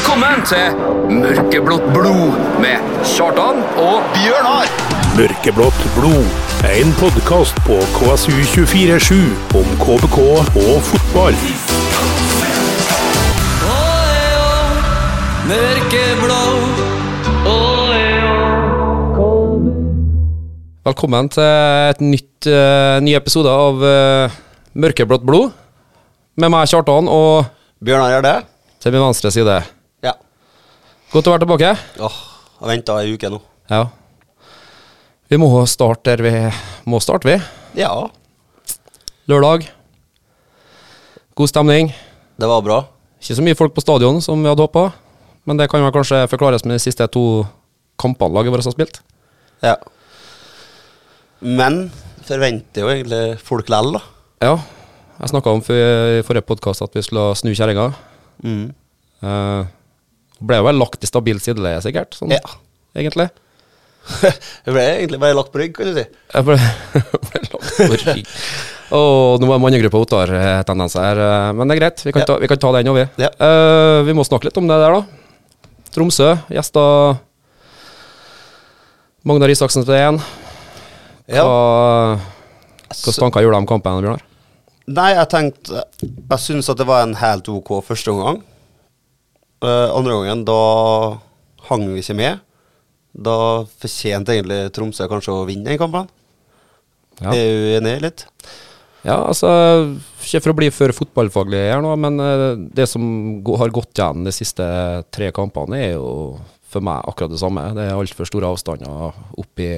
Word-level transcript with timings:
Velkommen 0.00 0.40
til 0.48 0.78
Mørkeblått 1.12 1.82
blod 1.92 2.36
med 2.62 2.84
Kjartan 3.04 3.58
og 3.76 4.06
Bjørnar! 4.14 4.70
Mørkeblått 5.12 5.80
blod. 5.92 6.30
En 6.64 6.94
podkast 6.96 7.58
på 7.66 7.76
KSU247 7.98 9.18
om 9.60 9.66
KBK 9.82 10.16
og 10.22 10.78
fotball. 10.86 11.36
Velkommen 20.88 21.28
til 21.34 21.44
et 21.44 22.00
nytt, 22.00 22.48
uh, 22.48 22.96
ny 23.04 23.18
episode 23.20 23.52
av 23.52 23.84
uh, 23.84 24.40
Mørkeblått 24.72 25.28
blod. 25.28 25.52
Med 26.40 26.56
meg, 26.56 26.72
Kjartan, 26.72 27.12
og 27.12 27.52
Bjørnar 27.84 28.16
gjør 28.16 28.26
det? 28.30 28.38
til 28.80 28.96
min 28.96 29.04
venstre 29.04 29.32
side. 29.32 29.60
Ja. 31.10 31.14
Godt 31.14 31.26
å 31.26 31.32
være 31.34 31.42
tilbake. 31.42 31.70
Åh, 31.98 32.18
jeg 32.54 32.60
har 32.62 32.70
venta 32.70 32.96
ei 33.02 33.14
uke 33.16 33.30
nå. 33.32 33.40
Ja. 33.70 33.80
Vi 35.30 35.38
må 35.38 35.48
starte 35.70 36.12
der 36.16 36.22
vi 36.22 36.32
må 36.90 37.00
starte, 37.02 37.26
vi. 37.26 37.36
Ja, 37.80 38.10
Lørdag. 39.30 39.66
God 41.38 41.48
stemning. 41.50 41.92
det 42.40 42.48
var 42.48 42.62
bra. 42.62 42.78
Ikke 43.20 43.36
så 43.36 43.42
mye 43.44 43.54
folk 43.58 43.74
på 43.76 43.82
stadion 43.84 44.18
som 44.24 44.40
vi 44.42 44.48
hadde 44.48 44.64
håpa, 44.64 44.92
men 45.46 45.56
det 45.60 45.68
kan 45.70 45.82
vel 45.84 45.92
kanskje 45.94 46.24
forklares 46.30 46.64
med 46.64 46.74
de 46.74 46.82
siste 46.82 47.06
to 47.12 47.44
kampene 48.00 48.34
laget 48.34 48.50
vårt 48.52 48.64
har 48.64 48.74
spilt. 48.74 49.00
Ja. 49.62 49.76
Men 51.40 51.90
forventer 52.26 52.82
jo 52.82 52.90
egentlig 52.90 53.38
folk 53.44 53.68
lell, 53.70 53.92
da. 53.98 54.02
Ja. 54.42 54.54
Jeg 55.20 55.30
snakka 55.34 55.52
om 55.52 55.60
for- 55.62 55.76
i 56.18 56.22
forrige 56.24 56.46
podkast 56.48 56.82
at 56.82 56.94
vi 56.94 57.02
skulle 57.02 57.34
snu 57.36 57.52
kjerringa. 57.54 57.94
Mm. 58.42 58.72
Uh, 59.22 59.66
ble 60.40 60.56
jo 60.60 60.66
vel 60.66 60.78
lagt 60.80 61.04
i 61.04 61.08
stabilt 61.10 61.44
sideleie, 61.44 61.80
sikkert. 61.84 62.16
Sånn, 62.18 62.32
Ja. 62.34 62.40
Egentlig. 62.96 63.28
Jeg 64.66 64.72
ble 64.74 64.82
egentlig 64.82 65.20
bare 65.22 65.36
lagt 65.36 65.52
på 65.52 65.60
rygg, 65.60 65.74
kan 65.76 65.90
du 65.90 65.98
si. 66.00 66.04
Jeg 66.34 66.46
ble, 66.48 66.56
ble 66.56 67.42
lagt 67.44 67.72
på 67.76 67.88
rygg. 67.94 68.30
Og 68.98 69.38
nå 69.38 69.46
er 69.54 69.60
mannegruppa 69.62 70.00
Ottar-tendenser 70.02 71.04
her, 71.04 71.20
eh, 71.22 71.50
men 71.54 71.70
det 71.70 71.76
er 71.76 71.80
greit. 71.84 72.00
Vi 72.02 72.10
kan, 72.16 72.24
Ja. 72.24 72.26
ta, 72.32 72.38
vi 72.42 72.48
kan 72.50 72.58
ta 72.58 72.72
den 72.74 72.90
òg, 72.90 72.96
vi. 72.98 73.04
Ja. 73.22 73.28
Uh, 73.38 74.00
vi 74.08 74.16
må 74.18 74.24
snakke 74.26 74.48
litt 74.48 74.58
om 74.58 74.66
det 74.66 74.78
der, 74.82 74.96
da. 74.98 75.02
Tromsø 75.94 76.32
gjesta 76.50 76.82
Magnar 79.26 79.52
Isaksen 79.52 79.84
til 79.86 79.94
én. 79.94 80.18
Ja. 81.30 81.44
Hva 82.90 83.14
tanker 83.14 83.44
gjorde 83.44 83.58
du 83.58 83.62
om 83.62 83.68
kampen, 83.70 84.00
Bjørnar? 84.02 84.22
Nei, 84.90 85.10
jeg 85.14 85.28
tenkte 85.30 85.82
Jeg 86.02 86.40
syns 86.42 86.70
at 86.72 86.80
det 86.80 86.86
var 86.88 87.04
en 87.04 87.14
helt 87.20 87.46
ok 87.52 87.76
første 87.86 88.10
omgang. 88.10 88.40
Eh, 89.60 89.88
andre 89.92 90.16
gangen, 90.16 90.46
da 90.48 90.60
hang 91.68 91.84
vi 91.92 92.00
ikke 92.00 92.16
med. 92.16 92.40
Da 93.12 93.36
fortjente 93.82 94.36
egentlig 94.36 94.70
Tromsø 94.74 95.08
kanskje 95.10 95.34
å 95.34 95.46
vinne 95.48 95.68
den 95.68 95.80
kampen. 95.80 96.08
Ja. 97.20 97.34
Er 97.34 97.50
du 97.52 97.72
enig 97.76 97.98
litt? 98.00 98.24
Ja, 99.04 99.16
altså 99.16 99.48
Ikke 100.20 100.40
for 100.44 100.52
å 100.52 100.56
bli 100.58 100.68
for 100.72 100.92
fotballfaglig 100.92 101.60
her 101.72 101.80
nå, 101.84 101.92
men 102.00 102.20
eh, 102.20 102.46
det 102.76 102.86
som 102.88 103.02
har 103.60 103.72
gått 103.72 103.96
igjen 103.96 104.24
de 104.24 104.32
siste 104.34 104.64
tre 105.12 105.30
kampene, 105.36 105.80
er 105.80 105.94
jo 105.98 106.38
for 106.70 106.84
meg 106.84 107.04
akkurat 107.08 107.32
det 107.32 107.40
samme. 107.40 107.64
Det 107.76 107.88
er 107.88 107.96
altfor 107.98 108.28
store 108.28 108.52
avstander 108.54 109.16
opp 109.40 109.62
i 109.64 109.72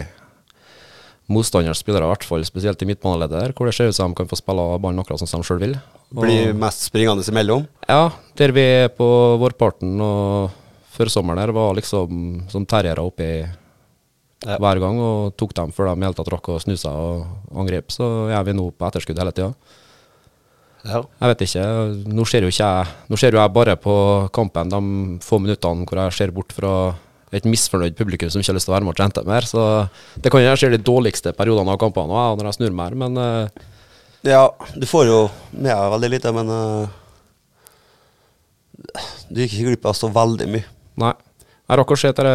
motstanders 1.28 1.78
spillere, 1.82 2.04
i 2.04 2.10
hvert 2.12 2.24
fall 2.26 2.44
spesielt 2.44 2.82
i 2.82 2.86
midtbaneleddet, 2.88 3.54
hvor 3.54 3.66
det 3.66 3.74
ser 3.76 3.88
ut 3.88 3.94
som 3.94 4.10
de 4.12 4.16
kan 4.18 4.26
få 4.28 4.36
spille 4.36 4.78
ballen 4.82 4.98
akkurat 5.00 5.18
som 5.22 5.40
de 5.40 5.46
sjøl 5.46 5.60
vil. 5.60 5.76
Og- 6.14 6.24
Blir 6.24 6.52
mest 6.54 6.82
springende 6.90 7.22
imellom. 7.28 7.66
ja, 7.88 8.10
der 8.36 8.52
vi 8.52 8.60
er 8.60 8.88
på 8.88 9.38
vårparten 9.38 10.00
og 10.00 10.50
førsommeren 10.92 11.38
her, 11.38 11.52
var 11.52 11.74
liksom 11.74 12.50
som 12.50 12.66
terriere 12.66 12.98
oppi 13.00 13.46
Ja. 14.44 14.56
hver 14.58 14.80
gang 14.80 14.98
og 14.98 15.36
tok 15.36 15.54
dem 15.54 15.70
før 15.70 15.94
de 15.94 16.00
i 16.00 16.04
hele 16.04 16.14
tatt 16.14 16.28
rakk 16.28 16.48
å 16.48 16.60
snu 16.60 16.74
seg 16.76 16.90
og 16.92 17.26
angripe. 17.56 17.90
Så 17.92 18.28
er 18.28 18.42
vi 18.44 18.52
nå 18.52 18.72
på 18.72 18.90
etterskudd 18.90 19.16
hele 19.16 19.30
tida. 19.32 19.54
Ja. 20.84 21.00
Jeg 21.20 21.36
vet 21.36 21.38
ikke. 21.46 21.64
Nå 22.12 22.26
ser 22.26 22.40
jo 22.42 22.48
ikke 22.48 22.58
jeg 22.58 22.86
Nå 23.08 23.16
ser 23.16 23.30
jo 23.30 23.38
jeg 23.38 23.52
bare 23.54 23.76
på 23.76 24.28
kampen 24.32 24.68
de 24.68 25.18
få 25.22 25.38
minuttene 25.40 25.86
hvor 25.86 25.94
jeg 26.02 26.12
ser 26.12 26.30
bort 26.32 26.50
fra 26.52 26.94
et 27.32 27.46
misfornøyd 27.48 27.96
publikum 27.96 28.30
som 28.30 28.42
ikke 28.42 28.52
har 28.52 28.58
lyst 28.58 28.68
til 28.68 28.74
å 28.74 28.76
være 28.76 28.86
med 28.86 28.92
og 28.92 29.00
chante 29.00 29.24
mer. 29.26 29.46
Så 29.48 29.62
det 30.20 30.32
kan 30.32 30.42
jeg 30.44 30.60
ser 30.60 30.74
de 30.74 30.80
dårligste 30.84 31.32
periodene 31.36 31.72
av 31.72 31.80
kampene 31.80 32.12
òg, 32.12 32.36
når 32.38 32.50
jeg 32.50 32.58
snur 32.60 32.74
mer, 32.76 32.96
men 32.98 33.16
uh, 33.16 33.68
Ja, 34.26 34.44
du 34.76 34.84
får 34.88 35.08
jo 35.08 35.20
med 35.54 35.70
deg 35.72 35.92
veldig 35.96 36.10
lite, 36.12 36.32
men 36.36 36.52
uh, 36.52 36.86
Du 39.32 39.40
gikk 39.40 39.56
ikke 39.56 39.68
glipp 39.72 39.88
av 39.88 39.96
så 39.98 40.12
veldig 40.12 40.48
mye. 40.52 40.68
nei. 41.00 41.14
Jeg 41.70 41.78
rakk 41.78 41.92
å 41.94 41.96
se 41.96 42.10
det 42.12 42.32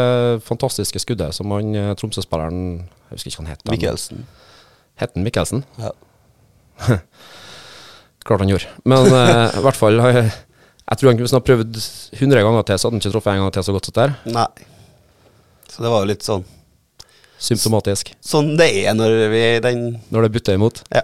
fantastiske 0.47 0.99
skuddet 1.03 1.35
som 1.35 1.51
han 1.53 1.75
eh, 1.77 1.91
Tromsø-spilleren 1.99 2.61
Jeg 2.79 3.11
husker 3.11 3.29
ikke 3.29 3.41
hva 3.41 3.43
han 3.43 3.51
het. 3.51 3.65
Mikkelsen. 3.69 4.23
Het 4.97 5.11
han 5.13 5.25
Mikkelsen? 5.27 5.61
Ja. 5.77 5.91
Klart 8.25 8.41
han 8.41 8.49
gjorde. 8.49 8.71
Men 8.87 9.11
uh, 9.11 9.51
i 9.51 9.61
hvert 9.67 9.77
fall 9.77 10.01
jeg, 10.01 10.23
jeg 10.87 11.01
tror 11.01 11.11
han 11.11 11.19
kunne 11.19 11.43
prøvd 11.51 11.77
100 12.17 12.47
ganger 12.47 12.65
til, 12.65 12.79
så 12.79 12.87
hadde 12.87 12.97
han 12.97 13.03
ikke 13.03 13.13
truffet 13.13 13.35
en 13.35 13.43
gang 13.43 13.53
til 13.59 13.67
så 13.67 13.77
godt 13.77 13.91
som 13.91 13.97
der. 13.99 14.15
Nei. 14.39 14.47
Så 15.71 15.83
det 15.83 15.91
var 15.91 16.05
jo 16.05 16.11
litt 16.11 16.25
sånn 16.25 16.45
Symptomatisk. 17.37 18.15
Sånn 18.23 18.55
det 18.57 18.65
er 18.81 18.95
når 18.97 19.11
vi 19.29 19.41
den 19.61 19.81
Når 20.09 20.25
det 20.25 20.33
butter 20.33 20.57
imot. 20.57 20.81
Ja. 20.89 21.03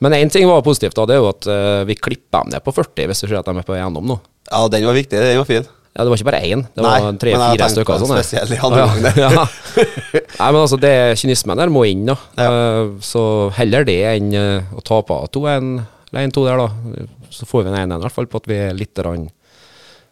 Men 0.00 0.16
én 0.16 0.32
ting 0.32 0.46
var 0.48 0.62
positivt, 0.64 0.96
da, 0.96 1.04
det 1.08 1.16
er 1.16 1.20
jo 1.20 1.28
at 1.28 1.46
uh, 1.48 1.82
vi 1.88 1.96
klipper 1.96 2.40
dem 2.44 2.54
ned 2.54 2.64
på 2.64 2.72
40 2.72 3.10
hvis 3.10 3.20
du 3.20 3.26
ser 3.26 3.40
at 3.40 3.48
de 3.48 3.52
er 3.60 3.66
på 3.68 3.76
gjennom 3.76 4.06
nå. 4.08 4.16
ja, 4.48 4.62
den 4.72 4.86
var 4.88 4.96
viktig. 4.96 5.18
Den 5.20 5.40
var 5.40 5.48
fin. 5.48 5.66
Ja, 5.90 6.04
det 6.06 6.12
var 6.12 6.20
ikke 6.20 6.28
bare 6.30 6.40
én, 6.46 6.62
det 6.70 6.84
Nei, 6.84 6.92
var 7.02 7.16
tre-fire 7.20 7.68
stykker. 7.72 7.98
Sånn, 8.00 8.12
spesiell 8.14 8.52
i 8.54 8.60
andre 8.62 8.84
ah, 8.86 8.98
ja. 9.18 9.30
ja. 9.34 9.44
Nei, 10.38 10.46
men 10.46 10.60
altså, 10.62 10.78
det 10.80 10.92
kynismen 11.20 11.60
der 11.60 11.72
må 11.74 11.82
inn, 11.90 12.06
da. 12.08 12.14
Eh, 12.40 12.92
så 13.04 13.24
heller 13.58 13.84
det 13.88 13.98
enn 14.12 14.30
uh, 14.32 14.70
å 14.78 14.84
tape 14.86 15.18
2-1 15.34 15.72
eller 16.12 16.30
1-2 16.30 16.46
der, 16.46 16.62
da. 16.62 17.08
Så 17.34 17.48
får 17.50 17.66
vi 17.66 17.72
en 17.72 17.80
1-1 17.82 17.98
i 17.98 18.06
hvert 18.06 18.16
fall 18.16 18.30
på 18.30 18.40
at 18.40 18.48
vi 18.48 18.60
er 18.68 18.78
litt 18.78 18.94
grann 18.96 19.28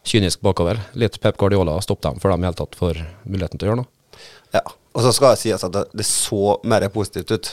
kynisk 0.09 0.43
bakover. 0.45 0.81
Litt 0.99 1.21
Pep 1.23 1.39
Guardiola, 1.41 1.77
stopp 1.85 2.03
dem 2.05 2.19
før 2.23 2.35
de 2.35 2.43
i 2.43 2.49
hele 2.49 2.59
tatt 2.59 2.77
får 2.79 3.01
muligheten 3.29 3.61
til 3.61 3.69
å 3.69 3.73
gjøre 3.73 3.83
noe. 3.83 3.91
Ja. 4.57 4.65
Og 4.97 5.05
så 5.05 5.13
skal 5.15 5.35
det 5.35 5.43
sies 5.43 5.65
at 5.65 5.75
det, 5.75 5.85
det 5.95 6.07
så 6.09 6.57
mer 6.67 6.87
positivt 6.91 7.31
ut. 7.31 7.51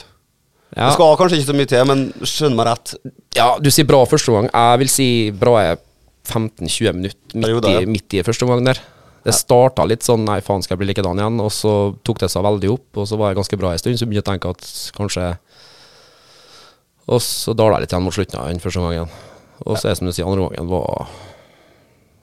Ja. 0.74 0.88
Det 0.88 0.96
skal 0.96 1.18
kanskje 1.20 1.38
ikke 1.38 1.50
så 1.52 1.56
mye 1.56 1.70
til, 1.70 1.84
men 1.86 2.06
skjønn 2.26 2.56
meg 2.58 2.66
rett. 2.68 2.96
Ja, 3.36 3.52
du 3.62 3.68
sier 3.70 3.86
bra 3.88 4.00
første 4.08 4.34
gang. 4.34 4.48
Jeg 4.50 4.82
vil 4.82 4.90
si 4.90 5.08
bra 5.36 5.54
er 5.62 5.78
15-20 6.26 6.96
minutter 6.96 7.38
midt, 7.38 7.68
ja. 7.70 7.80
i, 7.80 7.90
midt 7.90 8.16
i 8.18 8.24
første 8.26 8.48
omgang 8.48 8.66
der. 8.66 8.80
Det 9.26 9.34
starta 9.34 9.86
litt 9.86 10.06
sånn 10.06 10.22
nei, 10.26 10.38
faen, 10.44 10.62
skal 10.62 10.76
jeg 10.76 10.82
bli 10.84 10.90
likedan 10.92 11.18
igjen? 11.18 11.38
Og 11.42 11.50
så 11.54 11.72
tok 12.06 12.20
det 12.22 12.30
seg 12.30 12.44
veldig 12.46 12.72
opp, 12.76 12.88
og 12.94 13.08
så 13.10 13.18
var 13.18 13.32
jeg 13.32 13.40
ganske 13.40 13.58
bra 13.58 13.72
en 13.74 13.80
stund. 13.82 13.98
Så 13.98 14.06
begynte 14.06 14.22
jeg 14.22 14.26
å 14.26 14.32
tenke 14.32 14.52
at 14.54 14.68
kanskje 14.96 15.30
Og 17.06 17.22
så 17.22 17.54
dala 17.54 17.78
jeg 17.78 17.86
litt 17.86 17.94
igjen 17.94 18.06
mot 18.06 18.14
slutten 18.14 18.38
av 18.42 18.50
den 18.50 18.62
første 18.62 18.82
omgangen. 18.82 19.10
Og 19.62 19.78
så 19.78 19.86
er 19.86 19.94
det 19.94 19.98
som 20.00 20.10
du 20.10 20.14
sier, 20.14 20.26
andre 20.26 20.46
omgangen 20.46 20.70
var 20.70 21.06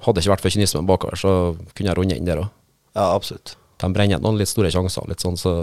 Hadde 0.04 0.18
det 0.20 0.24
ikke 0.26 0.34
vært 0.36 0.44
for 0.44 0.54
kynismen 0.56 0.88
bakover, 0.90 1.16
så 1.20 1.34
kunne 1.76 1.90
jeg 1.92 1.98
runde 2.00 2.18
inn 2.20 2.28
der 2.28 2.42
òg. 2.44 2.50
Ja, 2.96 3.10
absolutt. 3.16 3.56
De 3.82 3.90
brenner 3.96 4.20
noen 4.24 4.38
litt 4.40 4.52
store 4.52 4.70
sjanser, 4.72 5.08
litt 5.10 5.24
sånn, 5.24 5.38
så 5.40 5.54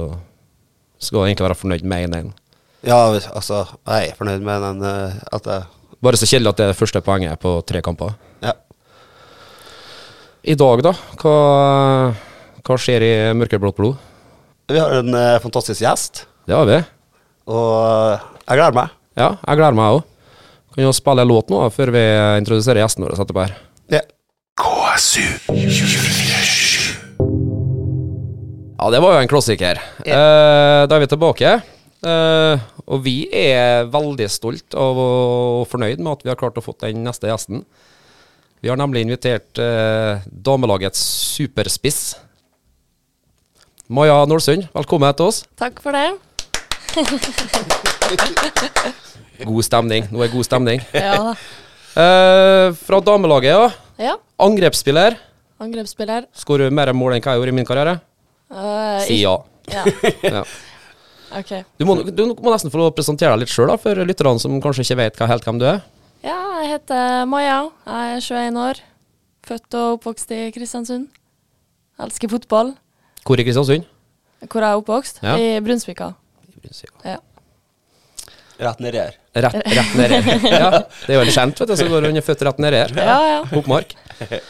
skal 1.01 1.23
jeg 1.27 1.35
egentlig 1.35 1.47
være 1.49 1.59
fornøyd 1.61 1.85
med 1.89 2.09
1-1. 2.11 2.33
Ja, 2.89 2.99
altså, 3.37 3.63
jeg 3.89 4.11
er 4.11 4.17
fornøyd 4.17 4.45
med 4.45 4.63
den 4.65 4.83
eh, 4.89 5.21
at 5.37 5.47
jeg 5.49 5.69
Bare 6.01 6.17
så 6.17 6.25
kjedelig 6.25 6.49
at 6.55 6.61
det 6.63 6.67
er 6.71 6.79
første 6.79 7.01
poenget 7.05 7.37
på 7.43 7.51
tre 7.69 7.83
kamper. 7.85 8.15
Ja. 8.41 8.55
I 10.49 10.55
dag, 10.57 10.81
da? 10.87 10.95
Hva, 11.21 11.35
hva 12.65 12.77
skjer 12.81 13.05
i 13.05 13.11
Mørkeblått 13.37 13.77
blod? 13.77 13.99
Vi 14.73 14.81
har 14.81 14.95
en 15.03 15.13
eh, 15.19 15.37
fantastisk 15.45 15.83
gjest, 15.85 16.23
Det 16.49 16.57
har 16.57 16.65
vi. 16.69 16.79
og 17.53 17.75
eh, 18.15 18.25
jeg 18.47 18.57
gleder 18.63 18.79
meg. 18.81 18.95
Ja, 19.21 19.35
jeg 19.45 19.61
gleder 19.61 19.77
meg 19.77 19.99
òg. 19.99 20.07
Kan 20.73 20.87
jo 20.87 20.93
spille 20.97 21.25
en 21.27 21.29
låt 21.29 21.51
nå 21.53 21.61
før 21.75 21.91
vi 21.93 22.03
introduserer 22.41 22.81
gjesten 22.81 23.05
vår 23.05 23.17
etterpå 23.19 23.43
her. 23.45 23.57
Ja. 24.91 24.97
Ja, 28.81 28.89
det 28.91 29.01
var 29.05 29.13
jo 29.15 29.21
en 29.21 29.29
klassiker. 29.31 29.79
Eh, 30.03 30.83
da 30.89 30.97
er 30.97 31.03
vi 31.05 31.07
tilbake. 31.13 31.53
Eh, 32.01 32.63
og 32.91 33.03
vi 33.05 33.29
er 33.31 33.85
veldig 33.93 34.27
stolt 34.33 34.75
av 34.75 34.99
og 34.99 35.69
fornøyd 35.71 36.01
med 36.01 36.11
at 36.17 36.25
vi 36.25 36.33
har 36.33 36.41
klart 36.41 36.59
å 36.59 36.65
få 36.65 36.75
den 36.83 37.05
neste 37.05 37.31
gjesten. 37.31 37.63
Vi 38.65 38.73
har 38.73 38.81
nemlig 38.81 39.05
invitert 39.07 39.61
eh, 39.63 40.25
damelagets 40.27 40.99
superspiss. 41.37 42.17
Maja 43.95 44.25
Nålsund, 44.27 44.67
velkommen 44.75 45.15
til 45.15 45.31
oss. 45.31 45.45
Takk 45.61 45.79
for 45.85 45.95
det. 45.95 46.11
God 49.47 49.65
stemning. 49.71 50.11
Nå 50.11 50.27
er 50.27 50.35
god 50.35 50.51
stemning. 50.51 50.83
Ja, 50.99 51.35
Eh, 51.91 52.71
fra 52.87 53.01
damelaget, 53.03 53.51
ja. 53.51 53.71
Ja. 54.01 54.17
Angrepsspiller. 54.41 55.19
angrepsspiller. 55.61 56.27
Skårer 56.37 56.73
mer 56.73 56.93
mål 56.97 57.17
enn 57.19 57.23
hva 57.25 57.35
jeg 57.37 57.43
gjorde 57.43 57.53
i 57.55 57.59
min 57.61 57.69
karriere. 57.69 57.99
Uh, 58.51 58.99
Si 59.05 59.21
ja. 59.23 59.37
Ja, 59.71 59.85
ja. 60.41 60.43
Okay. 61.39 61.63
Du, 61.79 61.85
må, 61.87 62.01
du 62.03 62.25
må 62.33 62.51
nesten 62.51 62.73
få 62.73 62.89
presentere 62.97 63.37
deg 63.37 63.45
litt 63.45 63.53
sjøl, 63.53 63.71
for 63.79 63.95
lytterne 64.03 64.41
som 64.43 64.57
kanskje 64.63 64.83
ikke 64.89 64.99
vet 65.05 65.21
helt 65.31 65.47
hvem 65.47 65.61
du 65.63 65.67
er. 65.71 65.83
Ja, 66.27 66.39
jeg 66.65 66.73
heter 66.75 67.23
Maja. 67.31 67.61
Jeg 67.87 68.17
er 68.17 68.25
21 68.51 68.59
år. 68.65 68.81
Født 69.47 69.77
og 69.79 69.95
oppvokst 70.01 70.35
i 70.37 70.41
Kristiansund. 70.53 71.07
Elsker 72.03 72.33
fotball. 72.33 72.75
Hvor 73.25 73.41
i 73.41 73.47
Kristiansund? 73.47 73.87
Hvor 74.49 74.65
er 74.65 74.73
jeg 74.73 74.83
oppvokst? 74.83 75.23
Ja. 75.23 75.37
I 75.39 75.61
Brunsvika. 75.65 76.11
Ja. 77.05 77.17
Rett 78.61 78.81
nedi 78.85 79.01
her. 79.01 79.17
Rett, 79.47 79.57
rett 79.79 79.95
nedi 79.97 80.19
her. 80.21 80.45
Ja, 80.63 80.69
det 81.07 81.15
er 81.15 81.17
jo 81.17 81.25
en 81.25 81.33
kjent, 81.33 81.63
vet 81.63 81.71
du, 81.71 81.77
så 81.81 81.89
går 81.89 82.07
under 82.11 82.21
er 82.21 82.27
født 82.27 82.45
rett 82.49 82.61
nedi 82.61 82.81
her. 82.83 82.95
Ja, 82.99 83.19
ja. 83.31 83.41
Bokmark. 83.51 83.95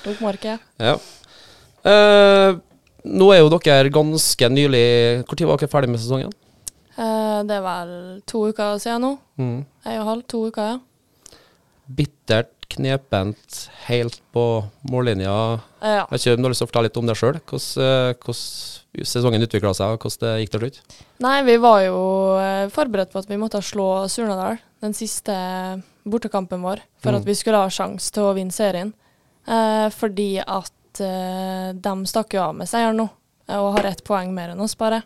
Bokmark, 0.04 0.46
ja. 0.48 0.56
Ja. 0.82 0.96
Eh, 1.90 2.58
nå 3.10 3.30
er 3.32 3.40
jo 3.40 3.48
dere 3.54 3.88
ganske 3.88 4.48
nylig 4.52 4.82
Når 5.24 5.46
var 5.48 5.60
dere 5.62 5.70
ferdig 5.72 5.88
med 5.88 6.02
sesongen? 6.02 6.34
Eh, 7.00 7.38
det 7.48 7.56
er 7.56 7.62
vel 7.64 7.92
to 8.28 8.42
uker 8.50 8.80
siden 8.82 9.06
nå. 9.06 9.12
Mm. 9.40 9.58
En 9.62 9.94
og 9.94 10.00
en 10.02 10.08
halv, 10.10 10.24
to 10.28 10.42
uker, 10.50 10.74
ja. 10.74 11.36
Bittert, 12.00 12.52
knepent, 12.70 13.58
helt 13.88 14.20
på 14.34 14.44
mållinja. 14.90 15.34
Eh, 15.82 15.96
ja. 16.00 16.06
Jeg 16.10 16.20
ikke 16.20 16.36
du 16.36 16.46
har 16.48 16.52
lyst 16.54 16.62
til 16.62 16.68
å 16.68 16.70
fortelle 16.70 16.88
litt 16.90 17.00
om 17.00 17.08
det 17.10 17.16
sjøl? 17.18 17.38
Hvordan, 17.40 17.84
eh, 17.84 18.14
hvordan 18.24 19.06
sesongen 19.06 19.46
utvikla 19.46 19.74
seg, 19.76 19.94
og 19.94 20.04
hvordan 20.06 20.20
det 20.24 20.32
gikk 20.44 20.54
til 20.54 20.64
slutt? 20.64 20.80
Nei, 21.26 21.36
vi 21.46 21.56
var 21.62 21.82
jo 21.84 22.00
eh, 22.40 22.66
forberedt 22.74 23.12
på 23.12 23.22
at 23.22 23.28
vi 23.30 23.38
måtte 23.40 23.62
slå 23.62 23.88
Surnadal 24.10 24.58
den 24.80 24.94
siste 24.96 25.34
bortekampen 26.08 26.62
vår 26.64 26.80
for 27.02 27.12
Mm. 27.12 27.20
at 27.20 27.24
vi 27.28 27.34
skulle 27.36 27.60
ha 27.60 27.68
sjanse 27.68 28.10
til 28.12 28.24
å 28.24 28.34
vinne 28.34 28.52
serien. 28.54 28.94
Eh, 29.46 29.88
fordi 29.90 30.40
at 30.40 31.00
eh, 31.00 31.72
de 31.74 31.94
stakk 32.06 32.34
jo 32.34 32.42
av 32.48 32.54
med 32.56 32.68
seieren 32.68 32.96
nå, 32.96 33.08
eh, 33.48 33.56
og 33.60 33.76
har 33.78 33.90
ett 33.92 34.04
poeng 34.04 34.32
mer 34.34 34.50
enn 34.54 34.60
oss, 34.60 34.74
bare. 34.74 35.02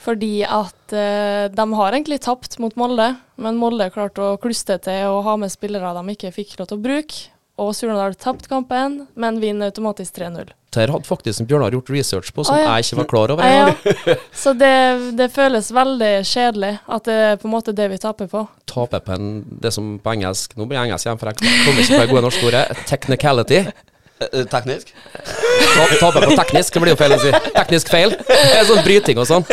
Fordi 0.00 0.40
at 0.46 0.94
eh, 0.96 1.50
de 1.52 1.66
har 1.76 1.92
egentlig 1.92 2.22
tapt 2.24 2.56
mot 2.62 2.76
Molde, 2.80 3.12
men 3.40 3.58
Molde 3.60 3.90
klarte 3.92 4.32
å 4.32 4.38
kluste 4.40 4.78
til 4.80 5.10
og 5.12 5.26
ha 5.26 5.36
med 5.40 5.52
spillere 5.52 5.92
de 5.98 6.16
ikke 6.16 6.32
fikk 6.38 6.56
lov 6.60 6.70
til 6.70 6.80
å 6.80 6.84
bruke. 6.88 7.28
Og 7.60 7.74
Surnadal 7.76 8.14
tapte 8.16 8.48
kampen, 8.48 9.02
men 9.20 9.40
vinner 9.42 9.68
automatisk 9.68 10.16
3-0. 10.16 10.54
Dette 10.70 10.86
hadde 10.94 11.04
faktisk 11.04 11.44
Bjørnar 11.50 11.74
gjort 11.74 11.90
research 11.92 12.30
på, 12.32 12.44
som 12.46 12.54
ah, 12.54 12.60
ja. 12.62 12.76
jeg 12.78 12.86
ikke 12.86 12.98
var 13.02 13.08
klar 13.10 13.32
over. 13.34 13.44
Ah, 13.44 13.74
ja. 14.08 14.14
Så 14.32 14.54
det, 14.56 14.70
det 15.18 15.26
føles 15.34 15.68
veldig 15.74 16.12
kjedelig 16.30 16.72
at 16.86 17.10
det 17.10 17.16
er 17.26 17.40
på 17.42 17.50
en 17.50 17.54
måte 17.58 17.74
det 17.76 17.90
vi 17.92 17.98
taper 18.00 18.30
på. 18.30 18.46
Taper 18.70 19.02
på 19.04 19.16
en, 19.18 19.28
det 19.60 19.74
som 19.76 19.96
på 20.00 20.14
engelsk 20.14 20.54
Nå 20.56 20.68
blir 20.70 20.78
jeg 20.78 20.88
engelsk 20.88 21.08
igjen, 21.08 21.20
for 21.20 21.32
jeg 21.32 21.40
kommer 21.42 21.82
ikke 21.82 21.98
på 21.98 22.04
det 22.04 22.10
gode 22.14 22.24
norske 22.28 22.48
ordet. 22.48 22.64
Technicality. 22.88 23.64
Eh, 24.20 24.44
Teknisk? 24.52 24.92
Ta- 25.74 25.86
Taper 26.00 26.26
på 26.28 26.36
teknisk, 26.36 26.74
det 26.74 26.82
blir 26.84 26.92
jo 26.92 26.98
feil 27.00 27.14
å 27.16 27.18
si. 27.22 27.30
Teknisk 27.54 27.88
feil. 27.92 28.12
Det 28.28 28.36
er 28.58 28.66
sånn 28.68 28.82
bryting 28.84 29.20
og 29.22 29.28
sånn. 29.30 29.46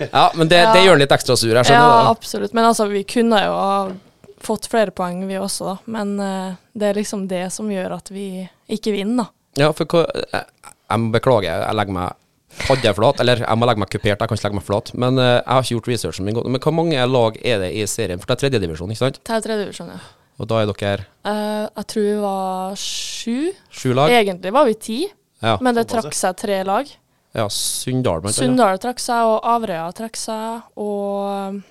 Ja, 0.00 0.30
men 0.34 0.48
det, 0.50 0.58
det 0.74 0.80
gjør 0.86 0.96
den 0.96 1.04
litt 1.04 1.12
ekstra 1.14 1.36
sur. 1.38 1.52
Jeg 1.52 1.68
Ja, 1.70 1.84
det. 1.84 2.08
absolutt. 2.16 2.54
Men 2.56 2.64
altså, 2.70 2.88
vi 2.90 3.04
kunne 3.06 3.38
jo 3.44 3.52
ha 3.54 3.76
fått 4.44 4.66
flere 4.72 4.90
poeng, 4.96 5.22
vi 5.28 5.36
også, 5.40 5.68
da. 5.68 5.76
Men 5.98 6.16
uh, 6.20 6.56
det 6.76 6.90
er 6.90 6.98
liksom 6.98 7.28
det 7.30 7.44
som 7.54 7.68
gjør 7.70 7.94
at 7.98 8.10
vi 8.12 8.26
ikke 8.72 8.92
vinner, 8.96 9.24
da. 9.28 9.30
Ja, 9.66 9.70
for 9.76 9.86
hva, 9.86 10.02
jeg, 10.32 10.48
jeg 10.90 11.00
må 11.04 11.12
beklage, 11.14 11.52
jeg 11.52 11.78
legger 11.78 11.94
meg 12.00 12.20
hadde 12.68 12.86
jeg 12.86 12.94
flat, 12.94 13.18
eller 13.22 13.40
jeg 13.42 13.58
må 13.58 13.66
legge 13.66 13.82
meg 13.82 13.90
kupert, 13.90 14.20
jeg 14.20 14.30
kan 14.30 14.38
ikke 14.38 14.46
legge 14.46 14.58
meg 14.60 14.66
flat. 14.66 14.90
Men 14.94 15.16
uh, 15.20 15.28
jeg 15.38 15.48
har 15.50 15.64
ikke 15.64 15.74
gjort 15.76 15.88
researchen 15.92 16.26
min 16.28 16.36
godt. 16.38 16.50
Men 16.54 16.62
hvor 16.62 16.74
mange 16.76 17.06
lag 17.10 17.38
er 17.42 17.64
det 17.64 17.72
i 17.76 17.86
serien? 17.90 18.20
For 18.22 18.30
det 18.30 18.36
er 18.36 18.42
tredjedivisjon, 18.44 18.92
ikke 18.94 19.04
sant? 19.04 19.18
Det 19.26 19.34
er 19.38 19.42
tredjedivisjon, 19.48 19.90
ja. 19.96 20.02
Og 20.38 20.48
da 20.50 20.60
er 20.62 20.70
dere 20.70 21.04
uh, 21.28 21.66
jeg 21.78 21.86
tror 21.92 22.06
vi 22.08 22.14
var 22.22 22.78
sju. 22.80 23.36
sju 23.70 23.92
lag? 23.94 24.10
Egentlig 24.10 24.52
var 24.54 24.66
vi 24.66 24.74
ti, 24.74 24.98
Ja. 25.44 25.58
men 25.60 25.74
det 25.76 25.86
trakk 25.92 26.14
seg 26.16 26.36
tre 26.40 26.62
lag. 26.66 26.88
ja 27.34 27.44
Sunndal, 27.48 28.20
blant 28.24 28.34
annet. 28.34 28.40
Sunndal 28.40 28.80
trakk 28.82 28.98
seg, 29.02 29.28
og 29.30 29.46
Averøya 29.46 29.92
trakk 29.94 30.16
seg, 30.18 30.66
og 30.80 31.54
um, 31.54 31.62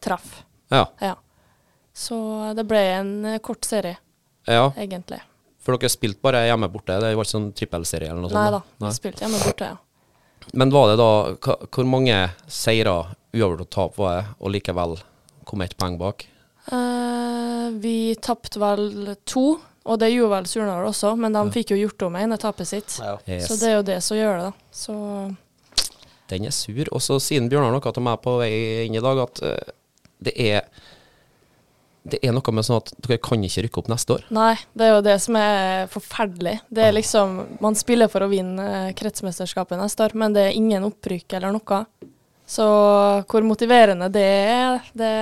Traff. 0.00 0.44
Ja. 0.70 0.86
Ja. 1.00 1.16
Så 1.92 2.16
det 2.56 2.64
ble 2.70 2.78
en 2.94 3.12
kort 3.42 3.66
serie, 3.66 3.98
ja. 4.46 4.70
egentlig. 4.78 5.18
For 5.60 5.76
dere 5.76 5.90
spilte 5.92 6.22
bare 6.24 6.46
hjemme 6.46 6.70
borte? 6.72 6.94
Det 7.02 7.10
var 7.12 7.26
ikke 7.26 7.34
sånn 7.34 7.50
trippelserie 7.52 8.08
eller 8.08 8.22
noe 8.24 8.32
Nei 8.32 8.46
sånt? 8.54 8.70
da, 8.80 8.86
vi 8.86 8.96
spilte 8.96 9.26
hjemme 9.26 9.40
borte, 9.44 9.72
ja. 9.74 9.76
Men 10.56 10.70
var 10.72 10.88
det 10.88 10.96
da 10.96 11.08
Hvor 11.68 11.84
mange 11.86 12.14
seire, 12.48 12.94
uavgjort 13.36 13.66
og 13.66 13.68
tap, 13.70 13.98
var 14.00 14.14
det, 14.16 14.22
og 14.40 14.54
likevel 14.54 14.96
kom 15.44 15.60
ett 15.66 15.76
poeng 15.76 15.98
bak? 16.00 16.24
Eh, 16.68 17.70
vi 17.80 18.14
tapte 18.22 18.60
vel 18.60 19.14
to, 19.24 19.54
og 19.84 19.98
det 20.00 20.12
gjorde 20.12 20.34
vel 20.36 20.48
Surnadal 20.50 20.90
også, 20.90 21.14
men 21.18 21.34
de 21.34 21.44
fikk 21.54 21.72
jo 21.74 21.80
gjort 21.80 22.06
om 22.10 22.18
ene 22.20 22.38
tapet 22.40 22.68
sitt. 22.68 22.98
Ja. 23.00 23.16
Yes. 23.24 23.48
Så 23.48 23.56
det 23.62 23.70
er 23.70 23.78
jo 23.78 23.86
det 23.88 24.00
som 24.04 24.18
gjør 24.18 24.36
det, 24.36 24.50
da. 24.50 24.52
Så 24.70 24.94
Den 26.30 26.46
er 26.46 26.54
sur. 26.54 26.86
Og 26.92 27.02
så 27.02 27.18
sier 27.18 27.42
Bjørnar 27.48 27.74
noe 27.74 27.92
til 27.92 28.06
meg 28.06 28.20
på 28.22 28.36
vei 28.38 28.52
inn 28.86 28.94
i 28.94 29.02
dag, 29.02 29.18
at 29.24 29.40
uh, 29.42 29.72
det 30.22 30.36
er 30.38 30.68
det 32.10 32.16
er 32.24 32.32
noe 32.32 32.52
med 32.54 32.64
sånn 32.64 32.78
at 32.80 32.94
dere 33.04 33.18
kan 33.20 33.42
ikke 33.44 33.66
rykke 33.66 33.80
opp 33.82 33.90
neste 33.92 34.14
år. 34.14 34.22
nei, 34.32 34.54
det 34.72 34.86
er 34.86 34.94
jo 34.94 35.02
det 35.04 35.16
som 35.20 35.36
er 35.36 35.90
forferdelig. 35.92 36.54
Det 36.72 36.86
er 36.86 36.94
liksom 36.96 37.34
Man 37.60 37.76
spiller 37.76 38.08
for 38.08 38.24
å 38.24 38.30
vinne 38.30 38.68
eh, 38.88 38.94
kretsmesterskapet 38.96 39.76
neste 39.76 40.06
år, 40.06 40.16
men 40.16 40.32
det 40.32 40.46
er 40.46 40.56
ingen 40.56 40.86
opprykk 40.88 41.36
eller 41.36 41.52
noe. 41.52 41.82
Så 42.48 42.66
hvor 43.30 43.44
motiverende 43.46 44.08
det 44.10 44.24
er, 44.24 44.88
det 44.96 45.12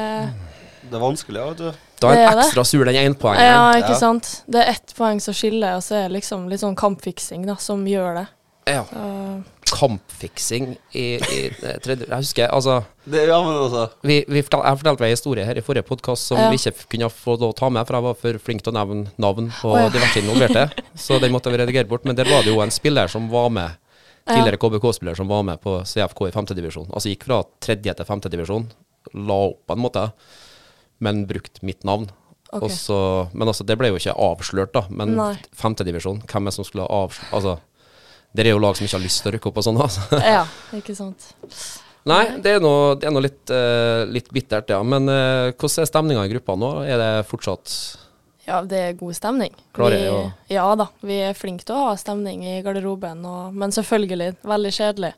Det 0.89 0.97
er 0.97 1.03
vanskelig, 1.03 1.39
ja, 1.41 1.51
vet 1.53 1.61
du. 1.63 1.85
Da 2.01 2.11
er 2.15 2.25
en 2.29 2.41
ekstra 2.45 2.65
sur 2.65 2.85
den 2.85 2.95
Ja, 2.95 3.73
ikke 3.77 3.95
Ja. 3.95 3.99
sant. 3.99 4.43
Det 4.49 4.63
er 4.63 4.71
ett 4.71 4.95
poeng 4.97 5.21
som 5.21 5.35
skiller, 5.35 5.77
og 5.77 5.83
så 5.83 5.95
er 5.97 6.09
det 6.09 6.21
liksom 6.23 6.49
litt 6.49 6.61
sånn 6.61 6.77
kampfiksing 6.77 7.47
da, 7.47 7.57
som 7.57 7.85
gjør 7.87 8.23
det. 8.23 8.27
Ja. 8.69 8.85
Uh. 8.93 9.41
Kampfiksing 9.69 10.77
i, 10.93 11.17
i 11.17 11.39
eh, 11.63 11.77
tredje 11.85 12.07
Jeg 12.09 12.17
husker, 12.23 12.49
altså 12.49 12.83
Det, 13.05 13.27
ja, 13.29 13.37
men 13.45 13.53
altså 13.53 13.83
vi, 14.01 14.23
vi 14.29 14.43
fortal, 14.45 14.65
Jeg 14.65 14.81
fortalte 14.81 15.05
en 15.05 15.13
historie 15.13 15.45
her 15.45 15.61
i 15.61 15.65
forrige 15.65 15.85
podkast 15.89 16.31
som 16.31 16.41
Ja. 16.41 16.49
vi 16.53 16.57
ikke 16.57 16.87
kunne 16.95 17.11
få 17.13 17.37
lov 17.37 17.53
å 17.53 17.57
ta 17.57 17.69
med, 17.73 17.87
for 17.87 17.99
jeg 17.99 18.07
var 18.07 18.17
for 18.23 18.39
flink 18.45 18.65
til 18.65 18.73
å 18.73 18.79
nevne 18.79 19.13
navn 19.21 19.51
på 19.61 19.73
oh, 19.73 19.79
ja. 19.81 19.91
diverse 19.93 20.23
involverte. 20.23 20.67
Så 20.97 21.21
den 21.21 21.33
måtte 21.33 21.53
vi 21.53 21.61
redigere 21.61 21.89
bort. 21.89 22.05
Men 22.09 22.17
der 22.17 22.29
var 22.29 22.45
det 22.45 22.53
jo 22.53 22.61
en 22.65 22.73
spiller 22.73 23.09
som 23.13 23.29
var 23.33 23.49
med, 23.53 23.77
tidligere 24.29 24.61
KBK-spiller 24.61 25.17
som 25.17 25.29
var 25.29 25.45
med 25.49 25.61
på 25.61 25.79
CFK 25.85 26.29
i 26.29 26.35
femtedivisjon. 26.35 26.91
Altså 26.93 27.13
gikk 27.13 27.29
fra 27.29 27.43
tredje 27.65 27.95
til 27.97 28.09
femtedivisjon. 28.09 28.69
La 29.29 29.39
opp 29.51 29.63
på 29.69 29.77
en 29.77 29.85
måte, 29.85 30.05
men 31.01 31.27
brukt 31.27 31.63
mitt 31.63 31.85
navn. 31.85 32.09
Okay. 32.51 32.65
Og 32.65 32.71
så- 32.73 33.29
men 33.35 33.49
altså, 33.49 33.65
det 33.67 33.77
ble 33.79 33.89
jo 33.91 33.97
ikke 34.01 34.15
avslørt, 34.17 34.73
da. 34.73 34.87
Men 34.89 35.15
femtedivisjon, 35.55 36.23
hvem 36.27 36.47
er 36.47 36.51
det 36.51 36.55
som 36.55 36.65
skulle 36.65 36.87
ha 36.89 37.05
avslørt 37.05 37.33
Altså, 37.37 37.59
det 38.35 38.47
er 38.47 38.51
jo 38.55 38.59
lag 38.59 38.77
som 38.77 38.87
ikke 38.87 38.97
har 38.99 39.05
lyst 39.05 39.23
til 39.23 39.33
å 39.33 39.35
rykke 39.37 39.47
opp 39.51 39.57
og 39.59 39.65
sånn, 39.65 39.81
altså. 39.83 40.01
ja, 40.37 40.47
ikke 40.73 40.97
sant. 40.97 41.33
Nei, 42.09 42.39
det 42.41 42.55
er 42.57 42.61
noe, 42.61 42.95
det 42.97 43.05
er 43.05 43.13
noe 43.13 43.23
litt, 43.27 43.51
uh, 43.53 44.07
litt 44.09 44.31
bittert, 44.33 44.71
ja. 44.73 44.83
Men 44.83 45.09
uh, 45.13 45.51
hvordan 45.53 45.83
er 45.85 45.91
stemninga 45.91 46.25
i 46.25 46.33
gruppa 46.33 46.57
nå? 46.57 46.71
Er 46.89 46.97
det 46.97 47.27
fortsatt 47.29 47.75
Ja, 48.47 48.63
det 48.65 48.79
er 48.81 48.93
god 48.97 49.13
stemning. 49.19 49.53
Klarer 49.77 49.99
vi, 50.01 50.09
å- 50.09 50.33
Ja 50.49 50.75
da, 50.75 50.87
vi 51.05 51.19
er 51.21 51.35
flinke 51.37 51.65
til 51.69 51.77
å 51.77 51.89
ha 51.91 51.97
stemning 52.01 52.47
i 52.49 52.63
garderoben, 52.65 53.21
og, 53.29 53.53
men 53.53 53.71
selvfølgelig 53.77 54.39
veldig 54.43 54.73
kjedelig. 54.73 55.13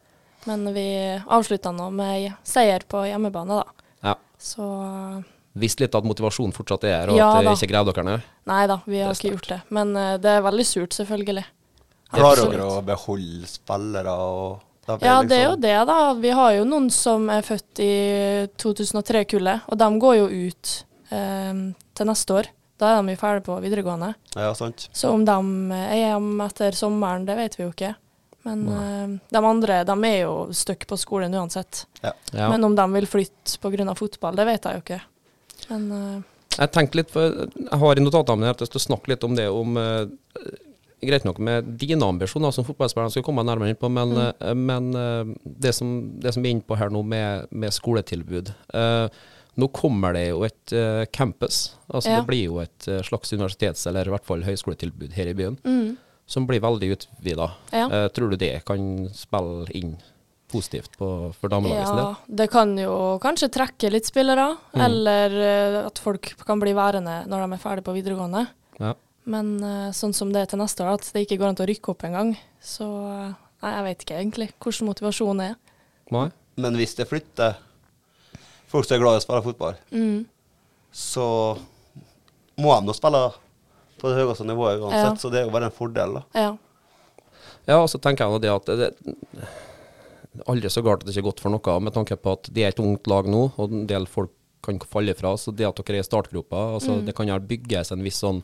Men 0.48 0.64
vi 0.74 0.86
avslutta 1.28 1.70
nå 1.76 1.92
med 1.92 2.32
seier 2.42 2.82
på 2.88 3.04
hjemmebane, 3.06 3.60
da. 3.60 3.64
Ja. 4.02 4.14
Så 4.40 4.66
Visst 5.58 5.80
litt 5.82 5.94
at 5.98 6.06
motivasjonen 6.06 6.54
fortsatt 6.54 6.84
er 6.86 6.92
her, 6.94 7.10
og 7.10 7.18
Ja 7.18 7.30
at 7.34 7.46
det 7.46 7.56
ikke 7.58 7.72
greide 7.72 7.92
dere 7.92 8.04
ned? 8.06 8.26
nei 8.46 8.66
da, 8.70 8.76
vi 8.86 9.00
har 9.02 9.16
ikke 9.16 9.32
gjort 9.32 9.48
det. 9.50 9.60
Men 9.74 9.96
uh, 9.96 10.16
det 10.22 10.30
er 10.36 10.44
veldig 10.46 10.66
surt, 10.66 10.94
selvfølgelig. 10.94 11.44
Klarer 12.10 12.52
dere 12.52 12.68
å 12.70 12.82
beholde 12.86 13.48
spillere 13.50 14.14
og 14.14 15.00
Ja, 15.02 15.22
det 15.22 15.36
er 15.36 15.44
jo 15.44 15.50
liksom- 15.54 15.60
det, 15.62 15.74
da. 15.86 15.98
Vi 16.14 16.30
har 16.30 16.52
jo 16.54 16.64
noen 16.64 16.90
som 16.90 17.28
er 17.30 17.42
født 17.42 17.78
i 17.78 18.46
2003-kullet, 18.58 19.66
og 19.68 19.78
de 19.78 19.88
går 20.02 20.16
jo 20.16 20.26
ut 20.26 20.84
eh, 21.10 21.52
til 21.94 22.06
neste 22.06 22.34
år. 22.34 22.50
Da 22.80 22.94
er 22.96 23.02
de 23.02 23.12
jo 23.14 23.20
ferdig 23.20 23.44
på 23.44 23.60
videregående. 23.60 24.14
Ja, 24.34 24.52
sant. 24.54 24.88
Så 24.92 25.12
om 25.12 25.24
de 25.24 25.36
er 25.76 25.98
hjemme 26.00 26.46
etter 26.48 26.72
sommeren, 26.72 27.26
det 27.26 27.36
vet 27.36 27.58
vi 27.58 27.66
jo 27.66 27.70
ikke. 27.74 27.94
Men 28.48 28.68
eh, 28.72 29.18
de 29.30 29.42
andre 29.44 29.82
de 29.84 29.96
er 30.08 30.20
jo 30.22 30.34
stuck 30.56 30.86
på 30.88 30.96
skolen 30.98 31.34
uansett. 31.36 31.84
Ja. 32.02 32.12
Ja. 32.32 32.48
Men 32.48 32.64
om 32.64 32.74
de 32.74 32.86
vil 32.94 33.06
flytte 33.06 33.58
pga. 33.60 33.94
fotball, 33.94 34.36
det 34.36 34.46
vet 34.46 34.64
jeg 34.64 34.78
jo 34.78 34.84
ikke. 34.86 35.00
Men 35.70 35.86
uh, 35.92 36.22
Jeg 36.58 36.72
tenkte 36.74 36.98
litt, 37.00 37.12
for 37.14 37.22
jeg 37.46 37.78
har 37.82 37.96
i 38.00 38.02
notatene 38.04 38.42
mine 38.42 38.50
at 38.52 38.60
jeg 38.64 38.70
skal 38.72 38.82
snakke 38.88 39.12
litt 39.14 39.24
om 39.26 39.36
det 39.38 39.46
om 39.54 39.78
uh, 39.78 40.04
Greit 41.00 41.24
nok 41.24 41.38
med 41.40 41.64
dine 41.80 42.04
ambisjoner 42.04 42.52
som 42.52 42.66
fotballspiller, 42.66 43.08
skal 43.14 43.24
komme 43.24 43.40
nærmere 43.48 43.72
inn 43.72 43.78
på, 43.80 43.88
men, 43.88 44.10
Mm. 44.12 44.34
uh, 44.44 44.54
men 44.54 44.90
det, 45.46 45.72
som, 45.78 45.94
det 46.20 46.34
som 46.36 46.42
vi 46.44 46.50
er 46.50 46.58
inne 46.58 46.66
på 46.68 46.76
her 46.76 46.90
nå 46.92 47.00
med, 47.06 47.46
med 47.50 47.72
skoletilbud 47.72 48.52
Nå 49.60 49.66
kommer 49.74 50.14
det 50.14 50.26
jo 50.28 50.44
et 50.46 50.72
campus. 51.12 51.72
Altså 51.90 52.12
Ja. 52.12 52.20
Det 52.20 52.28
blir 52.28 52.44
jo 52.44 52.60
et 52.62 52.86
slags 53.04 53.32
universitets- 53.34 53.82
eller 53.90 54.06
i 54.06 54.12
hvert 54.12 54.24
fall 54.24 54.44
høyskoletilbud 54.46 55.10
her 55.16 55.26
i 55.26 55.34
byen, 55.36 55.56
mm, 55.64 55.96
som 56.30 56.46
blir 56.46 56.60
veldig 56.62 56.92
utvida. 56.94 57.48
ja. 57.74 58.08
tror 58.14 58.30
du 58.30 58.36
det 58.36 58.64
kan 58.64 59.08
spille 59.12 59.66
inn 59.74 59.96
positivt 60.50 60.96
på, 60.98 61.08
for 61.40 61.48
damelaget 61.52 61.86
sin 61.88 61.96
del? 61.96 62.06
ja, 62.10 62.36
det 62.42 62.46
kan 62.52 62.72
jo 62.78 62.94
kanskje 63.22 63.48
trekke 63.54 63.90
litt 63.94 64.06
spillere, 64.10 64.48
Mm. 64.74 64.80
eller 64.86 65.36
eh, 65.42 65.86
at 65.86 65.98
folk 65.98 66.32
kan 66.46 66.60
bli 66.62 66.72
værende 66.76 67.20
når 67.30 67.46
de 67.46 67.52
er 67.56 67.62
ferdig 67.62 67.84
på 67.86 67.94
videregående. 67.96 68.46
Ja. 68.80 68.94
Men 69.30 69.56
eh, 69.62 69.90
sånn 69.94 70.14
som 70.16 70.32
det 70.32 70.42
er 70.42 70.46
til 70.50 70.58
neste 70.62 70.82
år, 70.84 70.94
at 70.98 71.10
det 71.14 71.26
ikke 71.26 71.38
går 71.42 71.48
an 71.52 71.58
til 71.58 71.66
å 71.66 71.70
rykke 71.70 71.92
opp 71.94 72.04
engang, 72.08 72.34
så 72.62 72.88
eh, 73.12 73.32
Nei, 73.60 73.70
jeg 73.76 73.84
vet 73.84 74.02
ikke 74.06 74.16
egentlig 74.16 74.46
hvordan 74.56 74.86
motivasjonen 74.88 75.40
er. 75.50 75.56
Nei? 76.10 76.30
Men 76.56 76.76
hvis 76.80 76.94
det 76.96 77.04
flytter 77.10 77.58
folk 78.72 78.86
som 78.88 78.94
er 78.96 79.02
glad 79.02 79.18
i 79.18 79.20
å 79.20 79.24
spille 79.26 79.42
fotball, 79.44 79.74
Mm. 79.92 80.22
så 80.92 81.26
må 82.56 82.72
de 82.80 82.86
nå 82.88 82.94
spille 82.96 83.20
på 84.00 84.08
det 84.08 84.16
høyeste 84.16 84.46
nivået 84.48 84.80
uansett, 84.80 85.20
så 85.20 85.28
det 85.30 85.42
er 85.42 85.44
jo 85.44 85.52
bare 85.52 85.68
en 85.68 85.76
fordel, 85.76 86.14
da. 86.16 86.22
Ja. 86.32 86.56
Ja, 87.68 87.76
og 87.82 87.90
så 87.92 88.00
tenker 88.00 88.24
jeg 88.24 88.32
nå 88.32 88.40
det 88.40 88.50
at 88.54 88.64
det, 88.72 88.88
det 89.04 89.48
aldri 90.46 90.70
så 90.70 90.82
galt 90.84 91.02
at 91.02 91.06
det 91.06 91.14
ikke 91.16 91.24
er 91.24 91.30
godt 91.30 91.40
for 91.40 91.50
noe, 91.50 91.80
med 91.80 91.92
tanke 91.94 92.16
på 92.16 92.32
at 92.32 92.50
det 92.54 92.62
er 92.64 92.68
et 92.68 92.78
ungt 92.82 93.06
lag 93.10 93.26
nå, 93.26 93.52
og 93.58 93.70
en 93.72 93.86
del 93.86 94.06
folk 94.06 94.30
kan 94.62 94.78
falle 94.78 95.14
fra. 95.16 95.32
Så 95.40 95.54
det 95.56 95.66
at 95.66 95.74
dere 95.80 95.96
er 95.96 96.04
i 96.04 96.06
startgropa, 96.06 96.74
altså, 96.76 96.98
Mm. 97.00 97.04
det 97.06 97.14
kan 97.16 97.26
gjerne 97.26 97.48
bygges 97.48 97.92
en 97.92 98.02
viss 98.02 98.20
sånn 98.20 98.42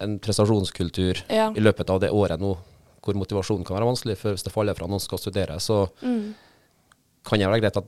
en 0.00 0.18
prestasjonskultur 0.20 1.22
Ja. 1.28 1.50
i 1.50 1.60
løpet 1.60 1.90
av 1.90 2.00
det 2.00 2.10
året 2.10 2.38
nå, 2.40 2.56
hvor 3.02 3.14
motivasjonen 3.14 3.64
kan 3.66 3.76
være 3.76 3.88
vanskelig 3.90 4.16
for 4.18 4.32
hvis 4.34 4.44
det 4.44 4.52
faller 4.52 4.74
fra 4.74 4.86
noen 4.86 5.00
skal 5.00 5.18
studere. 5.18 5.56
Så 5.60 5.88
Mm. 6.02 6.34
kan 7.24 7.38
det 7.38 7.48
være 7.48 7.60
greit 7.60 7.76
at 7.76 7.84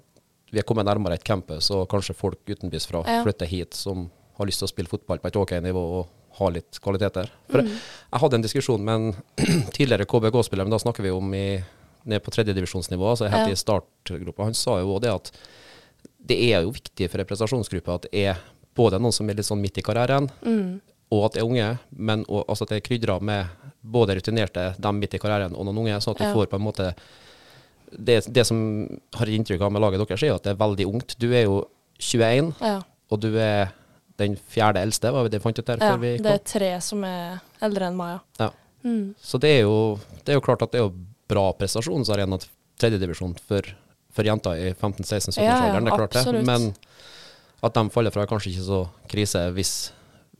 vi 0.50 0.58
er 0.58 0.62
kommet 0.64 0.84
nærmere 0.86 1.14
et 1.14 1.24
campus, 1.24 1.70
og 1.70 1.88
kanskje 1.88 2.14
folk 2.14 2.38
utenbys 2.46 2.86
fra 2.86 3.02
Ja. 3.06 3.22
flytter 3.24 3.46
hit 3.46 3.74
som 3.74 4.10
har 4.36 4.46
lyst 4.46 4.58
til 4.58 4.66
å 4.66 4.72
spille 4.74 4.88
fotball 4.88 5.18
på 5.18 5.26
et 5.28 5.36
OK 5.36 5.50
nivå 5.60 5.76
og 6.00 6.06
ha 6.38 6.48
litt 6.48 6.80
kvaliteter. 6.80 7.28
For 7.48 7.62
Mm. 7.62 7.68
jeg 7.68 8.20
hadde 8.20 8.34
en 8.34 8.42
diskusjon 8.42 8.80
med 8.80 8.94
en 8.94 9.12
tidligere 9.72 10.06
KBK-spiller, 10.06 10.64
men 10.64 10.70
da 10.70 10.78
snakker 10.78 11.02
vi 11.02 11.10
om 11.10 11.32
i, 11.34 11.62
ned 12.04 12.22
på 12.22 12.30
tredjedivisjonsnivå, 12.34 13.10
altså 13.10 13.28
helt 13.30 13.48
Ja. 13.48 13.52
i 13.52 13.56
startgruppa. 13.56 14.44
Han 14.44 14.54
sa 14.54 14.78
jo 14.80 14.94
også 14.94 15.02
det 15.02 15.10
at 15.14 15.30
det 16.24 16.38
er 16.52 16.62
jo 16.62 16.70
viktig 16.72 17.10
for 17.10 17.18
en 17.20 17.26
prestasjonsgruppe 17.26 17.94
at 17.94 18.02
det 18.02 18.14
er 18.26 18.36
både 18.74 18.98
noen 19.00 19.12
som 19.12 19.28
er 19.28 19.34
litt 19.34 19.46
sånn 19.46 19.60
midt 19.60 19.78
i 19.78 19.82
karrieren, 19.82 20.30
Mm. 20.42 20.80
og 21.12 21.24
at 21.26 21.32
det 21.34 21.42
er 21.42 21.46
unge, 21.46 21.78
men 21.96 22.24
også, 22.24 22.44
altså 22.48 22.62
at 22.62 22.68
det 22.68 22.76
er 22.76 22.88
krydra 22.88 23.20
med 23.20 23.46
både 23.84 24.14
rutinerte, 24.16 24.74
dem 24.80 24.98
midt 25.00 25.14
i 25.14 25.18
karrieren, 25.18 25.52
og 25.56 25.66
noen 25.66 25.78
unge, 25.78 26.00
sånn 26.00 26.12
at 26.14 26.18
du 26.18 26.24
Ja. 26.24 26.32
får 26.34 26.46
på 26.48 26.56
en 26.56 26.62
måte 26.64 26.94
det, 27.98 28.24
det 28.32 28.46
som 28.46 28.88
har 29.14 29.26
inntrykk 29.26 29.60
av 29.60 29.72
med 29.72 29.82
laget 29.82 30.00
deres, 30.08 30.22
er 30.22 30.28
jo 30.28 30.34
at 30.36 30.42
det 30.44 30.50
er 30.52 30.60
veldig 30.64 30.86
ungt. 30.94 31.14
Du 31.18 31.30
er 31.34 31.42
jo 31.44 31.68
21, 31.98 32.54
Ja. 32.60 32.82
og 33.10 33.20
du 33.20 33.36
er 33.38 33.72
den 34.16 34.36
fjerde 34.36 34.76
eldste, 34.80 35.12
var 35.12 35.28
det 35.28 35.32
vi 35.32 35.38
fant 35.42 35.58
ut 35.58 35.66
der 35.66 35.76
ja. 35.78 35.96
Det 35.96 36.24
er 36.26 36.38
tre 36.38 36.80
som 36.80 37.04
er 37.04 37.40
eldre 37.60 37.86
enn 37.88 37.96
meg, 37.96 38.20
ja. 38.38 38.46
Ja. 38.46 38.50
Mm. 38.84 39.14
Så 39.22 39.38
det 39.38 39.50
er, 39.58 39.62
jo, 39.62 39.98
det 40.24 40.32
er 40.32 40.40
jo 40.40 40.40
klart 40.40 40.62
at 40.62 40.72
det 40.72 40.80
er 40.80 40.88
jo 40.88 40.94
bra 41.30 41.46
prestasjonsarena 41.58 42.38
til 42.42 42.50
tredjedivisjon 42.82 43.34
for, 43.46 43.66
for 44.12 44.26
jenter 44.26 44.58
i 44.58 44.70
15-16-17-årsalderen, 44.72 45.42
Ja, 45.46 45.72
ja, 45.72 45.80
det 45.80 45.92
er 45.92 46.00
klart 46.00 46.16
det. 46.18 46.44
Men 46.48 46.72
at 47.62 47.74
de 47.78 47.84
faller 47.94 48.14
fra 48.14 48.24
er 48.24 48.30
kanskje 48.30 48.52
ikke 48.52 48.66
så 48.66 48.80
krise 49.10 49.42
hvis 49.54 49.74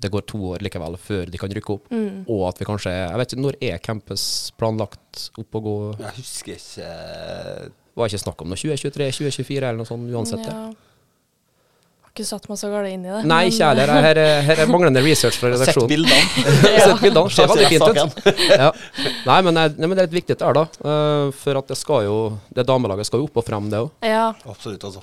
det 0.03 0.11
går 0.11 0.25
to 0.27 0.41
år 0.51 0.65
likevel 0.67 0.97
før 0.99 1.31
de 1.31 1.39
kan 1.39 1.53
rykke 1.55 1.77
opp. 1.77 1.91
Mm. 1.95 2.25
Og 2.27 2.49
at 2.49 2.59
vi 2.59 2.67
kanskje 2.67 2.91
Jeg 2.91 3.19
vet 3.21 3.35
ikke, 3.35 3.45
når 3.45 3.59
er 3.63 3.83
campus 3.85 4.25
planlagt 4.59 5.29
opp 5.39 5.59
og 5.61 5.69
gå? 5.69 5.75
Jeg 6.01 6.17
husker 6.19 6.57
ikke 6.57 6.89
eh, 6.89 7.69
Var 7.95 8.11
ikke 8.11 8.23
snakk 8.25 8.43
om 8.43 8.51
noe 8.51 8.59
2023-2024 8.59 9.61
eller 9.61 9.79
noe 9.79 9.87
sånt 9.87 10.11
uansett. 10.11 10.49
Ja. 10.49 10.73
Ikke 12.13 12.27
satt 12.29 12.45
meg 12.51 12.59
så 12.61 12.69
galt 12.69 12.91
inn 12.93 13.07
i 13.07 13.09
det. 13.09 13.21
Nei, 13.25 13.39
ikke 13.49 13.57
jeg 13.63 13.69
heller. 13.73 13.91
Her, 14.05 14.19
er- 14.21 14.43
her 14.45 14.59
er 14.61 14.69
manglende 14.69 15.01
research 15.01 15.39
fra 15.41 15.49
redaksjonen. 15.55 15.89
Sett 15.89 15.93
bildene. 15.95 16.81
Sett 16.85 17.01
bildene. 17.01 17.31
Ser 17.33 17.49
veldig 17.49 17.69
fint 17.71 17.87
ut. 17.89 18.33
Ja. 18.63 18.67
Nei, 19.25 19.39
men, 19.47 19.57
det 19.57 19.63
er- 19.65 19.79
nei, 19.81 19.87
men 19.89 19.97
det 19.97 20.03
er 20.05 20.09
litt 20.11 20.17
viktig 20.19 20.37
det 20.37 20.45
her, 20.45 20.59
da. 20.59 20.65
Eh, 20.93 21.31
for 21.41 21.57
at 21.63 21.73
det 21.73 21.79
skal 21.81 22.05
jo 22.05 22.17
Det 22.53 22.67
damelaget 22.69 23.09
skal 23.09 23.23
jo 23.23 23.31
opp 23.31 23.41
og 23.41 23.47
frem, 23.49 23.71
det 23.73 23.81
òg. 23.81 23.89
Ja. 24.05 24.27
Absolutt, 24.45 24.85
altså. 24.91 25.01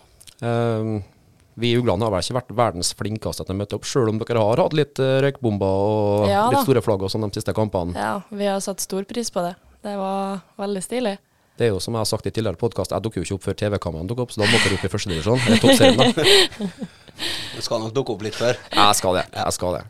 vi 1.59 1.71
i 1.73 1.77
Uglene 1.81 2.05
har 2.05 2.13
vel 2.13 2.21
ikke 2.23 2.37
vært 2.37 2.53
verdens 2.55 2.93
flinkeste 2.95 3.43
til 3.43 3.55
å 3.55 3.59
møte 3.59 3.75
opp, 3.75 3.87
sjøl 3.89 4.11
om 4.13 4.19
dere 4.21 4.39
har 4.45 4.61
hatt 4.63 4.75
litt 4.77 5.01
røykbomber 5.01 5.65
og 5.89 6.29
Ja 6.29 6.45
litt 6.53 6.61
store 6.63 6.83
flagg 6.85 7.01
og 7.03 7.11
sånn 7.11 7.25
de 7.25 7.33
siste 7.41 7.51
kampene. 7.57 7.97
ja, 7.97 8.13
vi 8.31 8.45
har 8.47 8.61
satt 8.63 8.79
stor 8.85 9.03
pris 9.09 9.33
på 9.33 9.43
det. 9.43 9.55
Det 9.83 9.95
var 9.99 10.39
veldig 10.61 10.83
stilig. 10.85 11.17
Det 11.59 11.67
er 11.67 11.73
jo 11.73 11.79
som 11.83 11.91
jeg 11.91 11.99
har 11.99 12.07
sagt 12.07 12.27
i 12.29 12.31
tidligere 12.31 12.55
podkast, 12.55 12.93
jeg 12.95 13.03
dukker 13.03 13.19
jo 13.19 13.25
ikke 13.25 13.35
opp 13.35 13.45
før 13.49 13.55
TV-kameraene 13.59 14.07
dukker 14.07 14.23
opp, 14.23 14.31
så 14.31 14.39
da 14.39 14.45
må 14.47 14.59
dere 14.63 14.77
opp 14.77 14.85
i 14.87 14.91
førstedivisjon. 14.93 15.41
Det 15.43 15.57
er 15.57 15.63
toppserien, 15.65 15.99
da. 15.99 16.67
Du 17.57 17.59
skal 17.65 17.81
nok 17.83 17.91
dukke 17.97 18.13
opp 18.13 18.21
litt 18.23 18.37
før. 18.39 18.55
Jeg 18.71 18.95
skal 18.95 19.17
det. 19.17 19.25
Jeg 19.35 19.55
skal 19.57 19.75
det. 19.75 19.81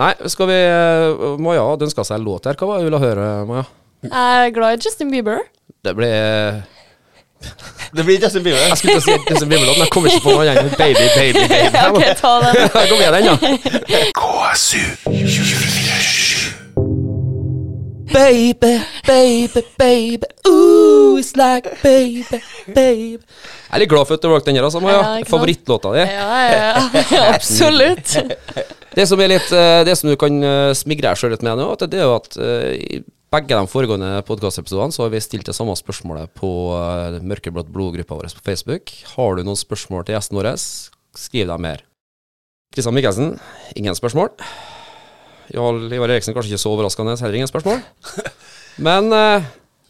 Nei, 0.00 0.08
skal 0.32 0.48
vi 0.48 0.56
uh, 0.56 1.34
Maja 1.44 1.66
hadde 1.68 1.84
ønska 1.84 2.06
seg 2.08 2.16
en 2.16 2.24
låt 2.24 2.48
her. 2.48 2.56
Hva 2.56 2.70
var 2.70 2.80
det 2.80 2.86
du 2.86 2.88
ville 2.88 3.02
høre, 3.02 3.28
Maja? 3.50 3.66
Jeg 4.08 4.48
er 4.48 4.56
glad 4.56 4.78
i 4.78 4.88
Justin 4.88 5.12
Bieber. 5.12 5.44
Det 5.84 5.92
ble 5.98 6.08
Det 7.92 8.00
blir 8.08 8.24
Justin 8.24 8.48
Bieber. 8.48 8.64
Jeg 8.64 8.80
skulle 8.80 8.96
til 8.96 9.04
å 9.04 9.04
si 9.04 9.20
Justin 9.20 9.52
Bieber-låten. 9.52 9.84
men 9.84 9.84
jeg 9.84 9.94
kommer 9.98 10.16
ikke 10.16 10.24
på 10.24 10.38
noe 10.38 10.48
annet 10.48 10.64
enn 10.64 10.76
Baby, 10.80 11.06
Baby, 11.12 11.44
Baby. 11.52 11.86
Ok, 11.92 12.08
ta 12.24 12.36
den. 12.48 12.62
Kom 12.88 13.04
igjen, 13.04 13.20
den, 13.20 13.24
da. 13.28 14.04
KSU 14.16 14.84
247. 15.12 15.83
Baby, 18.14 18.78
baby, 19.06 19.62
baby, 19.76 20.26
ooh, 20.46 21.18
it's 21.18 21.34
like 21.34 21.66
baby, 21.82 22.38
baby. 22.68 23.18
Jeg 23.18 23.74
er 23.74 23.82
litt 23.82 23.90
glad 23.90 24.06
for 24.06 24.14
at 24.14 24.22
du 24.22 24.28
valgte 24.30 24.52
den 24.52 24.58
her, 24.60 24.66
altså, 24.68 24.78
Maja. 24.78 25.00
Ja. 25.02 25.24
Favorittlåta 25.26 25.90
di. 25.96 26.04
Ja, 26.06 26.36
ja, 26.46 26.84
ja, 27.10 27.22
absolutt. 27.34 28.14
Det 28.94 29.08
som 29.10 29.18
er 29.18 29.32
litt 29.32 29.50
eh, 29.50 29.80
Det 29.82 29.96
som 29.98 30.12
du 30.12 30.14
kan 30.20 30.36
eh, 30.46 30.70
smigre 30.78 31.10
deg 31.10 31.18
sjøl 31.18 31.34
litt 31.34 31.42
med 31.42 31.58
nå, 31.58 31.66
det 31.82 31.98
er 31.98 32.06
jo 32.06 32.12
at 32.14 32.38
eh, 32.38 32.68
i 32.78 33.00
begge 33.34 33.58
de 33.58 33.72
foregående 33.72 34.12
podkastepisodene 34.28 34.94
så 34.94 35.02
har 35.02 35.10
vi 35.10 35.22
stilt 35.24 35.50
det 35.50 35.56
samme 35.58 35.74
spørsmålet 35.74 36.30
på 36.38 36.52
Mørkeblått 37.18 37.72
blod-gruppa 37.74 38.20
vår 38.20 38.30
på 38.38 38.46
Facebook. 38.46 38.94
Har 39.16 39.34
du 39.34 39.42
noen 39.42 39.58
spørsmål 39.58 40.06
til 40.06 40.14
gjesten 40.14 40.38
vår, 40.38 40.52
skriv 41.18 41.50
dem 41.50 41.66
her. 41.66 41.82
Kristian 42.70 42.94
Mikkelsen, 42.94 43.34
ingen 43.74 43.98
spørsmål. 43.98 44.30
Ivar 45.52 46.08
Eriksen, 46.14 46.34
kanskje 46.34 46.54
ikke 46.54 46.62
så 46.62 46.72
overraskende, 46.72 47.16
heller 47.20 47.36
ingen 47.40 47.50
spørsmål. 47.50 47.80
Men 48.84 49.12
eh, 49.12 49.44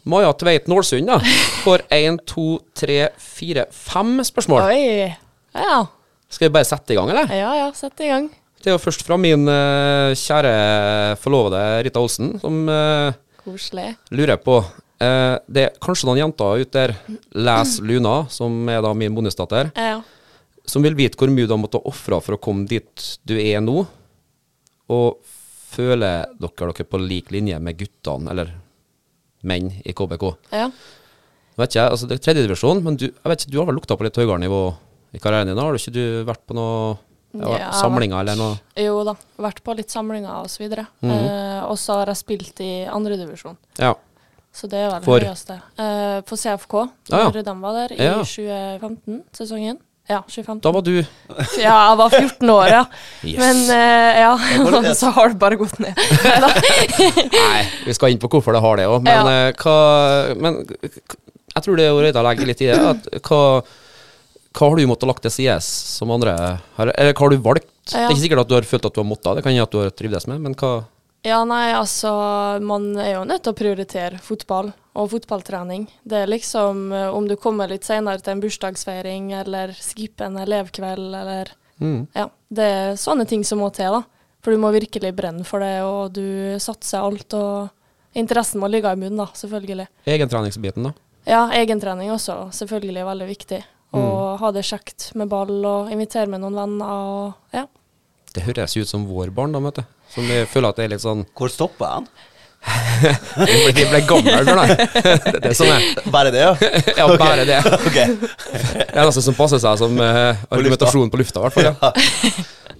Maja 0.05 0.31
Tveit 0.37 0.67
Nålsund 0.69 1.07
da, 1.09 1.19
får 1.63 1.85
én, 1.95 2.17
to, 2.29 2.59
tre, 2.77 3.09
fire, 3.17 3.67
fem 3.73 4.17
spørsmål. 4.27 4.67
Oi. 4.69 5.11
Ja. 5.55 5.85
Skal 6.29 6.49
vi 6.49 6.53
bare 6.57 6.67
sette 6.67 6.93
i 6.93 6.97
gang, 6.99 7.09
eller? 7.13 7.29
Ja 7.33 7.53
ja, 7.63 7.69
sette 7.77 8.05
i 8.05 8.09
gang. 8.11 8.27
Det 8.61 8.71
er 8.71 8.75
jo 8.79 8.81
først 8.81 9.03
fra 9.05 9.17
min 9.21 9.45
eh, 9.51 10.13
kjære 10.17 10.53
forlovede 11.21 11.61
Rita 11.85 12.01
Olsen, 12.01 12.31
som 12.41 12.63
eh, 12.69 13.13
Koselig. 13.45 13.91
lurer 14.17 14.39
på 14.41 14.55
eh, 15.05 15.35
Det 15.45 15.67
er 15.67 15.75
kanskje 15.85 16.09
noen 16.09 16.21
jenter 16.23 16.63
ute 16.63 16.73
der, 16.73 16.95
les 17.45 17.75
Luna, 17.85 18.15
som 18.33 18.57
er 18.73 18.81
da 18.85 18.93
min 18.97 19.13
bonusdatter, 19.15 19.69
Ja. 19.77 19.99
som 20.65 20.81
vil 20.85 20.97
vite 20.97 21.17
hvor 21.21 21.29
mye 21.29 21.45
du 21.45 21.53
har 21.53 21.61
måttet 21.61 21.85
ofre 21.85 22.17
for 22.25 22.37
å 22.37 22.41
komme 22.41 22.65
dit 22.69 23.05
du 23.29 23.35
er 23.37 23.61
nå. 23.61 23.83
Og 24.89 25.21
føler 25.75 26.25
dere 26.39 26.71
dere 26.71 26.85
på 26.89 26.99
lik 27.03 27.31
linje 27.35 27.59
med 27.59 27.77
guttene, 27.79 28.31
eller 28.31 28.53
menn, 29.43 29.71
i 29.85 29.93
KBK? 29.93 30.29
ja. 30.51 30.69
Jeg 31.55 31.61
vet 31.63 31.71
ikke, 31.75 31.83
altså 31.89 32.07
Det 32.09 32.15
er 32.17 32.23
tredjedivisjon, 32.25 32.79
men 32.83 32.97
du, 32.99 33.05
jeg 33.05 33.29
vet 33.31 33.43
ikke, 33.45 33.51
du 33.53 33.59
har 33.61 33.67
vel 33.69 33.75
lukta 33.77 33.95
på 33.95 34.03
litt 34.03 34.17
høyere 34.19 34.41
nivå 34.43 34.57
i 35.15 35.19
karrieren 35.23 35.47
din? 35.47 35.57
Har 35.63 35.71
du 35.71 35.79
ikke 35.79 35.93
du 35.95 36.01
vært 36.27 36.41
på 36.49 36.55
noe 36.57 36.97
ja, 37.31 37.53
Ja, 37.61 37.69
samlinger 37.79 38.19
eller 38.25 38.35
noe? 38.35 38.57
Jo 38.75 38.97
da. 39.07 39.13
Vært 39.39 39.61
på 39.63 39.75
litt 39.77 39.87
samlinger 39.93 40.33
og 40.41 40.49
så 40.51 40.59
videre. 40.65 40.83
Mhm. 40.99 41.13
Eh, 41.15 41.61
og 41.69 41.77
så 41.79 42.01
har 42.01 42.11
jeg 42.11 42.19
spilt 42.19 42.59
i 42.59 42.69
andredivisjon. 42.91 43.55
Ja. 43.79 43.93
Så 44.51 44.67
det 44.71 44.81
er 44.83 44.91
vel 44.97 45.07
det 45.07 45.29
høyeste. 45.29 45.57
Eh, 45.79 46.19
på 46.27 46.35
CFK, 46.43 46.75
Ah, 46.83 47.23
ja. 47.23 47.23
når 47.31 47.39
de 47.47 47.55
var 47.63 47.73
der 47.79 47.95
i 47.95 48.03
Ja. 48.03 48.19
2015-sesongen. 48.23 49.79
Ja, 50.07 50.19
25. 50.27 50.59
Da 50.61 50.71
var 50.71 50.83
du 50.85 50.93
Ja, 51.65 51.77
jeg 51.89 51.97
var 51.97 52.13
14 52.13 52.49
år, 52.53 52.65
ja. 52.69 52.81
Yes. 53.25 53.39
Men 53.41 53.61
uh, 53.71 54.19
ja, 54.21 54.33
det... 54.85 54.93
så 54.99 55.09
har 55.15 55.33
det 55.33 55.39
bare 55.41 55.57
gått 55.57 55.79
ned. 55.81 55.97
Nei, 57.33 57.63
vi 57.87 57.95
skal 57.97 58.13
inn 58.13 58.21
på 58.21 58.29
hvorfor 58.35 58.53
det 58.53 58.61
har 58.65 58.81
det 58.81 58.85
òg. 58.91 58.99
Men, 59.05 59.31
Ja. 59.31 59.49
uh, 59.49 59.63
hva, 59.63 60.35
men 60.37 60.61
jeg 61.55 61.65
tror 61.65 61.79
det 61.79 61.87
er 61.87 61.93
jo 61.93 62.03
å 62.03 62.25
legge 62.29 62.47
litt 62.51 62.61
i 62.61 62.69
det. 62.69 62.77
At, 62.77 63.09
hva, 63.25 63.41
hva 64.55 64.69
har 64.69 64.77
du 64.77 64.89
måttet 64.91 65.09
lagt 65.09 65.25
til 65.25 65.33
side 65.33 65.57
som 65.65 66.13
andre 66.13 66.35
har, 66.77 66.91
Eller 66.93 67.15
hva 67.15 67.25
har 67.25 67.33
du 67.33 67.41
valgt? 67.41 67.71
Det 67.89 68.01
er 68.01 68.09
ikke 68.09 68.23
sikkert 68.23 68.45
at 68.45 68.49
du 68.49 68.55
har 68.57 68.65
følt 68.65 68.85
at 68.87 68.95
du 68.95 69.01
har 69.01 69.09
måttet, 69.09 69.35
det 69.37 69.43
kan 69.45 69.53
hende 69.53 69.65
at 69.65 69.73
du 69.73 69.81
har 69.81 69.91
trivdes 69.93 70.25
med, 70.29 70.41
men 70.41 70.55
hva 70.57 70.71
Ja, 71.25 71.39
nei, 71.47 71.73
altså 71.73 72.11
Man 72.61 72.91
er 73.01 73.15
jo 73.15 73.23
nødt 73.25 73.45
til 73.45 73.55
å 73.55 73.57
prioritere 73.57 74.19
fotball 74.21 74.71
og 74.95 75.09
fotballtrening. 75.11 75.87
Det 76.07 76.19
er 76.21 76.29
liksom 76.29 76.91
eh, 76.93 77.07
om 77.11 77.25
du 77.27 77.33
kommer 77.41 77.71
litt 77.71 77.87
senere 77.87 78.21
til 78.21 78.35
en 78.35 78.43
bursdagsfeiring 78.43 79.31
eller 79.41 79.73
skipper 79.75 80.29
en 80.29 80.37
elevkveld 80.45 81.17
eller 81.21 81.49
mm. 81.81 82.01
Ja. 82.15 82.29
Det 82.47 82.67
er 82.75 82.99
sånne 82.99 83.25
ting 83.27 83.43
som 83.43 83.59
må 83.59 83.71
til, 83.75 83.97
da. 83.97 84.03
For 84.45 84.53
du 84.53 84.61
må 84.61 84.69
virkelig 84.75 85.11
brenne 85.17 85.43
for 85.43 85.65
det, 85.65 85.81
og 85.83 86.13
du 86.15 86.55
satser 86.61 87.01
alt. 87.03 87.33
Og 87.33 88.15
interessen 88.15 88.61
må 88.61 88.69
ligge 88.69 88.93
i 88.93 88.99
munnen, 89.01 89.17
da, 89.19 89.25
selvfølgelig. 89.35 89.89
Egentreningsbiten, 90.05 90.85
da? 90.87 90.93
Ja, 91.25 91.47
egentrening 91.57 92.13
også, 92.13 92.37
selvfølgelig 92.53 93.07
veldig 93.09 93.27
viktig. 93.33 93.59
Og 93.95 94.37
ha 94.41 94.51
det 94.53 94.65
kjekt 94.67 95.09
med 95.17 95.31
ball 95.31 95.57
og 95.65 95.91
invitere 95.93 96.29
med 96.29 96.43
noen 96.43 96.57
venner 96.59 96.93
og 96.93 97.57
ja. 97.57 97.65
Det 98.35 98.43
høres 98.43 98.75
ut 98.75 98.89
som 98.89 99.05
vår 99.07 99.31
barndom, 99.35 99.67
vet 99.69 99.81
du. 99.81 99.83
Som 100.11 100.27
vi 100.27 100.41
føler 100.49 100.73
at 100.73 100.79
det 100.79 100.85
er 100.87 100.95
litt 100.95 101.03
sånn 101.03 101.25
Hvor 101.35 101.51
stopper 101.51 101.97
han? 101.97 102.07
Vi 103.45 103.55
ble, 103.75 103.83
ble 103.91 103.99
gamle, 104.09 104.37
for 104.41 104.55
Det 105.25 105.33
er 105.35 105.43
det 105.43 105.51
som 105.57 105.69
er. 105.69 105.83
Bare 106.09 106.31
det, 106.33 106.41
ja? 106.41 106.53
Ja, 106.99 107.07
bare 107.19 107.45
det. 107.45 107.59
Okay. 107.91 108.15
Det 108.17 108.87
er 108.89 109.03
noe 109.05 109.13
som 109.13 109.37
passer 109.37 109.61
seg 109.61 109.77
som 109.81 109.99
uh, 110.01 110.39
argumentasjon 110.49 111.11
på 111.13 111.19
lufta, 111.21 111.43
i 111.43 111.45
hvert 111.45 111.57
fall. 111.57 111.67
Ja. 111.69 111.91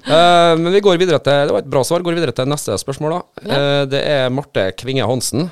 Uh, 0.06 0.54
men 0.62 0.72
vi 0.74 0.82
går 0.86 0.98
videre 1.02 1.18
til 1.22 1.48
Det 1.50 1.54
var 1.54 1.64
et 1.64 1.70
bra 1.70 1.84
svar. 1.86 2.02
Går 2.06 2.18
videre 2.18 2.34
til 2.36 2.50
neste 2.50 2.80
spørsmål, 2.82 3.20
da. 3.20 3.46
Uh, 3.46 3.84
det 3.92 4.02
er 4.10 4.34
Marte 4.34 4.72
Kvinge 4.80 5.06
Hansen. 5.06 5.48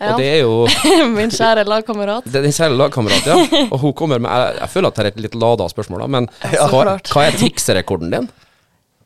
ja. 0.00 0.14
Og 0.14 0.20
det 0.20 0.30
er 0.30 0.40
jo 0.44 1.04
Min 1.18 1.30
kjære 1.32 1.66
lagkamerat. 1.68 2.24
det 2.24 2.40
er 2.40 2.48
din 2.48 2.56
kjære 2.56 2.80
lagkamerat, 2.80 3.28
ja. 3.28 3.66
Og 3.68 3.78
hun 3.84 3.94
kommer 3.96 4.20
med 4.20 4.32
Jeg, 4.32 4.58
jeg 4.62 4.72
føler 4.72 4.88
at 4.88 4.98
det 4.98 5.04
er 5.04 5.12
et 5.12 5.22
litt 5.28 5.36
lada 5.36 5.68
spørsmål, 5.72 6.04
da, 6.06 6.10
men 6.16 6.32
hva, 6.72 6.98
hva 7.12 7.28
er 7.28 7.38
trikserekorden 7.40 8.12
din? 8.12 8.32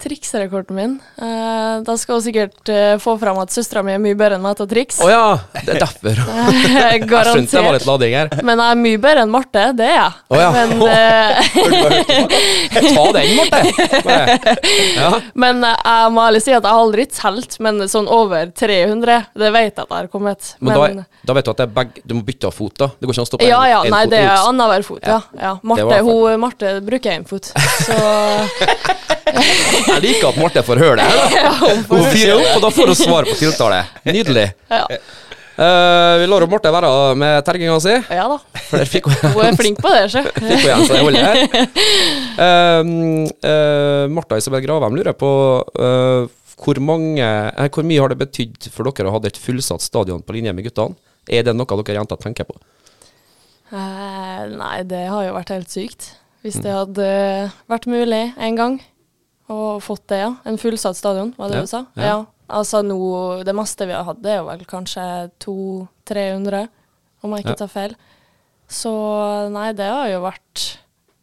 Triksrekorden 0.01 0.77
min. 0.77 0.93
Uh, 1.21 1.83
da 1.85 1.95
skal 2.01 2.17
hun 2.17 2.23
sikkert 2.25 2.71
uh, 2.73 2.95
få 3.03 3.15
fram 3.21 3.37
at 3.43 3.53
søstera 3.53 3.83
mi 3.85 3.93
er 3.93 4.01
mye 4.01 4.17
bedre 4.17 4.39
enn 4.39 4.45
meg 4.45 4.57
til 4.57 4.65
å 4.65 4.71
trikse. 4.71 5.03
Oh, 5.05 5.11
ja, 5.13 5.39
det 5.61 5.75
er 5.75 5.81
derfor. 5.83 6.17
Jeg 6.91 7.05
synes 7.05 7.51
det 7.53 7.63
var 7.67 7.77
litt 7.77 7.85
lading 7.89 8.15
her. 8.17 8.31
Men 8.47 8.61
jeg 8.63 8.71
er 8.75 8.79
mye 8.81 9.01
bedre 9.03 9.25
enn 9.27 9.33
Marte, 9.35 9.65
det 9.77 9.87
er 9.91 9.97
jeg. 9.99 10.13
Oh, 10.33 10.39
ja. 10.41 10.49
Men, 10.55 10.71
eh, 10.89 11.35
Ta 12.95 13.05
den, 13.17 13.29
Marte. 13.37 13.61
Ja. 14.97 15.11
men 15.35 15.63
jeg 15.67 16.13
må 16.15 16.25
ærlig 16.25 16.41
si 16.45 16.53
at 16.55 16.63
jeg 16.65 16.71
har 16.71 16.81
aldri 16.81 17.05
telt, 17.13 17.57
men 17.63 17.85
sånn 17.91 18.09
over 18.11 18.51
300, 18.57 19.19
det 19.41 19.51
vet 19.55 19.69
jeg 19.69 19.85
at 19.85 19.85
jeg 19.85 19.97
har 19.97 20.09
kommet. 20.13 20.55
Men, 20.61 20.75
da, 20.77 21.05
da 21.29 21.37
vet 21.37 21.45
du 21.47 21.53
at 21.53 21.61
det 21.61 21.67
er 21.69 21.75
begge 21.77 22.05
Du 22.09 22.15
må 22.17 22.23
bytte 22.27 22.49
av 22.49 22.57
fot, 22.57 22.75
da. 22.81 22.91
Det 22.97 23.05
går 23.09 23.15
ikke 23.15 23.23
an 23.23 23.29
å 23.29 23.31
stoppe 23.31 23.49
Ja, 23.49 23.61
en- 23.65 23.71
ja, 23.75 23.81
en 23.85 23.95
nei, 23.95 24.03
fot 24.07 24.15
det 24.15 24.23
er 24.25 24.49
annenhver 24.49 24.87
fot, 24.87 25.03
ja. 25.05 25.55
Marte, 25.63 26.01
hun, 26.09 26.41
Marte 26.41 26.75
bruker 26.87 27.19
én 27.19 27.27
fot, 27.29 27.53
så 27.85 27.99
Jeg 29.91 30.05
liker 30.05 30.31
at 30.31 30.39
Marte 30.41 30.63
får 30.67 30.83
høre 30.83 31.01
det. 31.01 31.09
her, 31.09 31.19
da. 31.19 31.73
Hun 31.91 32.07
fyrer 32.13 32.37
opp, 32.37 32.53
og 32.57 32.63
da 32.65 32.71
får 32.77 32.93
hun 32.93 32.99
svar 32.99 33.29
på 33.29 33.37
tiltale. 33.41 33.83
Nydelig. 34.07 34.47
ja. 34.71 34.87
Uh, 35.61 36.17
vi 36.17 36.27
lar 36.31 36.47
Marte 36.49 36.71
være 36.73 36.91
med 37.21 37.43
terginga 37.45 37.75
si. 37.85 37.93
ja 37.93 38.23
da. 38.31 38.39
For 38.71 38.81
der 38.81 38.89
fikk 38.89 39.11
hun 39.11 39.35
Hun 39.35 39.43
er 39.45 39.59
flink 39.59 39.81
på 39.83 39.91
det, 39.93 40.07
sjø. 40.09 40.23
fikk 40.39 40.47
hun 40.47 40.63
igjen, 40.63 40.85
så 40.89 40.97
jeg 40.97 41.05
holder 41.05 41.27
her. 41.27 41.41
Um, 42.81 42.93
eh, 43.51 44.05
Martha 44.15 44.39
Isabel 44.41 44.63
Gravheim 44.65 44.97
lurer 44.97 45.13
på 45.21 45.31
uh, 45.61 46.31
hvor, 46.61 46.81
mange, 46.81 47.27
eh, 47.27 47.69
hvor 47.75 47.85
mye 47.85 48.01
har 48.01 48.13
det 48.13 48.21
betydd 48.23 48.71
for 48.73 48.89
dere 48.89 49.11
å 49.11 49.15
ha 49.19 49.21
et 49.29 49.41
fullsatt 49.41 49.85
stadion 49.85 50.25
på 50.25 50.39
linje 50.39 50.55
med 50.57 50.65
guttene? 50.69 50.97
Er 51.29 51.45
det 51.45 51.55
noe 51.57 51.83
dere 51.83 51.99
jenter 51.99 52.21
tenker 52.21 52.49
på? 52.49 52.57
Eh, 53.71 54.43
nei, 54.55 54.79
det 54.89 55.05
har 55.13 55.27
jo 55.27 55.37
vært 55.37 55.53
helt 55.55 55.73
sykt. 55.73 56.15
Hvis 56.41 56.57
det 56.65 56.73
hadde 56.73 57.07
vært 57.69 57.85
mulig 57.91 58.31
en 58.41 58.57
gang 58.57 58.81
å 59.51 59.81
fått 59.83 60.07
det, 60.13 60.19
ja. 60.23 60.35
En 60.49 60.59
fullsatt 60.61 60.97
stadion, 60.99 61.33
var 61.39 61.49
det 61.51 61.57
Ja, 61.61 61.61
du 61.67 61.67
sa? 61.71 61.85
ja. 61.97 62.03
Ja. 62.13 62.19
Altså 62.51 62.81
nå, 62.83 63.45
det 63.47 63.53
meste 63.55 63.87
vi 63.87 63.93
har 63.95 64.03
hatt, 64.09 64.19
det 64.23 64.33
er 64.33 64.39
jo 64.41 64.47
vel 64.49 64.65
kanskje 64.67 65.03
200-300, 65.39 66.65
om 67.23 67.31
jeg 67.37 67.45
ikke 67.45 67.53
Ja. 67.55 67.61
tar 67.61 67.69
feil. 67.71 67.95
Så 68.69 68.91
nei, 69.53 69.73
det 69.73 69.87
har 69.87 70.09
jo 70.11 70.21
vært 70.25 70.65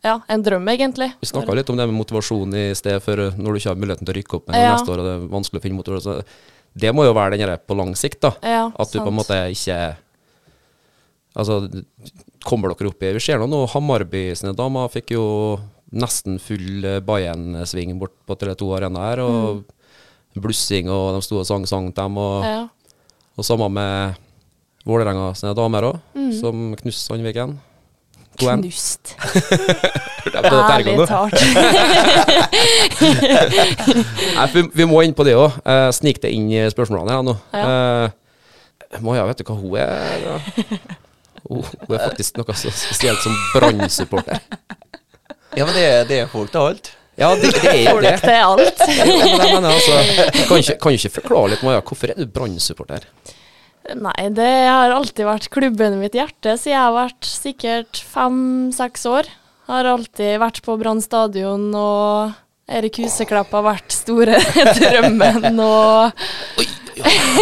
ja, 0.04 0.22
en 0.30 0.44
drøm, 0.44 0.64
egentlig. 0.72 1.10
Vi 1.20 1.28
snakka 1.28 1.54
litt 1.56 1.70
om 1.70 1.76
det 1.76 1.88
med 1.90 1.98
motivasjon 2.00 2.54
i 2.56 2.74
sted, 2.76 3.02
for 3.04 3.20
eh, 3.20 3.32
når 3.36 3.44
du 3.54 3.60
ikke 3.60 3.70
har 3.74 3.76
muligheten 3.82 4.06
til 4.08 4.14
å 4.14 4.18
rykke 4.22 4.36
opp 4.40 4.48
med 4.48 4.56
Ja. 4.62 4.76
neste 4.76 4.92
år, 4.94 5.00
og 5.00 5.06
det 5.06 5.14
er 5.18 5.28
vanskelig 5.36 5.60
å 5.60 5.64
finne 5.66 5.76
motor, 5.76 6.00
Så 6.00 6.24
det 6.78 6.94
må 6.96 7.04
jo 7.04 7.14
være 7.14 7.38
den 7.38 7.58
på 7.68 7.76
lang 7.76 7.94
sikt, 7.96 8.22
da. 8.22 8.32
Ja, 8.44 8.72
At 8.80 8.92
du 8.92 9.00
på 9.00 9.08
en 9.08 9.16
måte 9.20 9.36
ikke 9.52 9.98
Altså, 11.36 11.84
kommer 12.46 12.70
dere 12.74 12.88
opp 12.90 13.04
i 13.04 13.14
Vi 13.14 13.20
ser 13.20 13.38
nå 13.40 13.68
Hamarby 13.70 14.34
sine 14.36 14.56
damer 14.56 14.88
fikk 14.90 15.12
jo 15.12 15.60
nesten 15.92 16.40
full 16.40 16.84
eh, 16.86 17.00
Bayern-sving 17.00 17.94
bort 18.00 18.14
på 18.28 18.36
Tele2 18.36 18.74
Arena 18.78 19.00
her, 19.10 19.20
og 19.24 19.64
blussing, 20.38 20.90
og 20.92 21.16
de 21.16 21.22
sto 21.26 21.40
og 21.42 21.46
sang 21.48 21.66
sang 21.68 21.88
til 21.94 22.04
dem, 22.04 22.18
og, 22.18 22.44
Mm. 22.44 22.50
Ja. 22.50 22.68
og 23.38 23.46
samme 23.46 23.70
med 23.70 24.16
Vålerenga 24.88 25.34
sine 25.36 25.54
damer 25.56 25.82
òg, 25.94 26.00
Mm. 26.16 26.32
som 26.40 26.76
knuste 26.76 27.02
Sandviken. 27.14 27.60
2-1. 28.38 28.62
Knust. 28.62 29.16
Ærlig 30.38 31.08
talt. 31.08 31.34
Nei, 34.38 34.46
vi, 34.54 34.64
vi 34.78 34.86
må 34.90 35.02
inn 35.06 35.16
på 35.18 35.26
det 35.28 35.34
òg. 35.40 35.56
Uh, 35.66 35.90
Snik 35.96 36.20
det 36.24 36.32
inn 36.36 36.50
i 36.54 36.62
spørsmålene 36.72 37.16
her 37.16 37.24
nå. 37.26 37.34
Eh, 37.58 39.02
Maja, 39.04 39.26
vet 39.28 39.42
du 39.42 39.44
hva 39.48 39.56
hun 39.60 39.76
er? 39.82 40.22
da? 40.24 40.38
Hun, 41.48 41.64
hun 41.64 41.96
er 41.96 42.04
faktisk 42.10 42.38
noe 42.40 42.56
så 42.58 42.72
spesielt 42.76 43.20
som 43.24 43.34
Brann-supporter. 43.56 44.40
Ja, 45.58 45.66
men 45.66 45.74
det, 45.74 45.88
det 46.12 46.22
er 46.22 46.30
folk 46.32 46.54
til 46.54 46.62
alt. 46.62 46.94
Ja, 47.18 47.32
det, 47.34 47.50
det 47.64 47.72
er 47.72 47.88
jo 47.90 48.02
det. 48.04 48.14
Folk 48.22 48.28
til 48.28 48.38
alt. 48.46 48.84
Ja, 48.94 49.06
men 49.08 49.66
jeg 49.66 49.74
altså, 49.74 49.98
kan 50.46 50.62
ikke, 50.62 50.78
kan 50.84 50.98
ikke 51.00 51.14
forklare 51.16 51.54
litt, 51.56 51.66
Maja. 51.66 51.82
Hvorfor 51.82 52.14
er 52.14 52.20
du 52.20 52.30
Brann-supporter? 52.30 53.08
Nei, 53.98 54.28
det 54.36 54.52
har 54.68 54.92
alltid 54.92 55.26
vært 55.26 55.48
klubben 55.54 55.96
i 55.96 56.02
mitt 56.02 56.18
hjerte 56.18 56.58
siden 56.60 56.74
jeg 56.74 56.82
har 56.84 56.96
vært 56.96 57.30
sikkert 57.30 58.02
fem-seks 58.12 59.08
år. 59.10 59.30
Har 59.72 59.88
alltid 59.88 60.38
vært 60.44 60.60
på 60.66 60.76
Brann 60.80 61.02
stadion, 61.04 61.70
og 61.76 62.36
Erik 62.68 63.00
Huseklepp 63.02 63.54
har 63.56 63.66
vært 63.66 63.96
store 63.96 64.38
drømmen, 64.78 65.58
og 65.64 66.68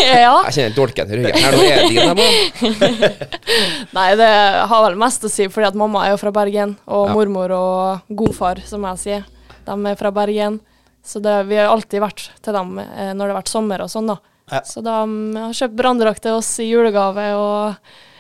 Ja. 0.06 0.34
Jeg 0.48 0.54
kjenner 0.56 0.76
dolken 0.76 1.12
i 1.12 1.18
ryggen. 1.20 1.46
er 1.46 1.52
det 1.56 1.90
din. 1.90 3.10
Nei, 3.98 4.08
det 4.20 4.30
har 4.70 4.86
vel 4.88 4.98
mest 5.00 5.26
å 5.26 5.32
si 5.32 5.48
fordi 5.52 5.68
at 5.70 5.78
mamma 5.80 6.06
er 6.08 6.14
jo 6.16 6.22
fra 6.22 6.32
Bergen, 6.36 6.76
og 6.88 7.08
Ja. 7.10 7.14
mormor 7.16 7.52
og 7.56 8.00
godfar, 8.10 8.62
som 8.68 8.86
jeg 8.92 9.02
sier, 9.04 9.26
de 9.66 9.78
er 9.92 9.96
fra 10.00 10.12
Bergen. 10.16 10.60
Så 11.06 11.22
det, 11.22 11.36
vi 11.50 11.56
har 11.60 11.70
alltid 11.70 12.02
vært 12.02 12.30
til 12.42 12.54
dem 12.56 12.80
eh, 12.82 13.12
når 13.14 13.28
det 13.28 13.34
har 13.34 13.40
vært 13.44 13.52
sommer 13.54 13.84
og 13.86 13.92
sånn, 13.94 14.08
da. 14.10 14.18
Ja. 14.52 14.62
Så 14.66 14.82
de 14.86 14.90
har 15.38 15.54
kjøpt 15.58 15.76
branndrakt 15.78 16.22
til 16.26 16.38
oss 16.40 16.50
i 16.62 16.70
julegave, 16.70 17.28
og 17.38 17.76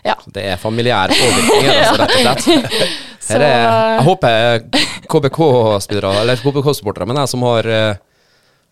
ja. 0.05 0.13
Det 0.29 0.43
er 0.53 0.57
familiær 0.61 1.09
påvirkning, 1.09 1.65
altså, 1.65 1.95
rett 2.03 2.13
og 2.13 2.21
slett. 2.21 2.89
Her 3.29 3.41
er, 3.41 3.55
jeg 3.97 4.03
håper 4.05 4.65
KBK-spillere, 5.09 6.11
eller 6.21 6.37
KBK-supportere, 6.43 7.07
men 7.09 7.17
jeg 7.23 7.31
som 7.31 7.41
har 7.47 7.65
eh, 7.73 7.95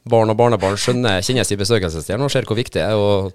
barn 0.09 0.29
og 0.33 0.37
barnebarn, 0.37 0.75
skjønner, 0.79 1.21
kjenner 1.23 1.47
sin 1.47 1.59
besøkelsestid 1.61 2.19
og 2.19 2.31
ser 2.31 2.47
hvor 2.47 2.59
viktig 2.59 2.79
det 2.81 2.85
er 2.89 2.99
å 2.99 3.31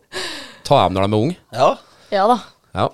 ta 0.67 0.83
dem 0.85 0.97
når 0.97 1.07
de 1.07 1.09
er 1.09 1.23
unge. 1.23 1.37
Ja. 1.57 1.69
ja 2.13 2.27
da. 2.29 2.39
Ja. 2.75 2.89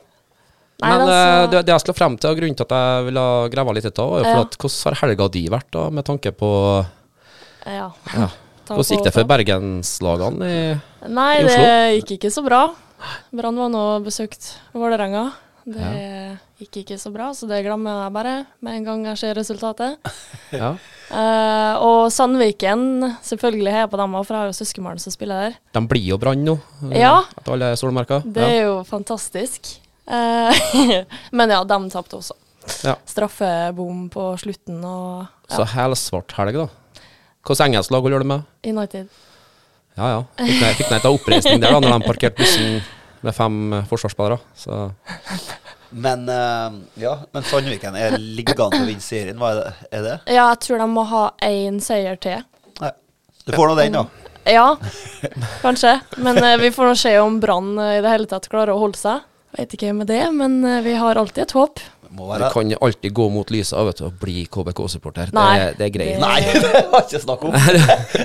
Nei, 0.83 0.91
Men 0.91 1.01
altså- 1.01 1.17
eh, 1.17 1.51
det, 1.51 1.65
det 1.67 1.73
jeg 1.75 1.81
skal 1.85 1.95
frem 1.95 2.17
til, 2.19 2.31
og 2.31 2.39
grunnen 2.39 2.57
til 2.59 2.67
at 2.67 2.75
jeg 2.77 3.05
ville 3.09 3.27
grave 3.51 3.75
litt 3.75 3.99
av, 3.99 4.11
var 4.11 4.19
jo 4.19 4.25
for 4.25 4.39
Ja. 4.39 4.41
at 4.47 4.57
hvordan 4.59 4.85
har 4.95 5.01
helga 5.09 5.29
di 5.31 5.45
vært, 5.49 5.71
da, 5.71 5.91
med 5.91 6.05
tanke 6.05 6.33
på 6.35 6.51
Ja. 7.67 7.91
ja. 8.15 8.29
Hvordan 8.69 8.97
gikk 8.97 9.05
det 9.05 9.13
for 9.15 9.25
bergenslagene 9.29 10.49
i 10.49 11.09
Nei, 11.09 11.33
i 11.41 11.43
det 11.45 12.05
gikk 12.05 12.19
ikke 12.19 12.33
så 12.33 12.45
bra. 12.45 12.63
Brann 13.35 13.57
var 13.61 13.69
nå 13.69 13.83
besøkt 14.05 14.55
Vålerenga. 14.73 15.33
Det 15.65 16.39
gikk 16.61 16.77
ikke 16.83 16.97
så 17.01 17.11
bra, 17.15 17.31
så 17.33 17.47
det 17.49 17.63
glemmer 17.65 18.03
jeg 18.05 18.13
bare 18.13 18.33
med 18.65 18.77
en 18.79 18.85
gang 18.89 19.05
jeg 19.13 19.21
ser 19.23 19.39
resultatet. 19.39 19.97
Ja. 20.55 20.69
uh, 21.11 21.75
og 21.83 22.13
Sandviken, 22.15 22.85
selvfølgelig 23.25 23.73
heier 23.73 23.83
jeg 23.87 23.91
på 23.91 23.99
dem 23.99 24.13
òg, 24.15 24.23
for 24.29 24.37
jeg 24.37 24.45
har 24.45 24.51
jo 24.53 24.57
søskenbarn 24.61 25.01
som 25.03 25.15
spiller 25.15 25.49
der. 25.49 25.57
De 25.75 25.83
blir 25.91 26.05
jo 26.13 26.19
Brann 26.21 26.45
nå, 26.47 26.55
eh, 26.93 27.01
Ja. 27.01 27.17
etter 27.39 27.57
alle 27.57 27.73
solmerker. 27.81 28.23
Det 28.29 28.45
er 28.45 28.61
jo 28.69 28.77
fantastisk. 28.87 29.73
Uh, 30.07 30.53
men 31.37 31.51
ja, 31.57 31.63
de 31.65 31.79
tapte 31.91 32.21
også. 32.21 32.37
Ja. 32.85 32.95
Straffebom 33.09 34.07
på 34.13 34.31
slutten 34.41 34.79
og 34.89 35.27
Så 35.51 35.65
ja, 35.65 35.71
helsvart 35.75 36.33
helg, 36.39 36.61
da. 36.63 36.69
Hvilket 37.45 37.67
engelsk 37.67 37.93
lag 37.93 38.05
holder 38.07 38.23
du 38.25 38.29
med? 38.31 38.45
United. 38.65 39.09
Ja 39.99 40.07
ja. 40.15 40.21
Fikk 40.39 40.61
ned- 40.63 40.79
Fikk 40.79 40.89
til 40.95 41.11
oppreisning 41.19 41.61
der 41.63 41.75
da 41.75 41.81
når 41.83 41.99
de 41.99 42.07
parkerte 42.09 42.41
bussen 42.41 42.79
med 43.25 43.35
fem 43.37 43.57
eh, 43.79 43.85
forsvarsspillere. 43.91 44.39
Så 44.59 44.79
Men, 45.95 46.29
eh, 46.29 46.79
ja, 47.05 47.15
men 47.33 47.43
Sandviken 47.47 47.97
er 47.97 48.17
liggende 48.19 48.67
til 48.75 48.83
å 48.83 48.89
vinne 48.89 49.05
serien, 49.05 49.39
hva 49.41 49.53
er 49.55 49.61
det? 49.61 49.73
Er 49.95 50.03
det? 50.09 50.17
Ja, 50.35 50.49
jeg 50.53 50.61
tror 50.67 50.83
de 50.83 50.89
må 50.91 51.05
ha 51.13 51.25
én 51.47 51.81
seier 51.85 52.19
til. 52.21 52.43
Nei. 52.83 52.91
Du 53.47 53.53
får 53.55 53.71
nå 53.71 53.77
den, 53.79 53.99
da. 54.01 54.07
Ja, 54.45 54.67
kanskje. 55.63 55.97
Men 56.21 56.43
eh, 56.43 56.57
vi 56.61 56.73
får 56.75 56.91
nå 56.91 56.97
se 57.01 57.15
om 57.23 57.39
Brann 57.41 57.75
i 57.79 58.01
det 58.05 58.11
hele 58.13 58.29
tatt 58.31 58.51
klarer 58.53 58.75
å 58.75 58.81
holde 58.83 58.99
seg. 59.01 59.23
Vet 59.55 59.77
ikke 59.77 59.93
med 59.95 60.09
det, 60.11 60.25
men 60.35 60.59
vi 60.83 60.97
har 60.99 61.15
alltid 61.21 61.45
et 61.45 61.53
håp. 61.55 61.79
Du 62.15 62.43
kan 62.53 62.73
alltid 62.81 63.13
gå 63.15 63.25
mot 63.31 63.49
lyset 63.51 63.79
vet 63.87 63.99
du, 63.99 64.05
og 64.07 64.19
bli 64.23 64.45
KBK-supporter. 64.51 65.31
Det, 65.35 65.79
det 65.79 65.87
er 65.89 65.93
greit. 65.95 66.13
det- 66.15 66.21
Nei, 66.27 66.41
det 66.43 66.83
var 66.93 67.07
ikke 67.07 67.21
snakk 67.23 67.47
om. 67.49 67.57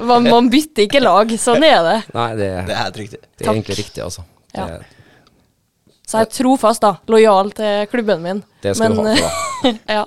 Man, 0.09 0.27
man 0.29 0.49
bytter 0.53 0.85
ikke 0.85 1.01
lag, 1.01 1.31
sånn 1.41 1.65
er 1.65 1.79
det. 1.85 1.95
Nei, 2.13 2.27
det, 2.37 2.49
Det 2.67 2.75
er 2.75 2.81
helt 2.83 2.99
riktig. 3.01 3.19
det 3.21 3.29
er 3.41 3.45
Takk. 3.45 3.55
egentlig 3.55 3.77
riktig, 3.79 4.03
altså. 4.05 4.25
Ja. 4.55 4.65
Det, 4.65 5.93
Så 6.09 6.21
jeg 6.21 6.27
er 6.27 6.33
trofast, 6.33 6.81
da. 6.81 6.95
Lojal 7.11 7.51
til 7.57 7.85
klubben 7.91 8.23
min. 8.25 8.43
det 8.63 8.75
skal 8.77 8.95
du 8.95 9.03
ha 9.03 9.13
for 9.13 9.69
deg. 9.69 9.79
ja, 9.99 10.05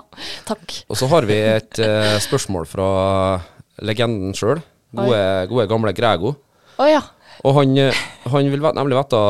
takk. 0.49 0.77
Og 0.89 0.99
så 0.99 1.09
har 1.13 1.29
vi 1.29 1.39
et 1.39 1.83
uh, 1.83 2.19
spørsmål 2.25 2.67
fra 2.71 2.89
legenden 3.83 4.35
sjøl. 4.37 4.63
Gode, 4.93 5.23
gode, 5.49 5.69
gamle 5.71 5.95
Grego. 5.97 6.35
Oh, 6.77 6.89
ja. 6.89 7.01
Og 7.47 7.57
han, 7.57 7.73
eh, 7.81 8.03
han 8.29 8.51
vil 8.53 8.65
nemlig 8.77 8.99
vite 8.99 9.23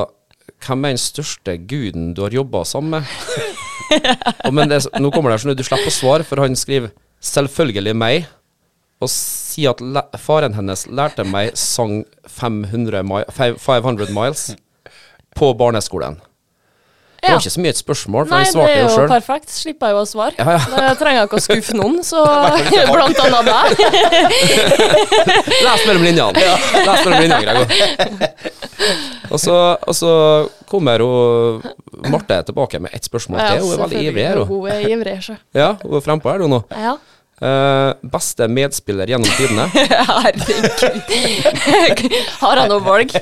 hvem 0.63 0.85
er 0.87 0.95
den 0.95 1.01
største 1.01 1.57
guden 1.71 2.13
du 2.17 2.23
har 2.25 2.35
jobba 2.35 2.65
sammen 2.67 3.01
med? 3.01 3.05
og 4.47 4.55
men 4.55 4.71
det, 4.71 4.83
nå 4.99 5.11
kommer 5.15 5.33
det 5.33 5.43
sånn 5.43 5.55
at 5.55 5.61
du 5.61 5.67
slipper 5.67 5.91
å 5.91 5.95
svare, 5.95 6.27
for 6.27 6.43
han 6.43 6.57
skriver 6.59 6.93
'selvfølgelig 7.23 7.95
meg', 7.99 8.27
og 9.03 9.11
sier 9.11 9.75
at 9.75 10.19
faren 10.23 10.55
hennes 10.55 10.87
lærte 10.87 11.25
meg 11.27 11.57
sang 11.59 12.05
500, 12.27 13.03
mi, 13.03 13.23
500 13.59 14.15
miles 14.15 14.53
på 15.39 15.55
barneskolen. 15.59 16.21
Det 17.23 17.29
Ja. 17.31 17.35
var 17.37 17.41
ikke 17.45 17.51
så 17.55 17.61
mye 17.63 17.71
et 17.71 17.79
spørsmål, 17.79 18.25
for 18.27 18.35
Nei, 18.35 18.45
han 18.45 18.55
det 18.67 18.71
er 18.75 18.81
jo 18.83 19.03
jo 19.03 19.07
perfekt. 19.07 19.51
Slipper 19.55 19.87
jeg 19.87 19.95
jo 19.95 20.01
å 20.03 20.07
svare. 20.11 20.35
Ja, 20.39 20.57
ja. 20.57 20.89
Jeg 20.89 20.97
trenger 20.99 21.29
ikke 21.29 21.39
å 21.39 21.43
skuffe 21.45 21.77
noen, 21.79 22.01
så 22.03 22.19
blant 22.97 23.21
annet 23.23 23.45
deg. 23.47 23.67
Les 25.67 25.85
mellom 25.87 26.03
linjene. 26.03 26.43
Les 26.43 27.05
mellom 27.07 27.21
linjene, 27.23 27.43
Gregor. 27.47 27.67
Og 29.31 29.39
så, 29.41 29.55
og 29.87 29.95
så 29.95 30.11
kommer 30.67 30.99
hun 31.07 31.63
Marte 32.11 32.41
tilbake 32.49 32.81
med 32.83 32.91
ett 32.99 33.07
spørsmål 33.07 33.39
til. 33.39 33.63
Hun 33.63 33.73
er 33.77 33.83
veldig 33.85 34.03
ivrig 34.11 34.27
her. 34.27 34.43
Hun 34.51 34.67
er 34.75 34.83
ivrig, 34.91 35.17
så. 35.23 35.39
Ja, 35.55 35.71
hun 35.85 35.95
er 36.01 36.05
frempå 36.05 36.33
her 36.35 36.43
nå. 36.51 36.59
Ja. 36.75 36.97
Eh, 37.43 37.95
beste 38.07 38.47
medspiller 38.49 39.11
gjennom 39.11 39.31
tidene? 39.35 39.65
Herregud. 40.09 40.69
Har 42.43 42.61
jeg 42.61 42.71
noe 42.71 42.83
valg? 42.85 43.15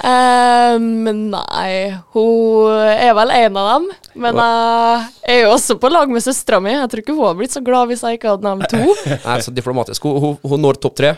Um, 0.00 0.86
nei, 1.34 1.72
hun 2.14 2.78
er 2.94 3.12
vel 3.18 3.34
en 3.36 3.58
av 3.60 3.68
dem. 3.74 3.90
Men 4.24 4.40
jeg 4.40 5.34
er 5.34 5.42
jo 5.44 5.50
også 5.52 5.76
på 5.82 5.90
lag 5.92 6.08
med 6.12 6.24
søstera 6.24 6.62
mi. 6.64 6.72
Jeg 6.72 6.88
tror 6.92 7.04
ikke 7.04 7.16
hun 7.18 7.26
hadde 7.28 7.40
blitt 7.42 7.56
så 7.58 7.64
glad 7.66 7.90
hvis 7.92 8.06
jeg 8.06 8.20
ikke 8.20 8.32
hadde 8.32 8.48
nevnt 8.48 8.72
to. 8.72 8.96
Nei, 9.28 9.36
så 9.44 9.52
diplomatisk. 9.52 10.08
Hun, 10.08 10.16
hun, 10.24 10.38
hun 10.54 10.64
når 10.64 10.80
topp 10.80 10.96
tre. 11.02 11.12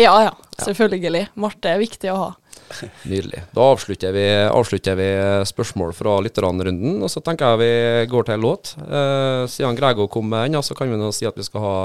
Ja 0.00 0.16
ja, 0.24 0.32
selvfølgelig. 0.58 1.28
Marte 1.38 1.70
er 1.70 1.78
viktig 1.78 2.10
å 2.10 2.18
ha. 2.18 2.30
Nydelig. 3.10 3.42
Da 3.56 3.66
avslutter 3.72 4.14
vi, 4.16 4.24
avslutter 4.48 4.98
vi 4.98 5.08
spørsmål 5.48 5.92
fra 5.96 6.16
lytterne-runden, 6.24 7.02
og 7.04 7.12
så 7.12 7.22
tenker 7.24 7.54
jeg 7.54 7.62
vi 7.62 8.06
går 8.12 8.28
til 8.28 8.36
en 8.38 8.46
låt. 8.46 8.74
Eh, 8.84 9.42
siden 9.50 9.78
Grego 9.78 10.08
kom 10.12 10.28
med 10.32 10.48
ennå, 10.50 10.62
så 10.64 10.76
kan 10.78 10.90
vi 10.90 11.00
nå 11.00 11.12
si 11.14 11.28
at 11.28 11.36
vi 11.38 11.46
skal 11.46 11.64
ha 11.64 11.76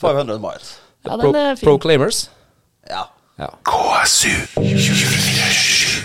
500 0.00 0.40
miles. 0.42 0.74
Ja, 1.04 1.16
Pro, 1.16 1.32
den 1.32 1.36
er 1.40 1.54
fin. 1.58 1.68
Proclaimers. 1.68 2.24
Ja. 2.90 3.06
Ja. 3.38 3.50
KSU 3.66 4.30
247. 4.54 6.04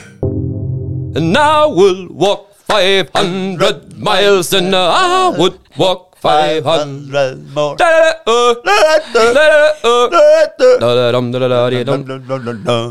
And 1.16 1.38
I 1.38 1.66
will 1.68 2.08
walk 2.10 2.50
500 2.68 3.98
miles, 3.98 4.54
and 4.54 4.76
I 4.76 5.30
would 5.38 5.58
walk 5.78 6.10
500 6.22 6.64
500 6.64 7.56
more. 7.56 7.76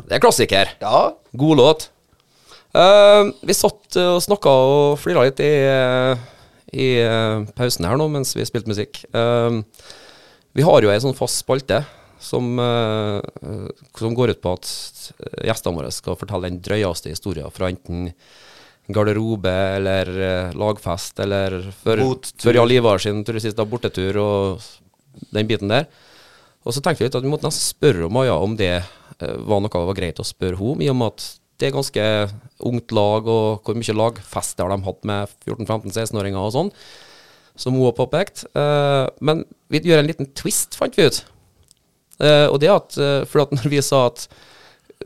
Det 0.08 0.16
er 0.18 0.22
klassiker. 0.22 0.74
Ja. 0.82 1.04
God 1.40 1.60
låt. 1.60 1.88
Uh, 2.76 3.32
vi 3.48 3.56
satt 3.56 3.96
og 3.96 4.18
snakka 4.20 4.52
og 4.52 4.98
flira 5.00 5.24
litt 5.24 5.40
i, 5.40 5.52
i 6.76 6.88
uh, 7.00 7.46
pausen 7.56 7.86
her 7.88 7.96
nå 7.96 8.10
mens 8.12 8.34
vi 8.36 8.44
spilte 8.46 8.70
musikk. 8.70 9.00
Uh, 9.14 9.64
vi 10.56 10.66
har 10.66 10.84
jo 10.84 10.92
ei 10.92 11.00
sånn 11.00 11.16
fast 11.16 11.40
spalte 11.44 11.82
som, 12.18 12.58
som 13.94 14.14
går 14.16 14.32
ut 14.32 14.40
på 14.42 14.52
at 14.56 14.66
gjestene 15.46 15.78
våre 15.78 15.92
skal 15.94 16.16
fortelle 16.18 16.48
den 16.48 16.56
drøyeste 16.66 17.12
historien 17.12 17.52
fra 17.54 17.68
enten 17.70 18.08
garderobe 18.90 19.52
eller 19.76 20.10
lagfest 20.58 21.22
eller 21.22 21.60
før, 21.84 22.02
før 22.42 22.58
Jarl 22.58 22.74
Ivar 22.74 23.04
sin 23.04 23.22
tur 23.22 23.38
bortetur 23.70 24.18
og 24.18 24.66
den 25.30 25.46
biten 25.46 25.70
der. 25.70 25.86
Og 26.66 26.74
så 26.74 26.82
tenkte 26.82 27.02
vi 27.02 27.08
litt 27.08 27.18
at 27.18 27.24
vi 27.24 27.30
måtte 27.32 27.48
nesten 27.48 27.70
spørre 27.74 28.10
Maja 28.12 28.36
om 28.42 28.56
det 28.58 28.74
eh, 28.78 29.36
var 29.48 29.62
noe 29.62 29.72
det 29.72 29.90
var 29.90 29.98
greit 29.98 30.22
å 30.22 30.26
spørre 30.26 30.58
henne 30.58 30.74
om, 30.74 30.82
i 30.84 30.90
og 30.92 30.98
med 30.98 31.14
at 31.14 31.28
det 31.58 31.68
er 31.68 31.74
ganske 31.74 32.02
ungt 32.70 32.92
lag, 32.94 33.26
og 33.26 33.66
hvor 33.66 33.74
mye 33.74 33.96
lagfester 33.96 34.62
har 34.62 34.76
de 34.76 34.86
hatt 34.86 35.08
med 35.10 35.32
14-15-16-åringer 35.48 36.38
og 36.38 36.52
sånn, 36.54 36.68
som 37.58 37.74
hun 37.74 37.88
har 37.88 37.96
påpekt. 37.98 38.44
Eh, 38.54 39.06
men 39.26 39.42
vi 39.66 39.82
gjør 39.82 40.04
en 40.04 40.10
liten 40.10 40.30
twist, 40.38 40.78
fant 40.78 40.94
vi 40.94 41.08
ut. 41.08 41.18
Eh, 42.22 42.46
og 42.46 42.60
det 42.62 42.70
at, 42.70 42.94
for 43.26 43.42
at 43.42 43.54
når 43.58 43.72
vi 43.74 43.82
sa 43.82 44.04
at 44.12 44.28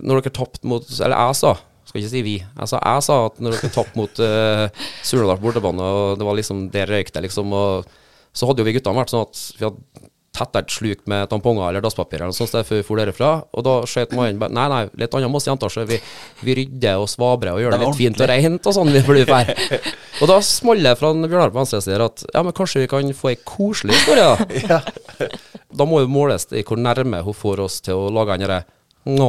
når 0.01 0.23
dere 0.23 0.33
tapte 0.33 0.65
mot 0.65 0.87
Eller 1.05 1.19
jeg 1.19 1.37
sa, 1.37 1.51
skal 1.89 2.01
ikke 2.01 2.13
si 2.13 2.23
vi. 2.25 2.37
Jeg 2.41 2.71
sa, 2.71 2.79
jeg 2.81 3.05
sa 3.05 3.19
at 3.27 3.41
når 3.43 3.57
dere 3.57 3.73
tapte 3.75 3.99
mot 3.99 4.23
uh, 4.25 4.87
Surnadal 5.05 5.41
bortebane, 5.43 5.85
og 5.85 6.21
det 6.21 6.29
var 6.29 6.39
liksom 6.39 6.63
det 6.73 6.87
røykte, 6.89 7.21
liksom, 7.27 7.53
og 7.53 7.91
så 8.33 8.49
hadde 8.49 8.63
jo 8.63 8.69
vi 8.69 8.77
guttene 8.79 8.97
vært 8.97 9.13
sånn 9.13 9.27
at 9.27 9.43
vi 9.59 9.67
hadde 9.67 10.09
tetta 10.33 10.63
et 10.63 10.71
sluk 10.73 11.03
med 11.13 11.29
tamponger 11.29 11.67
eller 11.69 11.83
dasspapir 11.85 12.23
eller 12.23 12.31
noe 12.33 12.37
sånt 12.37 12.55
før 12.67 12.79
vi 12.79 12.85
for 12.87 12.97
derfra. 12.97 13.31
og 13.53 13.65
da 13.67 13.75
skjøt 13.85 14.15
mannen 14.17 14.39
bare 14.41 14.55
Nei, 14.57 14.65
nei, 14.73 14.83
litt 15.03 15.13
annet 15.15 15.29
med 15.29 15.37
oss 15.43 15.47
jenter, 15.51 15.69
så 15.69 15.85
vi, 15.85 15.99
vi 16.41 16.55
rydder 16.57 17.03
og 17.03 17.11
svabrer 17.13 17.53
og 17.53 17.61
gjør 17.61 17.75
det 17.77 17.81
Det 17.83 17.87
litt 17.87 17.93
litt 17.93 18.01
fint 18.01 18.23
og 18.25 18.31
rent 18.33 18.67
og 18.71 18.77
sånn. 18.79 18.93
vi 18.95 19.03
blir 19.11 19.29
ferdig. 19.29 19.81
Og 20.23 20.31
da 20.33 20.39
smalt 20.41 20.83
det 20.87 20.95
fra 21.01 21.13
Bjørnar 21.13 21.53
på 21.53 21.61
venstre 21.61 21.83
side 21.85 22.01
at 22.09 22.25
ja, 22.33 22.43
men 22.47 22.57
kanskje 22.57 22.81
vi 22.87 22.89
kan 22.95 23.13
få 23.19 23.33
ei 23.35 23.39
koselig 23.45 23.99
historie, 24.01 24.25
da. 24.69 25.29
Da 25.83 25.85
må 25.89 26.03
jo 26.03 26.09
måles 26.13 26.49
i 26.53 26.65
hvor 26.69 26.77
nærme 26.81 27.21
hun 27.25 27.37
får 27.37 27.61
oss 27.65 27.81
til 27.85 27.97
å 27.97 28.09
lage 28.13 28.35
den 28.39 28.47
derre 28.49 28.63
Nå, 29.03 29.29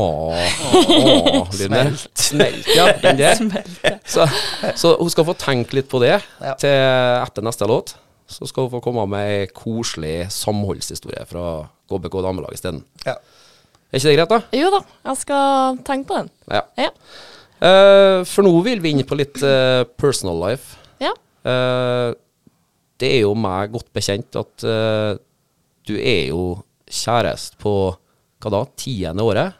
Smelt. 1.51 2.09
Smelt. 2.19 2.67
Ja, 2.77 2.91
den 3.01 3.17
der. 3.17 3.39
Så, 4.05 4.27
så 4.77 4.91
hun 4.99 5.09
skal 5.09 5.25
få 5.25 5.33
tenke 5.39 5.79
litt 5.79 5.89
på 5.89 5.97
det 6.03 6.11
Ja. 6.43 6.53
til 6.61 6.69
etter 7.23 7.45
neste 7.45 7.65
låt. 7.69 7.95
Så 8.29 8.47
skal 8.49 8.67
hun 8.67 8.73
få 8.73 8.81
komme 8.83 9.05
med 9.11 9.29
ei 9.29 9.47
koselig 9.51 10.29
samholdshistorie 10.33 11.25
fra 11.29 11.67
KBK 11.91 12.17
damelag 12.25 12.55
isteden. 12.55 12.83
Ja. 13.05 13.17
Er 13.93 13.99
ikke 13.99 14.09
det 14.09 14.17
greit, 14.17 14.31
da? 14.31 14.57
Jo 14.57 14.71
da, 14.73 14.81
jeg 15.09 15.21
skal 15.21 15.79
tenke 15.85 16.09
på 16.09 16.19
den. 16.21 16.29
Ja. 16.49 16.63
Ja. 16.79 16.89
Uh, 17.63 18.19
for 18.27 18.43
nå 18.43 18.53
vil 18.65 18.81
vi 18.83 18.91
inn 18.91 19.05
på 19.07 19.17
litt 19.19 19.37
uh, 19.45 19.83
personal 19.99 20.39
life. 20.49 20.79
ja. 21.03 21.13
Uh, 21.43 22.15
det 23.01 23.09
er 23.17 23.23
jo 23.25 23.33
meg 23.35 23.73
godt 23.73 23.89
bekjent 23.91 24.37
at 24.39 24.63
du 24.63 25.93
er 25.97 26.29
jo 26.29 26.43
kjæreste 26.87 27.57
på 27.59 27.73
hva 27.91 28.51
da, 28.53 28.61
tiende 28.79 29.25
året? 29.25 29.57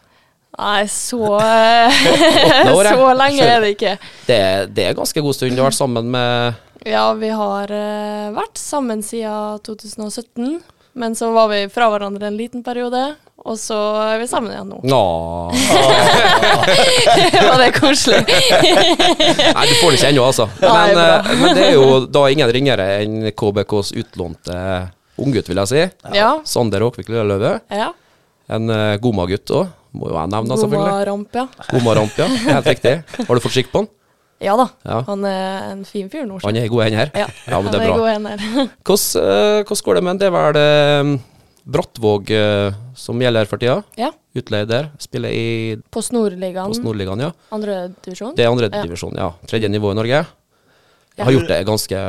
Nei, 0.53 0.85
så 0.87 1.17
året. 1.33 2.93
Så 2.93 3.09
lenge 3.17 3.47
er 3.47 3.65
det 3.65 3.73
ikke. 3.73 3.95
Det, 4.29 4.39
det 4.77 4.85
er 4.85 4.95
ganske 4.95 5.23
god 5.25 5.35
stund. 5.35 5.57
Du 5.57 5.63
har 5.63 5.71
vært 5.71 5.79
sammen 5.79 6.11
med 6.13 6.61
Ja, 6.85 7.13
vi 7.15 7.29
har 7.31 7.71
uh, 7.71 8.33
vært 8.35 8.59
sammen 8.59 9.03
siden 9.05 9.59
2017. 9.63 10.61
Men 10.93 11.15
så 11.17 11.31
var 11.33 11.47
vi 11.49 11.63
fra 11.73 11.87
hverandre 11.89 12.27
en 12.29 12.35
liten 12.37 12.61
periode, 12.61 12.99
og 13.41 13.55
så 13.57 13.77
er 14.11 14.19
vi 14.21 14.27
sammen 14.29 14.51
igjen 14.53 14.67
nå. 14.69 14.77
Nå. 14.85 14.99
Var 17.47 17.57
det 17.63 17.71
koselig? 17.79 18.19
Nei, 19.57 19.63
du 19.65 19.73
får 19.79 19.89
det 19.89 19.97
ikke 19.97 20.11
ennå, 20.11 20.27
altså. 20.27 20.45
Men, 20.61 20.93
bra. 20.93 21.07
eh, 21.17 21.31
men 21.41 21.57
det 21.57 21.63
er 21.71 21.73
jo 21.79 21.87
da 22.05 22.27
ingen 22.29 22.53
ringere 22.53 22.85
enn 22.99 23.31
KBKs 23.33 23.89
utlånte 24.03 24.59
unggutt, 25.17 25.49
vil 25.49 25.63
jeg 25.63 25.71
si. 25.73 25.81
Ja. 26.13 26.29
Sander 26.45 26.85
Håkvik 26.85 27.09
Lilleløve. 27.09 27.57
ja. 27.73 27.89
En 28.53 28.67
uh, 28.67 28.93
Goma-gutt 29.01 29.49
òg, 29.55 29.69
må 29.95 30.09
jo 30.11 30.17
jeg 30.19 30.29
nevne, 30.29 30.55
selvfølgelig. 30.59 30.93
Goma-ramp, 30.93 31.37
ja. 31.39 31.45
Goma-ramp, 31.71 32.17
ja. 32.19 32.25
Helt 32.51 32.67
riktig. 32.69 32.95
Har 33.17 33.33
du 33.33 33.41
fått 33.41 33.55
skikk 33.55 33.69
på 33.73 33.81
han? 33.81 33.87
Ja 34.43 34.55
da. 34.59 34.65
Ja. 34.83 35.01
Han 35.07 35.23
er 35.27 35.69
en 35.71 35.83
fin 35.87 36.09
fyr 36.11 36.25
Norsk. 36.27 36.45
Han 36.47 36.57
er 36.59 36.67
i 36.67 36.71
gode 36.71 36.89
hender? 36.89 37.11
Ja, 37.17 37.59
men 37.59 37.69
det 37.71 37.79
er 37.79 37.91
bra. 37.91 37.99
gode. 37.99 38.33
Hvordan, 38.87 39.23
eh, 39.23 39.61
hvordan 39.63 39.85
går 39.87 39.99
det 39.99 40.03
med? 40.07 40.19
Det 40.21 40.27
er 40.27 40.35
vel 40.35 40.59
eh, 40.59 41.13
Brattvåg 41.73 42.31
eh, 42.35 42.77
som 42.99 43.23
gjelder 43.23 43.49
for 43.49 43.61
tida? 43.63 43.79
ja. 43.99 44.11
Utleie 44.33 44.65
der. 44.65 44.87
Spiller 44.97 45.29
i 45.29 45.75
På 45.93 46.01
Snorligaen, 46.01 46.71
Post 46.71 46.81
Snorligaen 46.81 47.19
ja. 47.21 47.27
andre 47.53 47.91
divisjon. 48.01 48.31
Det 48.33 48.41
er 48.41 48.49
andre 48.49 48.65
Ja. 48.73 49.11
ja. 49.19 49.27
Tredje 49.45 49.69
nivå 49.69 49.91
i 49.93 49.97
Norge. 49.99 50.23
Ja. 51.13 51.23
Har 51.27 51.35
gjort 51.35 51.51
det 51.51 51.59
ganske, 51.67 51.99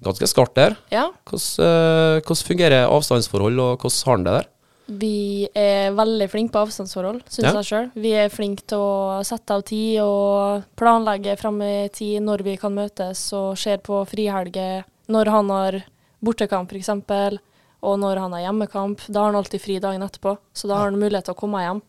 ganske 0.00 0.28
skarpt 0.30 0.56
der. 0.56 0.78
Ja. 0.88 1.10
Hvordan, 1.28 2.22
hvordan 2.24 2.46
fungerer 2.48 2.88
avstandsforhold, 2.88 3.60
og 3.60 3.84
hvordan 3.84 4.06
har 4.06 4.16
han 4.16 4.24
det 4.24 4.36
der? 4.38 4.48
Vi 4.86 5.48
er 5.56 5.90
veldig 5.96 6.28
flinke 6.30 6.52
på 6.54 6.62
avstandsforhold, 6.66 7.24
syns 7.26 7.48
Ja. 7.48 7.52
jeg 7.58 7.64
sjøl. 7.66 7.90
Vi 7.94 8.12
er 8.14 8.28
flinke 8.30 8.62
til 8.66 8.78
å 8.78 9.24
sette 9.26 9.50
av 9.50 9.62
tid 9.64 10.00
og 10.00 10.64
planlegge 10.76 11.36
fram 11.38 11.60
i 11.62 11.88
tid 11.88 12.22
når 12.22 12.42
vi 12.44 12.56
kan 12.56 12.72
møtes, 12.74 13.32
og 13.32 13.56
ser 13.58 13.78
på 13.78 14.06
frihelger 14.06 14.84
når 15.08 15.26
han 15.26 15.48
har 15.50 15.84
bortekamp 16.22 16.70
f.eks., 16.70 17.40
og 17.82 17.98
når 18.00 18.18
han 18.18 18.32
har 18.32 18.40
hjemmekamp. 18.52 19.00
Da 19.08 19.20
har 19.20 19.32
han 19.32 19.36
alltid 19.42 19.60
fri 19.60 19.78
dagen 19.78 20.02
etterpå, 20.02 20.38
så 20.54 20.68
da 20.68 20.76
har 20.76 20.90
han 20.90 20.98
mulighet 20.98 21.24
til 21.24 21.34
å 21.34 21.38
komme 21.38 21.60
hjem. 21.62 21.82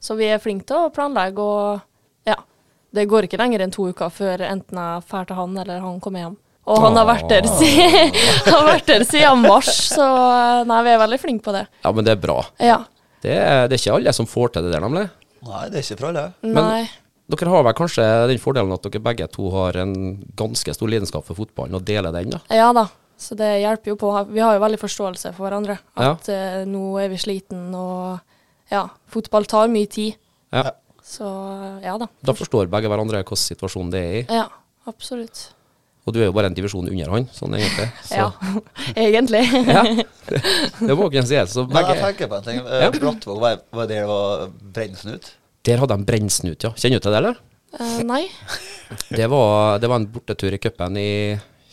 Så 0.00 0.16
vi 0.16 0.24
er 0.26 0.38
flinke 0.38 0.66
til 0.66 0.76
å 0.76 0.92
planlegge, 0.92 1.38
og 1.38 1.80
ja. 2.26 2.36
Det 2.92 3.08
går 3.08 3.22
ikke 3.24 3.38
lenger 3.38 3.60
enn 3.64 3.72
to 3.72 3.88
uker 3.88 4.10
før 4.10 4.42
enten 4.44 4.76
jeg 4.76 5.04
drar 5.08 5.24
til 5.26 5.36
han 5.36 5.56
eller 5.56 5.80
han 5.80 6.00
kommer 6.00 6.20
hjem. 6.20 6.36
Og 6.70 6.78
han 6.78 6.94
har 6.94 7.06
vært 7.08 7.26
der, 7.32 7.46
si 7.50 7.70
har 8.52 8.66
vært 8.68 8.86
der 8.86 9.02
siden 9.08 9.42
mars, 9.42 9.70
så 9.90 10.06
nei, 10.68 10.78
vi 10.86 10.92
er 10.94 11.00
veldig 11.02 11.18
flinke 11.18 11.46
på 11.48 11.54
det. 11.56 11.64
Ja, 11.82 11.90
men 11.90 12.06
det 12.06 12.14
er 12.14 12.20
bra. 12.22 12.38
Ja. 12.62 12.78
Det 13.22 13.34
er, 13.34 13.66
det 13.70 13.76
er 13.76 13.80
ikke 13.82 13.96
alle 13.98 14.14
som 14.14 14.28
får 14.30 14.54
til 14.54 14.66
det 14.66 14.74
der, 14.74 14.82
nemlig. 14.84 15.08
Nei, 15.42 15.62
det 15.72 15.80
er 15.80 15.86
ikke 15.86 15.98
fra 15.98 16.12
alle. 16.12 16.26
Nei. 16.46 16.82
Dere 17.32 17.50
har 17.50 17.64
vel 17.66 17.74
kanskje 17.78 18.04
den 18.30 18.40
fordelen 18.42 18.74
at 18.74 18.84
dere 18.86 19.02
begge 19.02 19.26
to 19.32 19.48
har 19.54 19.78
en 19.82 19.94
ganske 20.38 20.74
stor 20.76 20.90
lidenskap 20.90 21.26
for 21.26 21.38
fotballen, 21.38 21.78
og 21.78 21.86
deler 21.86 22.14
den, 22.14 22.34
da? 22.34 22.42
Ja 22.54 22.68
da, 22.76 22.86
så 23.18 23.38
det 23.38 23.48
hjelper 23.62 23.94
jo 23.94 23.96
på. 23.98 24.10
Vi 24.30 24.42
har 24.42 24.58
jo 24.58 24.62
veldig 24.62 24.80
forståelse 24.82 25.32
for 25.36 25.46
hverandre. 25.46 25.78
Ja. 25.96 26.12
At 26.14 26.30
eh, 26.30 26.60
nå 26.68 26.92
er 27.02 27.10
vi 27.12 27.18
sliten, 27.22 27.70
og 27.78 28.20
ja, 28.72 28.84
fotball 29.10 29.48
tar 29.50 29.70
mye 29.72 29.90
tid. 29.90 30.18
Ja. 30.52 30.74
Så 31.02 31.26
ja 31.82 31.96
da. 31.98 32.06
Da 32.22 32.34
forstår 32.36 32.70
begge 32.70 32.90
hverandre 32.90 33.22
hvilken 33.22 33.40
situasjon 33.40 33.90
det 33.94 34.02
er 34.02 34.14
i. 34.20 34.22
Ja, 34.30 34.46
absolutt. 34.90 35.48
Og 36.02 36.14
du 36.14 36.18
er 36.18 36.26
jo 36.26 36.32
bare 36.34 36.48
en 36.50 36.54
divisjon 36.56 36.88
under 36.90 37.10
han, 37.12 37.28
sånn 37.30 37.54
egentlig. 37.54 37.84
Så, 38.08 38.16
Ja, 38.18 38.30
egentlig. 39.04 39.42
ja. 39.68 39.82
Det 40.80 40.96
må 40.98 41.06
kunne 41.12 41.22
sies. 41.28 41.52
Så 41.54 41.62
Men 41.70 41.86
jeg 41.92 42.00
tenker 42.02 42.30
på 42.32 42.40
en 42.40 42.46
ting. 42.48 42.58
Ja. 42.58 42.88
Eh, 42.88 42.96
Brattvåg, 42.96 43.38
var, 43.42 43.60
var 43.70 43.86
det 43.90 44.00
det 44.00 44.08
var 44.10 44.48
Brennsnut? 44.74 45.30
Der 45.62 45.78
hadde 45.78 45.94
de 45.94 46.04
brennsnut, 46.08 46.64
ja. 46.66 46.72
Kjenner 46.74 46.98
du 46.98 47.04
til 47.06 47.14
det, 47.14 47.20
eller? 47.22 47.36
Uh, 47.78 48.00
nei. 48.04 48.24
Det 49.18 49.24
var, 49.30 49.78
det 49.80 49.88
var 49.88 50.00
en 50.02 50.08
bortetur 50.12 50.52
i 50.52 50.58
cupen 50.60 50.96
i 51.00 51.10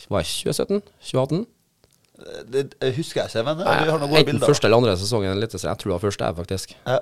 var 0.10 0.22
det 0.24 0.30
2017? 0.30 0.78
2018? 1.10 1.42
Eh, 2.22 2.44
Det, 2.54 2.62
det 2.80 2.92
husker 2.96 3.24
jeg 3.24 3.32
ikke, 3.34 3.44
men 3.50 3.64
ja, 3.66 3.74
vi 3.84 3.90
har 3.92 3.98
noen 4.00 4.12
gode 4.14 4.22
bilder. 4.28 4.38
Enten 4.38 4.46
første 4.48 4.70
eller 4.70 4.78
andre 4.80 4.94
sesongen. 5.02 5.42
Litt, 5.42 5.58
jeg 5.58 5.82
tror 5.82 5.90
det 5.90 5.96
var 5.98 6.06
første, 6.06 6.30
jeg, 6.30 6.38
faktisk. 6.38 6.76
Ja. 6.86 7.00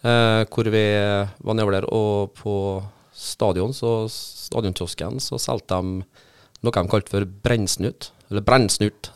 Eh, 0.00 0.42
hvor 0.48 0.70
vi 0.72 0.82
var 1.44 1.58
nedover 1.58 1.76
der, 1.76 1.86
og 1.92 2.32
på 2.40 2.56
stadion, 3.18 3.72
så 3.76 3.92
stadionkiosken, 4.12 5.20
så 5.22 5.38
solgte 5.42 5.76
de 5.84 6.02
noe 6.64 6.74
de 6.74 6.90
kalte 6.90 7.12
for 7.12 7.26
brennsnut. 7.44 8.10
Eller 8.30 8.44
brennsnut. 8.44 9.10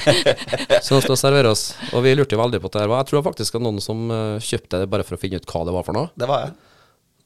som 0.86 1.02
skal 1.04 1.18
servere 1.20 1.52
oss. 1.52 1.74
Og 1.92 2.04
vi 2.06 2.14
lurte 2.16 2.36
jo 2.36 2.40
veldig 2.40 2.62
på 2.64 2.72
det 2.72 2.80
her 2.84 2.90
var 2.90 3.02
Jeg 3.02 3.10
tror 3.10 3.26
faktisk 3.26 3.52
det 3.52 3.60
var 3.60 3.66
noen 3.66 3.84
som 3.84 4.08
eh, 4.08 4.40
kjøpte 4.40 4.82
det 4.82 4.90
bare 4.90 5.04
for 5.04 5.18
å 5.18 5.20
finne 5.20 5.40
ut 5.40 5.48
hva 5.50 5.64
det 5.68 5.74
var 5.76 5.88
for 5.88 5.98
noe. 5.98 6.12
Det 6.16 6.28
var 6.30 6.46
jeg. 6.46 6.54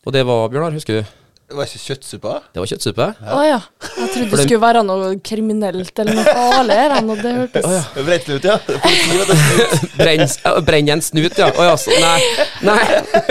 Og 0.03 0.17
det 0.17 0.25
var, 0.27 0.49
Bjørnar, 0.51 0.75
husker 0.75 0.99
du? 0.99 1.19
Det 1.53 1.59
var 1.59 1.69
ikke 1.69 1.83
kjøttsuppe? 1.83 2.35
Det 2.55 2.63
var 2.63 2.69
kjøttsuppe. 2.71 3.07
Å 3.29 3.41
ja. 3.45 3.59
Jeg 3.85 4.09
trodde 4.15 4.31
det 4.31 4.45
skulle 4.47 4.61
være 4.63 4.83
noe 4.89 5.11
kriminelt 5.21 6.01
eller 6.01 6.17
noe 6.17 6.33
farlig. 6.33 6.79
og 7.03 7.21
det 7.21 7.35
hørtes 7.37 7.69
oh, 7.69 7.75
ja. 7.77 7.83
Politi 7.93 8.25
snut. 8.33 8.47
Ja, 10.43 10.55
brenn 10.65 10.89
en 10.97 11.05
snut, 11.05 11.37
ja. 11.39 11.53
Å 11.53 11.69
ja, 11.69 11.77
så, 11.77 11.93
nei. 12.01 12.19
Nei. 12.65 12.81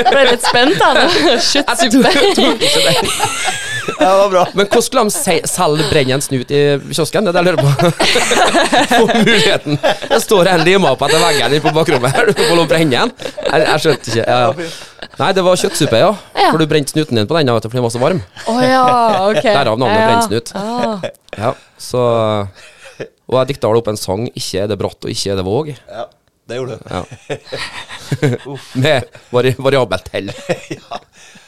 Ble 0.05 0.23
litt 0.29 0.45
spent 0.45 0.77
nå. 0.77 1.09
Kjøttsuppe. 1.49 2.15
Ja, 2.37 3.70
det 3.87 4.07
var 4.07 4.29
bra. 4.33 4.43
Men 4.53 4.65
hvordan 4.67 4.83
skulle 4.85 5.03
de 5.07 5.13
se- 5.15 5.47
selge 5.49 5.85
brennende 5.91 6.17
en 6.19 6.21
snut 6.25 6.51
i 6.51 6.61
kiosken? 6.93 7.25
Det 7.25 7.31
er 7.31 7.37
det 7.37 7.41
jeg 7.41 7.47
lurer 7.49 7.61
på. 7.61 7.69
Få 8.91 9.05
muligheten. 9.25 9.77
Det 10.09 10.19
står 10.23 10.49
en 10.53 10.63
lima 10.67 10.93
på 10.95 11.07
etter 11.09 11.23
veggen 11.23 11.55
inne 11.57 11.63
på 11.65 11.73
bakrommet 11.75 12.15
her. 12.15 12.31
Du 12.31 12.33
får 12.41 12.55
lov 12.55 12.65
å 12.65 12.69
brenne 12.71 12.91
den. 13.03 13.13
Jeg, 13.47 13.65
jeg 13.67 13.83
skjønte 13.85 14.13
ikke. 14.13 14.25
Ja, 14.27 14.39
ja. 14.47 15.07
Nei, 15.21 15.31
det 15.37 15.43
var 15.45 15.59
kjøttsuppe, 15.59 15.99
ja. 16.01 16.11
Ja. 16.37 16.49
For 16.53 16.61
du 16.61 16.65
brente 16.71 16.93
snuten 16.93 17.17
din 17.19 17.27
på 17.29 17.37
den 17.37 17.51
vet 17.53 17.65
du, 17.65 17.69
fordi 17.69 17.81
den 17.81 17.87
var 17.87 17.93
så 17.95 18.01
varm. 18.03 18.21
Å 18.47 18.57
ja, 18.63 18.83
ok. 19.31 19.41
Derav 19.49 19.81
navnet 19.81 19.99
Ja. 19.99 20.07
brennsnut. 20.11 20.53
Ah. 20.55 21.09
Ja, 21.37 21.53
så 21.81 22.03
Og 23.31 23.37
jeg 23.39 23.53
dikta 23.53 23.69
vel 23.71 23.79
opp 23.79 23.87
en 23.87 23.97
sang 23.97 24.25
'Ikke 24.27 24.63
er 24.63 24.67
det 24.67 24.77
bratt, 24.79 24.97
og 25.05 25.09
ikke 25.09 25.31
er 25.31 25.37
det 25.39 25.45
våg'. 25.47 25.69
Ja, 25.87 26.05
det 26.51 26.59
gjorde 26.59 26.77
du. 26.77 26.83
Ja. 26.91 27.01
Med 28.83 29.21
vari 29.31 29.53
variabelt 29.57 30.11
hell. 30.13 30.31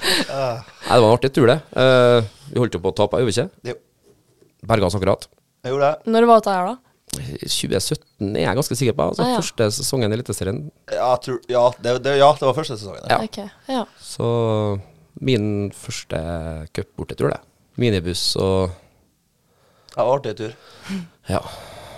Nei, 0.04 0.96
det 0.96 1.02
var 1.02 1.08
en 1.08 1.12
artig 1.14 1.32
tur, 1.36 1.48
det. 1.50 1.60
Uh, 1.76 2.24
vi 2.50 2.60
holdt 2.62 2.78
jo 2.78 2.82
på 2.84 2.92
å 2.92 2.98
tape, 2.98 3.20
gjorde 3.22 3.32
vi 3.32 3.36
ikke? 3.36 3.74
Jo, 3.74 3.78
Berga 4.68 4.88
oss 4.88 4.96
akkurat. 4.98 5.28
jeg 5.64 5.74
gjorde 5.74 5.92
det. 5.92 6.12
Når 6.16 6.28
var 6.30 6.42
dette 6.42 6.56
her, 6.56 6.72
da? 6.72 6.80
2017 7.14 8.32
er 8.32 8.46
jeg 8.48 8.58
ganske 8.58 8.78
sikker 8.80 8.96
på. 8.98 9.06
Altså 9.12 9.24
Ah, 9.26 9.34
ja. 9.34 9.42
Første 9.42 9.68
sesongen 9.78 10.14
i 10.14 10.18
Eliteserien. 10.18 10.62
Ja, 10.92 11.12
ja, 11.52 11.66
det, 11.84 11.98
det, 12.06 12.16
ja, 12.18 12.30
det 12.40 12.48
var 12.48 12.56
første 12.58 12.78
sesongen. 12.80 13.04
Ja. 13.12 13.20
Ok, 13.22 13.38
ja. 13.70 13.84
Så 14.02 14.30
min 15.22 15.70
første 15.78 16.24
cupbortetur, 16.74 17.30
det. 17.36 17.42
Minibuss 17.78 18.36
og 18.38 18.74
Det 19.94 20.00
var 20.00 20.16
artig 20.16 20.34
tur. 20.40 20.56
Ja. 21.30 21.42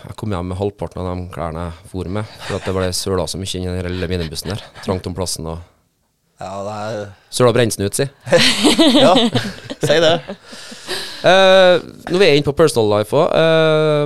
Jeg 0.06 0.18
kom 0.20 0.34
hjem 0.36 0.52
med 0.52 0.60
halvparten 0.60 1.02
av 1.02 1.08
de 1.10 1.30
klærne 1.34 1.68
jeg 1.68 1.90
for 1.92 2.12
med, 2.18 2.36
for 2.48 2.60
at 2.60 2.68
det 2.68 2.76
ble 2.78 2.90
søla 2.94 3.26
så 3.30 3.40
mye 3.42 3.60
inn 3.60 3.70
i 3.72 3.86
den 3.86 3.96
lille 3.96 4.12
minibussen 4.12 4.54
der. 4.54 4.62
Trangt 4.86 5.08
om 5.10 5.18
plassen 5.18 5.50
og 5.50 5.64
Ja, 6.36 6.52
det 6.66 6.72
er 6.76 7.12
Søla 7.32 7.54
brennsnut, 7.56 7.96
si. 7.96 8.06
Ja, 9.06 9.14
si 9.80 10.00
det. 10.04 10.16
Nå 11.26 12.12
når 12.12 12.22
vi 12.22 12.28
er 12.28 12.36
inne 12.36 12.46
på 12.46 12.54
personal 12.58 12.92
life 13.00 13.16
òg, 13.18 13.32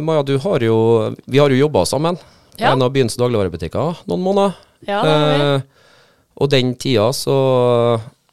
Maja, 0.06 0.22
du 0.24 0.38
har 0.40 0.64
jo 0.64 0.78
Vi 1.26 1.42
har 1.42 1.52
jo 1.52 1.58
jobba 1.60 1.84
sammen. 1.90 2.20
Ja. 2.60 2.74
En 2.74 2.84
av 2.84 2.94
byens 2.94 3.18
dagligvarebutikker 3.20 4.06
noen 4.08 4.24
måneder. 4.24 4.56
Ja, 4.88 5.02
det 5.04 5.12
har 5.12 5.28
vi. 5.28 5.42
Uh, 5.42 5.60
og 6.40 6.48
den 6.52 6.74
tida 6.80 7.10
så 7.16 7.36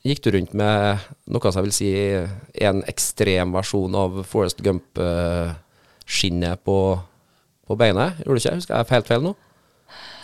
gikk 0.06 0.20
du 0.22 0.30
rundt 0.36 0.52
med 0.54 0.98
noe 1.34 1.50
som 1.50 1.58
jeg 1.60 1.66
vil 1.66 1.74
si 1.74 1.88
er 1.98 2.28
en 2.70 2.80
ekstrem 2.86 3.50
versjon 3.56 3.94
av 3.98 4.10
Forest 4.30 4.58
Gump-skinnet 4.62 6.62
på, 6.66 6.76
på 7.66 7.76
beinet. 7.78 8.18
Gjorde 8.24 8.36
du 8.38 8.42
ikke? 8.42 8.54
Husker 8.60 8.74
jeg 8.76 8.90
helt 8.90 9.06
feil 9.10 9.22
nå? 9.22 9.34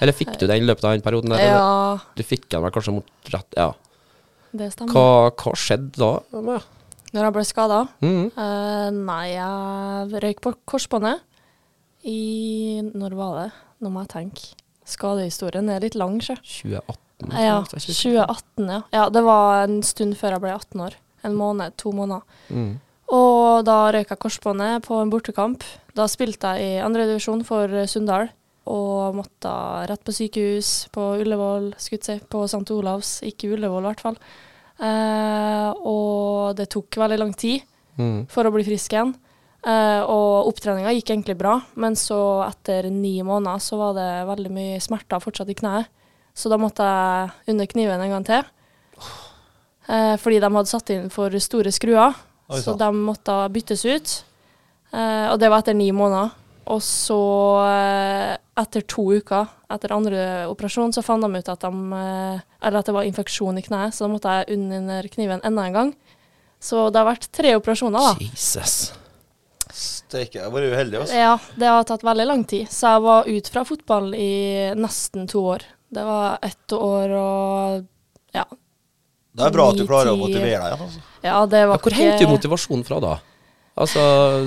Eller 0.02 0.12
fikk 0.12 0.37
du 0.40 0.46
den 0.46 0.62
i 0.62 0.66
løpet 0.66 0.85
av 0.85 0.92
den 0.96 1.02
perioden? 1.05 1.31
der? 1.31 1.38
Ja, 1.46 1.98
Du 2.16 2.22
fikk 2.26 2.48
den 2.50 2.62
vel 2.62 2.70
kanskje 2.74 2.94
mot 2.94 3.07
rett 3.33 3.55
Ja. 3.57 3.72
det 4.52 4.72
stemmer. 4.72 4.92
Hva, 4.92 5.31
hva 5.31 5.52
skjedde 5.57 5.96
da? 5.96 6.12
Med? 6.40 6.62
Når 7.12 7.22
jeg 7.28 7.33
ble 7.37 7.44
skada? 7.44 7.88
Mhm. 8.00 9.05
nei, 9.05 9.26
jeg 9.35 10.22
røyk 10.22 10.40
på 10.40 10.55
korsbåndet 10.66 11.20
i 12.05 12.81
Når 12.94 13.14
var 13.14 13.35
det? 13.42 13.52
Nå 13.83 13.90
må 13.92 14.02
jeg 14.05 14.09
tenke. 14.14 14.55
Skadehistorien 14.85 15.68
er 15.70 15.81
litt 15.85 15.94
lang, 15.94 16.18
sjø. 16.20 16.35
2018? 16.42 17.31
Ja, 17.38 17.62
så 17.62 17.78
jeg 17.78 17.83
ikke- 17.83 18.26
2018, 18.26 18.68
ja. 18.68 18.83
ja. 18.92 19.09
Det 19.09 19.22
var 19.22 19.62
en 19.64 19.83
stund 19.83 20.16
før 20.18 20.31
jeg 20.33 20.40
ble 20.40 20.50
18 20.55 20.81
år. 20.81 20.94
En 21.24 21.35
måned, 21.37 21.76
to 21.76 21.92
måneder. 21.92 22.22
Mm. 22.50 22.81
Og 23.12 23.64
da 23.64 23.92
røyk 23.92 24.09
jeg 24.11 24.18
korsbåndet 24.18 24.83
på 24.83 25.00
en 25.00 25.11
bortekamp. 25.11 25.62
Da 25.94 26.07
spilte 26.09 26.55
jeg 26.57 26.76
i 26.78 26.85
andredivisjon 26.85 27.42
for 27.44 27.68
eh, 27.68 27.87
Sunndal. 27.90 28.31
Og 28.72 29.16
måtte 29.18 29.50
rett 29.90 30.05
på 30.07 30.12
sykehus 30.14 30.68
på 30.94 31.02
Ullevål, 31.20 31.72
skulle 31.83 32.05
si. 32.07 32.14
På 32.31 32.44
St. 32.46 32.62
Olavs. 32.70 33.16
Ikke 33.26 33.50
Ullevål, 33.57 33.83
i 33.83 33.90
hvert 33.90 34.05
fall. 34.05 34.18
Eh, 34.83 35.68
og 35.83 36.55
det 36.59 36.68
tok 36.72 36.98
veldig 37.02 37.18
lang 37.20 37.35
tid 37.38 37.62
Mm. 37.98 38.22
for 38.26 38.48
å 38.48 38.52
bli 38.55 38.64
frisk 38.64 38.94
igjen. 38.94 39.11
Eh, 39.68 40.00
og 40.09 40.46
opptreninga 40.48 40.94
gikk 40.96 41.11
egentlig 41.12 41.37
bra, 41.37 41.59
men 41.76 41.92
så 41.94 42.16
etter 42.48 42.88
ni 42.90 43.18
måneder 43.22 43.61
så 43.61 43.76
var 43.76 43.92
det 43.98 44.07
veldig 44.31 44.50
mye 44.50 44.78
smerter 44.81 45.20
fortsatt 45.20 45.50
i 45.52 45.55
kneet. 45.59 45.87
Så 46.35 46.48
da 46.48 46.57
måtte 46.57 46.81
jeg 46.88 47.52
under 47.52 47.66
kniven 47.68 48.00
en 48.00 48.11
gang 48.14 48.24
til. 48.24 48.42
Eh, 49.90 50.16
fordi 50.16 50.40
de 50.40 50.48
hadde 50.55 50.70
satt 50.70 50.90
inn 50.94 51.11
for 51.11 51.28
store 51.42 51.70
skruer, 51.74 52.14
Oi, 52.48 52.61
så 52.62 52.76
de 52.78 52.88
måtte 52.96 53.37
byttes 53.52 53.85
ut. 53.85 54.24
Eh, 54.92 55.26
og 55.33 55.40
det 55.40 55.50
var 55.50 55.62
etter 55.62 55.76
ni 55.76 55.90
måneder. 55.96 56.33
Og 56.72 56.78
så, 56.85 57.18
eh, 57.66 58.37
etter 58.62 58.85
to 58.87 59.09
uker 59.18 59.48
etter 59.72 59.94
andre 59.96 60.46
operasjon, 60.50 60.92
så 60.92 61.02
fant 61.02 61.24
de 61.24 61.40
ut 61.40 61.48
at, 61.48 61.61
de, 61.64 61.92
eh, 61.98 62.40
eller 62.62 62.78
at 62.78 62.87
det 62.87 62.94
var 62.94 63.09
infeksjon 63.09 63.59
i 63.59 63.64
kneet, 63.64 63.96
så 63.96 64.05
da 64.07 64.12
måtte 64.12 64.35
jeg 64.37 64.59
under 64.59 65.09
kniven 65.09 65.40
enda 65.42 65.66
en 65.66 65.78
gang. 65.78 65.94
Så 66.62 66.90
det 66.92 67.00
har 67.00 67.09
vært 67.09 67.31
tre 67.35 67.57
operasjoner, 67.59 67.98
da. 67.98 68.14
Jesus. 68.20 68.92
Steike, 69.72 70.38
jeg 70.38 70.52
var 70.52 70.61
uheldig, 70.68 71.00
altså. 71.00 71.16
Ja, 71.16 71.38
det 71.59 71.70
har 71.72 71.87
tatt 71.88 72.05
veldig 72.05 72.26
lang 72.28 72.44
tid. 72.44 72.68
Så 72.70 72.92
jeg 72.92 73.02
var 73.02 73.24
ute 73.26 73.50
fra 73.55 73.64
fotball 73.64 74.12
i 74.14 74.72
nesten 74.76 75.26
to 75.31 75.42
år. 75.57 75.64
Det 75.92 76.05
var 76.05 76.38
ett 76.44 76.72
år 76.76 77.16
og 77.16 77.87
ja. 78.37 78.44
Det 79.33 79.44
er 79.48 79.52
bra 79.52 79.66
at 79.72 79.81
du 79.81 79.85
klarer 79.88 80.12
å 80.12 80.20
motivere 80.20 80.61
deg 80.61 80.76
altså. 80.76 81.02
Ja, 81.24 81.38
det 81.48 81.61
Ja, 81.62 81.66
hvor 81.72 81.81
hvor 81.85 81.96
henter 81.96 82.24
du 82.24 82.33
motivasjonen 82.33 82.85
fra 82.85 83.00
da? 83.00 83.12
Altså 83.78 84.02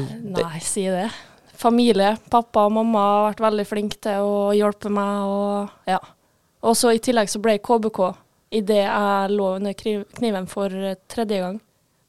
det, 0.05 0.43
Nei, 0.43 0.59
si 0.61 0.85
det. 0.91 1.07
Familie. 1.55 2.15
Pappa 2.29 2.67
og 2.67 2.75
mamma 2.75 3.05
har 3.05 3.29
vært 3.29 3.45
veldig 3.47 3.65
flinke 3.69 3.99
til 4.03 4.27
å 4.27 4.51
hjelpe 4.55 4.91
meg 4.93 5.31
og 5.31 5.89
ja. 5.89 6.01
Og 6.65 6.77
så 6.77 6.95
i 6.95 7.01
tillegg 7.03 7.29
så 7.29 7.41
ble 7.41 7.57
jeg 7.57 7.65
KBK 7.65 7.99
idet 8.55 8.83
jeg 8.85 9.35
lå 9.35 9.51
under 9.59 9.75
kniven 9.75 10.47
for 10.49 10.73
eh, 10.73 10.97
tredje 11.11 11.41
gang. 11.41 11.59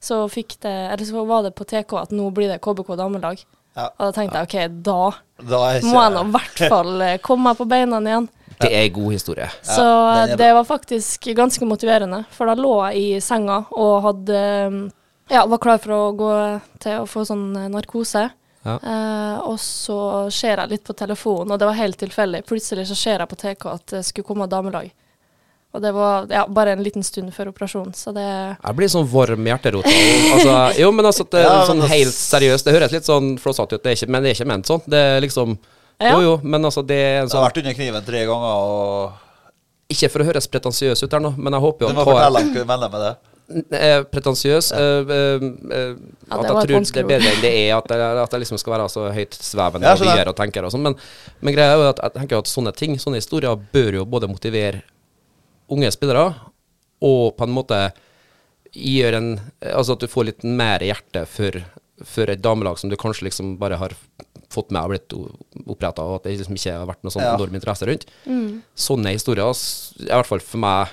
Så 0.02 0.20
fikk 0.30 0.58
det 0.62 0.72
Eller 0.92 1.08
så 1.08 1.24
var 1.26 1.42
det 1.46 1.54
på 1.56 1.64
TK 1.64 1.96
at 1.98 2.12
nå 2.14 2.28
blir 2.34 2.52
det 2.52 2.60
KBK 2.64 2.94
damelag. 2.98 3.40
Ja. 3.76 3.90
Og 3.90 4.06
da 4.06 4.12
tenkte 4.16 4.40
jeg 4.40 4.48
OK, 4.48 4.76
da 4.86 5.00
Da 5.50 5.62
ikke 5.76 5.92
må 5.92 6.00
jeg 6.00 6.12
nå 6.14 6.22
i 6.24 6.34
hvert 6.36 6.60
fall 6.72 7.02
eh, 7.04 7.18
komme 7.24 7.50
meg 7.50 7.58
på 7.58 7.66
beina 7.68 8.00
igjen. 8.00 8.28
det 8.60 8.70
er 8.70 8.86
en 8.86 8.94
god 8.94 9.12
historie. 9.12 9.48
Så 9.68 9.86
er 10.14 10.36
det 10.40 10.52
var 10.56 10.64
faktisk 10.64 11.28
ganske 11.36 11.68
motiverende, 11.68 12.22
for 12.32 12.48
da 12.48 12.54
lå 12.56 12.76
jeg 12.86 13.02
i 13.02 13.20
senga 13.20 13.58
og 13.76 13.98
hadde 14.06 14.44
um, 14.72 14.78
Ja, 15.28 15.46
var 15.46 15.58
klar 15.62 15.78
for 15.82 15.94
å 15.94 16.02
gå 16.14 16.32
til 16.82 17.00
å 17.02 17.06
få 17.10 17.24
sånn 17.26 17.48
eh, 17.58 17.70
narkose. 17.72 18.28
Ja. 18.66 18.76
Eh, 18.82 19.38
og 19.46 19.58
så 19.62 19.98
ser 20.34 20.58
jeg 20.62 20.72
litt 20.74 20.86
på 20.86 20.94
telefonen, 20.98 21.54
og 21.54 21.60
det 21.60 21.68
var 21.68 21.78
helt 21.78 21.98
tilfeldig. 22.02 22.44
Plutselig 22.46 22.86
så 22.90 22.98
ser 22.98 23.22
jeg 23.22 23.30
på 23.30 23.38
TK 23.38 23.66
at 23.72 23.94
det 23.94 24.04
skulle 24.06 24.26
komme 24.26 24.48
damelag. 24.50 24.90
Og 25.76 25.82
det 25.82 25.90
var 25.92 26.24
ja, 26.32 26.46
bare 26.48 26.72
en 26.72 26.82
liten 26.82 27.04
stund 27.04 27.34
før 27.36 27.50
operasjonen, 27.50 27.92
så 27.94 28.12
det 28.16 28.24
Jeg 28.24 28.76
blir 28.78 28.88
sånn 28.88 29.06
varm 29.12 29.44
i 29.44 29.50
hjerterota. 29.50 29.92
Altså, 30.32 30.54
jo, 30.80 30.92
men 30.94 31.08
altså, 31.10 31.26
det, 31.28 31.42
Ja, 31.46 31.58
sånn 31.68 31.84
helt 31.90 32.16
seriøst, 32.16 32.64
det 32.66 32.76
høres 32.78 32.94
litt 32.94 33.08
sånn 33.08 33.34
flåsete 33.42 33.76
ut, 33.76 33.84
det 33.84 33.92
er 33.92 33.98
ikke, 33.98 34.08
men 34.14 34.24
det 34.24 34.32
er 34.32 34.38
ikke 34.38 34.48
ment 34.54 34.70
sånn. 34.70 34.84
Det 34.86 35.02
er 35.10 35.20
liksom 35.26 35.58
Ja. 35.96 36.12
Jo, 36.12 36.18
jo, 36.20 36.32
men 36.44 36.64
altså, 36.68 36.82
det 36.84 36.96
er 36.96 37.06
en 37.06 37.14
Jeg 37.14 37.28
har 37.28 37.34
sånn 37.34 37.44
vært 37.46 37.60
under 37.62 37.76
kniven 37.76 38.08
tre 38.08 38.24
ganger, 38.28 38.58
og 38.72 39.92
Ikke 39.92 40.10
for 40.12 40.24
å 40.24 40.26
høres 40.28 40.48
pretensiøs 40.50 41.04
ut 41.04 41.12
her 41.12 41.22
nå, 41.22 41.34
men 41.36 41.56
jeg 41.56 41.64
håper 41.66 41.86
jo 41.86 41.92
du 41.92 41.98
må 42.00 42.04
fortelle 42.08 42.42
hvem 42.52 42.86
med 42.86 43.00
det. 43.04 43.14
Er 43.70 44.04
pretensiøs. 44.10 44.72
Ja. 44.74 44.78
eh, 45.00 45.44
eh, 45.76 45.94
Ja, 46.26 46.40
at 46.40 46.42
det 46.42 46.48
jeg 46.48 46.66
tror 46.66 46.86
det 46.92 47.02
er 47.02 47.10
bedre 47.12 47.30
enn 47.30 47.42
det 47.44 47.52
er, 47.54 47.76
at 47.76 47.92
jeg, 47.94 48.18
at 48.24 48.32
jeg 48.34 48.40
liksom 48.42 48.58
skal 48.58 48.72
være 48.74 48.88
så 48.90 49.04
høytsvevende 49.14 49.86
Ja, 49.86 49.92
og 49.94 50.00
skjønner. 50.02 50.28
og 50.32 50.36
tenker 50.40 50.64
og 50.66 50.72
sånn. 50.74 50.82
Men, 50.82 50.96
men 51.40 51.54
greia 51.54 51.76
er 51.76 51.78
jo 51.78 51.88
at 51.92 52.00
jeg 52.02 52.16
tenker 52.18 52.38
at 52.42 52.50
sånne 52.50 52.72
ting, 52.74 52.96
sånne 52.98 53.20
historier, 53.22 53.54
bør 53.72 54.00
jo 54.00 54.04
både 54.04 54.28
motivere 54.28 54.82
unge 55.70 55.90
spillere 55.94 56.26
og 57.06 57.36
på 57.36 57.44
en 57.46 57.54
måte 57.54 57.78
gjøre 58.76 59.16
en 59.20 59.30
Altså 59.62 59.92
at 59.96 60.00
du 60.02 60.06
får 60.10 60.24
litt 60.28 60.44
mer 60.44 60.82
hjerte 60.84 61.22
for, 61.30 61.56
for 62.04 62.28
et 62.32 62.42
damelag 62.44 62.78
som 62.78 62.90
du 62.90 62.96
kanskje 63.00 63.24
liksom 63.28 63.56
bare 63.60 63.78
har 63.80 63.94
fått 64.52 64.70
med 64.70 64.82
og 64.82 64.92
blitt 64.92 65.14
oppretta, 65.66 66.02
og 66.06 66.18
at 66.20 66.26
det 66.28 66.36
liksom 66.38 66.54
ikke 66.58 66.74
har 66.76 66.86
vært 66.88 67.02
noe 67.04 67.10
sånn 67.14 67.22
Ja. 67.24 67.34
enorm 67.34 67.54
interesse 67.58 67.86
rundt. 67.88 68.04
Sånne 68.78 69.12
historier, 69.16 69.48
er 69.48 70.06
i 70.06 70.14
hvert 70.14 70.28
fall 70.28 70.40
for 70.44 70.58
meg 70.62 70.88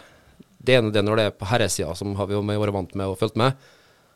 det 0.64 0.78
ene 0.80 0.94
det 0.96 1.04
når 1.04 1.20
det 1.20 1.26
er 1.30 1.36
på 1.38 1.48
herresida, 1.50 1.94
som 1.98 2.16
har 2.16 2.30
vi 2.30 2.38
jo 2.38 2.44
vært 2.48 2.76
vant 2.76 2.96
med 2.96 3.12
og 3.12 3.20
fulgt 3.20 3.38
med, 3.40 3.58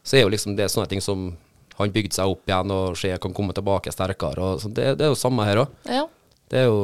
så 0.07 0.17
er 0.17 0.25
jo 0.25 0.31
liksom 0.31 0.55
det 0.55 0.69
sånne 0.71 0.87
ting 0.91 1.03
som 1.03 1.29
han 1.77 1.91
bygde 1.93 2.15
seg 2.15 2.31
opp 2.31 2.47
igjen 2.49 2.71
og 2.73 2.95
ser 2.97 3.19
kan 3.21 3.33
komme 3.37 3.53
tilbake 3.53 3.91
sterkere. 3.93 4.41
Og 4.41 4.61
så 4.63 4.71
det, 4.71 4.93
det 4.97 5.05
er 5.05 5.11
jo 5.11 5.19
samme 5.19 5.45
her 5.45 5.65
òg. 5.65 5.73
Ja. 5.91 6.05
Det 6.49 6.61
er 6.63 6.69
jo 6.69 6.79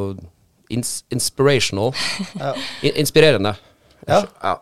ins 0.74 1.00
inspirational. 1.14 1.96
Ja. 2.38 2.52
I, 2.84 2.92
inspirerende. 3.02 3.56
Ja. 4.08 4.20
ja. 4.44 4.58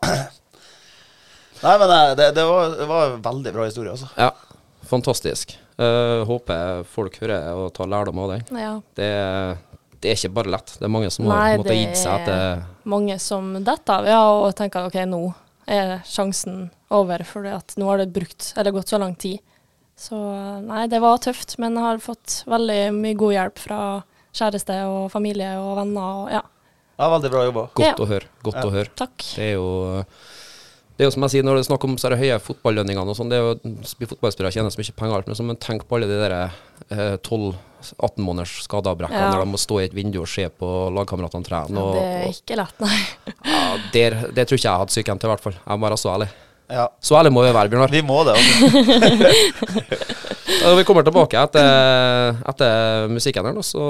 Nei, 1.61 1.73
men 1.77 1.91
eh, 1.93 2.13
det, 2.17 2.29
det, 2.37 2.45
var, 2.47 2.77
det 2.77 2.87
var 2.89 3.11
en 3.15 3.25
veldig 3.25 3.53
bra 3.57 3.65
historie, 3.67 3.91
altså. 3.93 4.07
Ja. 4.17 4.31
fantastisk. 4.89 5.57
Uh, 5.81 6.21
håper 6.29 6.83
folk 6.85 7.15
hører 7.23 7.55
og 7.57 7.71
tar 7.73 7.89
lærdom 7.89 8.19
av 8.21 8.35
den. 8.35 8.43
Ja. 8.61 8.73
Det, 8.97 9.07
er- 9.07 9.57
det 10.01 10.11
er 10.11 10.17
ikke 10.19 10.33
bare 10.33 10.51
lett. 10.55 10.73
Det 10.79 10.87
er 10.87 10.91
mange 10.93 11.11
som 11.13 11.25
har 11.29 11.37
Nei, 11.37 11.57
måttet 11.57 11.71
det 11.71 11.79
gitt 11.79 11.97
seg 12.01 12.11
er 12.11 12.21
etter 12.21 12.89
mange 12.89 13.17
som 13.21 13.53
detter 13.63 13.93
av, 13.99 14.05
ja, 14.09 14.21
og 14.41 14.55
tenker 14.57 14.87
OK, 14.89 14.97
nå 15.07 15.21
er 15.71 15.99
sjansen 16.09 16.69
over, 16.91 17.23
for 17.23 17.45
at 17.47 17.75
nå 17.77 17.85
har 17.87 18.01
det 18.01 18.09
brukt, 18.13 18.53
eller 18.57 18.73
gått 18.75 18.89
så 18.91 18.99
lang 18.99 19.13
tid. 19.15 19.39
Så 20.01 20.17
nei, 20.65 20.87
det 20.89 20.99
var 21.03 21.19
tøft, 21.21 21.57
men 21.61 21.75
jeg 21.77 21.83
har 21.85 22.01
fått 22.01 22.39
veldig 22.49 22.79
mye 22.97 23.13
god 23.19 23.35
hjelp 23.37 23.59
fra 23.61 23.79
kjæreste 24.33 24.79
og 24.89 25.11
familie 25.13 25.53
og 25.61 25.75
venner 25.77 26.23
og 26.23 26.31
ja. 26.33 26.41
Ja, 27.01 27.07
veldig 27.09 27.29
bra 27.33 27.43
jobba. 27.47 27.63
Godt 27.77 27.85
Ja. 27.85 27.93
å 27.97 28.07
høre. 28.09 28.27
Godt 28.43 28.55
Ja. 28.59 28.63
å 28.67 28.71
høre. 28.73 28.89
Takk. 28.95 29.17
Det 29.35 29.45
er 29.45 29.53
jo 29.53 30.05
det 31.01 31.07
er 31.07 31.09
jo 31.09 31.13
som 31.15 31.23
jeg 31.25 31.33
sier, 31.33 31.45
når 31.47 31.57
det 31.57 31.61
er 31.63 31.65
snakk 31.71 31.85
om 31.87 31.95
så 31.97 32.05
er 32.07 32.13
det 32.13 32.19
høye 32.21 32.35
fotballønningene 32.45 33.09
og 33.09 33.15
sånn, 33.17 33.31
det 33.31 33.39
er 33.39 33.47
jo 33.47 33.55
fotballspillere 34.11 34.53
tjener 34.53 34.69
så 34.73 34.77
mye 34.83 34.93
penger, 34.99 35.15
alt, 35.17 35.29
men, 35.31 35.37
så, 35.39 35.45
men 35.47 35.57
tenk 35.57 35.87
på 35.89 35.97
alle 35.97 36.05
de 36.11 36.19
der 36.21 36.35
eh, 36.37 37.15
12-18 37.25 38.21
måneders 38.21 38.53
skadeavbrekkene 38.67 39.23
Ja. 39.23 39.31
når 39.33 39.41
de 39.41 39.49
må 39.55 39.61
stå 39.63 39.79
i 39.81 39.87
et 39.87 39.95
vindu 39.97 40.19
og 40.21 40.29
se 40.29 40.45
på 40.53 40.69
lagkameratene 40.93 41.47
trene. 41.47 41.73
Ja, 41.73 41.95
det 41.97 42.05
er 42.05 42.29
ikke 42.35 42.59
lett, 42.61 42.77
nei. 42.85 42.99
ja, 43.49 43.63
der, 43.97 44.19
det 44.37 44.45
tror 44.45 44.61
ikke 44.61 44.69
jeg 44.69 44.83
hadde 44.83 44.93
psyken 44.93 45.23
til, 45.23 45.31
i 45.31 45.33
hvert 45.33 45.45
fall. 45.49 45.57
Jeg 45.57 45.81
må 45.81 45.89
være 45.89 45.97
så 46.03 46.13
ærlig. 46.13 46.29
Ja, 46.71 46.85
Så 47.03 47.17
ærlig 47.19 47.33
må 47.35 47.41
vi 47.47 47.49
være, 47.57 47.73
Bjørnar. 47.73 47.91
vi 47.97 48.03
må 48.05 48.21
det. 48.29 48.37
Altså. 48.37 48.61
Vi 50.77 50.83
kommer 50.85 51.03
tilbake 51.07 51.39
etter, 51.39 52.37
etter 52.51 53.07
musikken 53.09 53.47
her, 53.47 53.55
nå, 53.55 53.63
så 53.65 53.81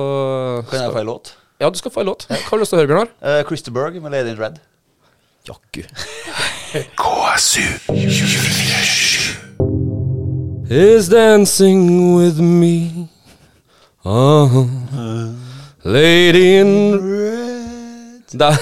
Kan 0.69 0.85
jeg 0.85 0.93
få 0.95 1.01
ei 1.01 1.07
låt? 1.09 1.33
Ja, 1.61 1.69
du 1.73 1.77
skal 1.81 1.91
få 1.93 2.01
ei 2.05 2.07
låt. 2.07 2.25
Hva 2.29 2.39
har 2.47 2.57
du 2.57 2.63
lyst 2.63 2.71
til 2.73 2.79
å 2.79 2.81
høre, 2.81 2.89
Bjørnar? 2.93 3.11
Uh, 3.21 3.41
Christer 3.49 3.73
Berg 3.75 3.97
med 4.01 4.13
Lady 4.15 4.31
in 4.33 4.39
Red. 4.39 4.61
Jakku. 5.49 5.83
KSU 6.71 7.67
247. 7.91 9.35
is 10.71 11.09
dancing 11.09 12.15
with 12.15 12.39
me. 12.39 13.09
Uh-huh. 14.05 14.67
Lady 15.83 16.59
in 16.59 16.71
Der 18.31 18.55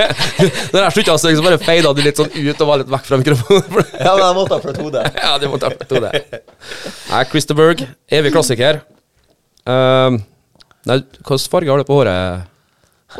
Når 0.72 0.82
jeg 0.82 0.92
slutta 0.92 1.14
å 1.14 1.16
synge, 1.16 1.38
så 1.38 1.44
bare 1.46 1.56
feida 1.62 1.94
du 1.96 2.02
litt 2.04 2.20
sånn 2.20 2.28
ut 2.28 2.60
og 2.60 2.68
var 2.68 2.82
litt 2.82 2.92
vekk 2.92 3.08
fra 3.08 3.16
mikrofonen. 3.22 3.88
Ja, 4.04 4.12
men 4.12 4.24
jeg 4.26 4.36
måtte 4.36 4.52
ha 4.52 4.60
prøvd 4.60 4.82
hodet. 4.84 5.04
ja, 5.16 5.30
du 5.40 5.46
måtte 5.48 5.70
ha 5.70 5.72
to 5.80 5.96
hodet. 5.96 6.12
Nei, 7.08 7.22
Christer 7.32 7.56
Berg, 7.56 7.86
evig 8.12 8.34
klassiker. 8.36 8.82
Um, 9.64 10.20
nei, 10.84 11.00
hvilken 11.22 11.48
farge 11.56 11.72
har 11.72 11.80
du 11.80 11.88
på 11.88 11.96
håret? 12.02 12.52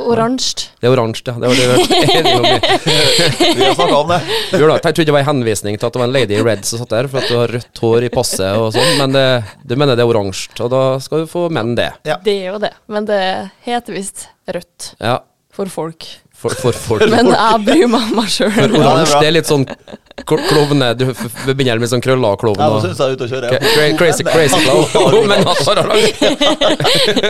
Oransje. 0.03 0.69
Det 0.81 0.89
er 0.89 0.93
oransje, 0.95 1.23
ja. 1.27 1.35
Det 1.41 1.49
var 1.49 1.57
det 1.57 1.67
vi 1.67 1.71
var 1.71 1.79
enige 2.17 2.37
om. 2.37 2.47
Vi 3.57 3.65
har 3.65 3.75
snakka 3.79 3.97
om 4.01 4.11
det. 4.13 4.19
Jeg 4.53 4.61
trodde 4.83 5.07
det 5.09 5.15
var 5.17 5.23
en 5.25 5.29
henvisning 5.31 5.79
til 5.79 5.89
at 5.89 5.97
det 5.97 6.03
var 6.03 6.09
en 6.11 6.15
lady 6.17 6.37
in 6.39 6.45
red 6.47 6.65
som 6.69 6.83
satt 6.83 6.93
der, 6.95 7.09
for 7.13 7.23
at 7.23 7.31
du 7.31 7.39
har 7.41 7.55
rødt 7.57 7.83
hår 7.85 8.07
i 8.09 8.13
passet 8.13 8.61
og 8.61 8.71
sånn, 8.77 8.93
men 9.01 9.17
det, 9.17 9.25
du 9.65 9.77
mener 9.79 9.99
det 9.99 10.05
er 10.07 10.13
oransje, 10.13 10.53
og 10.65 10.71
da 10.75 10.83
skal 11.05 11.25
du 11.25 11.31
få 11.31 11.47
menn 11.55 11.75
det. 11.79 11.91
Ja. 12.09 12.19
Det 12.25 12.37
er 12.43 12.53
jo 12.55 12.61
det, 12.63 12.73
men 12.93 13.09
det 13.09 13.23
heter 13.67 13.97
visst 13.97 14.29
rødt 14.51 14.93
Ja, 15.03 15.19
for 15.57 15.71
folk. 15.73 16.07
For, 16.37 16.53
for 16.61 16.77
folk. 16.77 17.05
Men 17.15 17.31
jeg 17.33 17.63
bryr 17.67 17.87
meg 17.89 18.03
om 18.11 18.19
meg 18.21 18.29
For 18.29 18.35
sjøl. 18.37 18.53
det 18.57 18.67
er 18.67 18.83
oransje, 18.83 19.21
det 19.23 19.29
er 19.31 19.35
litt 19.37 19.49
sånn 19.49 19.65
klovne 20.27 20.89
Du 20.99 21.05
begynner 21.53 21.81
med 21.83 21.91
sånn 21.93 22.03
krøller 22.05 22.35
og 22.37 22.41
klovn 22.41 22.61
Ja, 22.61 22.69
nå 22.73 22.79
og 22.79 22.85
syns 22.85 23.01
jeg 23.01 23.13
er 23.13 23.19
ute 23.19 23.27
å 23.27 23.31
kjøre. 23.31 23.61
Cra- 23.67 23.91
Crazy, 24.01 24.27
crazy 24.35 24.61
clown. 24.65 25.29
Men 25.31 25.45
han 25.47 25.81
har. 25.81 25.93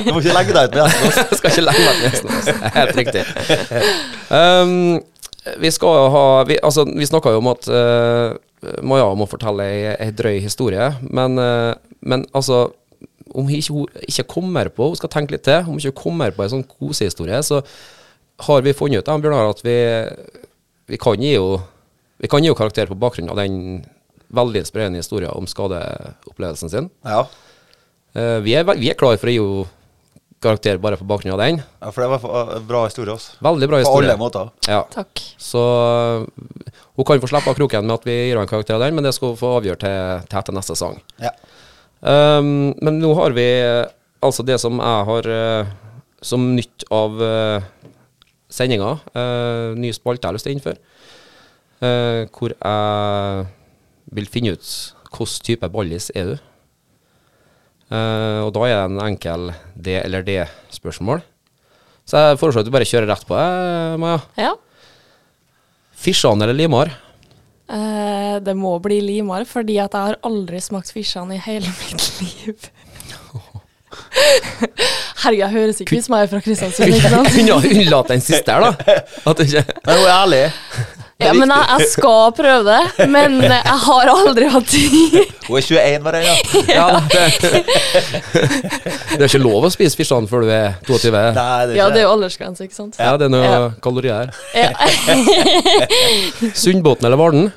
Du 0.07 0.12
må 0.14 0.23
ikke 0.23 0.37
legge 0.37 0.57
deg 0.57 0.71
ut 0.71 0.79
med 0.79 0.81
gjesten. 0.87 1.37
Skal 1.40 1.53
ikke 1.53 1.66
legge 1.66 1.85
meg 1.85 2.01
til 2.01 2.09
gjesten. 2.09 2.33
altså. 2.38 2.57
Helt 2.79 2.97
riktig. 3.01 3.27
Um, 4.31 4.75
vi 5.62 5.71
skal 5.71 6.09
ha 6.11 6.25
Vi, 6.49 6.57
altså, 6.66 6.83
vi 6.90 7.07
snakka 7.07 7.35
jo 7.37 7.42
om 7.42 7.53
at 7.53 7.69
uh, 7.71 8.35
Maja 8.87 9.07
må 9.19 9.29
fortelle 9.31 9.66
ei, 9.71 9.83
ei 10.09 10.11
drøy 10.16 10.40
historie, 10.42 10.88
men, 11.07 11.38
uh, 11.38 11.77
men 12.03 12.25
altså 12.35 12.64
om 13.37 13.45
hun 13.45 13.53
ikke, 13.59 13.75
hun 13.75 14.07
ikke 14.09 14.25
kommer 14.31 14.71
på 14.73 14.87
Hun 14.88 14.97
skal 14.99 15.11
tenke 15.12 15.35
litt 15.35 15.45
til. 15.45 15.61
Om 15.66 15.75
hun 15.77 15.83
ikke 15.83 15.99
kommer 16.07 16.33
på 16.33 16.45
en 16.47 16.53
sånn 16.55 16.64
kosehistorie, 16.71 17.42
så 17.45 17.61
har 18.38 18.62
vi 18.62 18.75
funnet 18.77 19.01
ut, 19.01 19.22
Bjørnar, 19.22 19.51
at 19.51 19.62
vi, 19.64 19.77
vi 20.87 20.99
kan 21.01 21.20
gi 21.20 21.35
jo 21.37 21.61
Vi 22.16 22.29
kan 22.33 22.40
gi 22.40 22.49
jo 22.49 22.57
karakter 22.57 22.88
på 22.88 22.96
bakgrunn 22.96 23.29
av 23.29 23.37
den 23.37 23.85
veldig 24.33 24.62
inspirerende 24.62 25.03
historien 25.03 25.31
om 25.37 25.46
skadeopplevelsen 25.46 26.70
sin. 26.72 26.87
Ja. 27.05 27.27
Eh, 28.16 28.38
vi, 28.40 28.55
er, 28.57 28.64
vi 28.79 28.88
er 28.88 28.96
klar 28.99 29.18
for 29.20 29.29
å 29.29 29.35
gi 29.35 29.42
henne 29.42 29.66
karakter 30.46 30.79
bare 30.81 30.99
på 31.01 31.05
bakgrunn 31.09 31.35
av 31.35 31.40
den. 31.40 31.61
ja, 31.81 31.90
for 31.90 32.05
det 32.05 32.09
var 32.12 32.51
en 32.57 32.66
bra 32.68 32.83
historie. 32.87 33.12
Også. 33.12 33.37
Veldig 33.44 33.68
bra 33.68 33.81
historie. 33.83 34.09
På 34.09 34.12
alle 34.12 34.16
måter. 34.20 34.51
Ja. 34.68 34.83
Takk. 34.92 35.20
Så 35.40 35.62
hun 36.29 37.05
kan 37.05 37.20
få 37.20 37.31
slippe 37.31 37.53
av 37.53 37.57
kroken 37.59 37.88
med 37.88 37.96
at 37.96 38.09
vi 38.09 38.16
gir 38.16 38.35
henne 38.35 38.44
en 38.44 38.51
karakter 38.51 38.77
av 38.77 38.85
den, 38.85 38.96
men 38.96 39.05
det 39.05 39.14
skal 39.16 39.33
hun 39.33 39.40
få 39.40 39.55
avgjøre 39.59 39.81
til, 39.85 40.27
til 40.29 40.40
etter 40.40 40.57
neste 40.57 40.77
sang. 40.79 41.01
Ja. 41.20 41.33
Um, 42.01 42.72
men 42.85 43.01
nå 43.01 43.14
har 43.16 43.37
vi 43.37 43.46
øh, 43.64 43.87
altså 44.25 44.44
det 44.46 44.61
som 44.61 44.77
jeg 44.81 45.07
har 45.09 45.31
som 46.25 46.44
nytt 46.57 46.85
av 46.92 47.16
uh, 47.20 47.64
sendinga, 48.57 48.97
Uh, 49.12 49.77
ny 49.79 49.92
spalte 49.95 50.25
jeg 50.25 50.31
har 50.31 50.38
lyst 50.38 50.49
til 50.49 50.55
å 50.55 50.59
innføre, 50.59 50.81
Uh, 51.77 52.25
hvor 52.33 52.55
jeg 52.57 53.47
vil 54.16 54.29
finne 54.33 54.55
ut 54.57 54.69
hvilken 55.12 55.42
type 55.45 55.69
ballis 55.73 56.09
er 56.16 56.31
du. 56.31 56.37
Uh, 57.87 58.47
og 58.47 58.53
da 58.57 58.62
er 58.66 58.77
det 58.81 58.85
en 58.88 59.03
enkel 59.05 59.51
det 59.77 59.99
eller 60.03 60.25
det-spørsmål. 60.27 61.21
Så 62.07 62.23
jeg 62.23 62.38
foreslår 62.40 62.62
at 62.62 62.69
du 62.69 62.75
bare 62.75 62.87
kjører 62.87 63.11
rett 63.11 63.27
på, 63.27 63.35
eh, 63.35 63.97
Maja. 63.99 64.21
Ja. 64.38 64.53
Fisjan 65.97 66.42
eller 66.42 66.55
limar? 66.55 66.92
Uh, 67.66 68.38
det 68.47 68.55
må 68.55 68.77
bli 68.83 69.01
limar, 69.03 69.45
fordi 69.45 69.79
at 69.83 69.95
jeg 69.95 70.12
har 70.12 70.21
aldri 70.27 70.61
smakt 70.62 70.92
fisjan 70.95 71.33
i 71.35 71.40
hele 71.42 71.66
mitt 71.83 72.07
liv. 72.23 72.71
Herregud, 75.22 75.40
jeg 75.40 75.50
høres 75.57 75.81
ikke 75.81 75.96
ut 75.96 76.05
som 76.05 76.14
jeg 76.18 76.26
er 76.26 76.31
fra 76.35 76.40
Kristiansund. 76.44 76.92
ikke 76.94 77.09
sant? 77.14 77.33
Kunne 77.33 77.57
ha 77.57 77.70
unnlatt 77.72 78.09
den 78.12 78.20
siste 78.24 78.52
her, 78.52 78.61
da. 78.66 79.00
At 79.33 79.40
ikke 79.46 79.62
Men 79.87 79.96
hun 79.96 80.07
er 80.07 80.14
ærlig. 80.20 80.44
Ja, 81.16 81.31
men 81.33 81.48
jeg, 81.48 81.64
jeg 81.81 81.87
skal 81.94 82.33
prøve 82.37 82.74
det, 82.76 83.07
men 83.09 83.38
jeg 83.40 83.76
har 83.87 84.09
aldri 84.12 84.50
hatt 84.52 84.66
tid. 84.68 85.14
Hun 85.46 85.57
er 85.57 85.64
21 85.64 86.02
var 86.05 86.12
det, 86.12 86.20
ja. 86.26 86.35
ja, 86.76 86.88
det, 87.09 87.22
det 89.14 89.22
er 89.22 89.24
ikke 89.24 89.40
lov 89.40 89.64
å 89.64 89.70
spise 89.72 89.96
fisjan 89.96 90.29
før 90.29 90.44
du 90.44 90.50
er 90.52 90.74
22. 90.85 91.14
Nei, 91.16 91.22
det 91.33 91.72
er 91.72 91.79
Ja, 91.79 91.87
det 91.88 92.02
er 92.02 92.05
jo 92.05 92.11
aldersgrense, 92.18 92.66
ikke 92.68 92.76
sant? 92.76 92.98
Ja, 93.00 93.14
det 93.16 93.31
er 93.31 93.33
noe 93.33 93.46
Ja. 93.48 93.62
kalorier. 93.81 94.29
Ja. 94.52 94.68
Sundbåten 96.66 97.09
eller 97.09 97.16
Varden? 97.16 97.48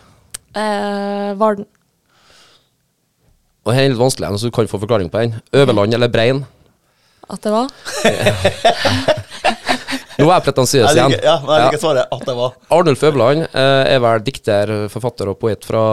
Eh, 0.56 1.36
Varden. 1.44 1.68
Og 3.68 3.74
her 3.76 3.84
er 3.84 3.92
litt 3.92 4.00
vanskelig, 4.00 4.32
så 4.40 4.48
du 4.48 4.56
kan 4.56 4.72
få 4.72 4.80
forklaring 4.82 5.12
på 5.12 5.20
den. 5.26 5.36
Øverland 5.52 5.94
eller 6.00 6.08
Brein? 6.16 6.46
At 7.30 7.42
det 7.46 7.52
var? 7.54 7.68
Nå 10.20 10.26
er 10.28 10.34
jeg 10.34 10.44
pretensiøs 10.50 10.90
igjen. 10.92 11.14
ja, 11.24 11.36
men 11.46 11.54
jeg 11.54 11.68
liker 11.70 11.80
svaret 11.80 12.10
at 12.12 12.24
det 12.28 12.34
var. 12.36 12.56
Arnulf 12.76 13.04
Øverland 13.08 13.46
eh, 13.48 13.84
er 13.94 14.02
vel 14.04 14.24
dikter, 14.26 14.72
forfatter 14.92 15.30
og 15.32 15.38
poet 15.40 15.64
fra, 15.64 15.84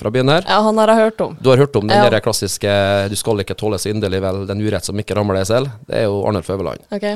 fra 0.00 0.10
byen 0.10 0.32
her. 0.32 0.42
Ja, 0.48 0.58
han 0.66 0.80
har 0.82 0.90
jeg 0.90 1.04
hørt 1.04 1.22
om. 1.22 1.36
Du 1.38 1.52
har 1.52 1.60
hørt 1.62 1.76
om 1.78 1.86
den 1.86 1.94
Ja. 1.94 2.08
der 2.10 2.24
klassiske 2.24 2.72
'du 3.08 3.14
skal 3.16 3.38
ikke 3.44 3.54
tåle 3.54 3.78
så 3.78 3.92
inderlig 3.92 4.20
vel 4.24 4.46
den 4.48 4.60
urett 4.64 4.84
som 4.84 4.98
ikke 4.98 5.14
rammer 5.14 5.38
deg 5.38 5.46
selv'? 5.46 5.70
Det 5.86 6.00
er 6.00 6.04
jo 6.08 6.24
Arnulf 6.26 6.50
Øverland. 6.50 6.82
Ok. 6.90 7.06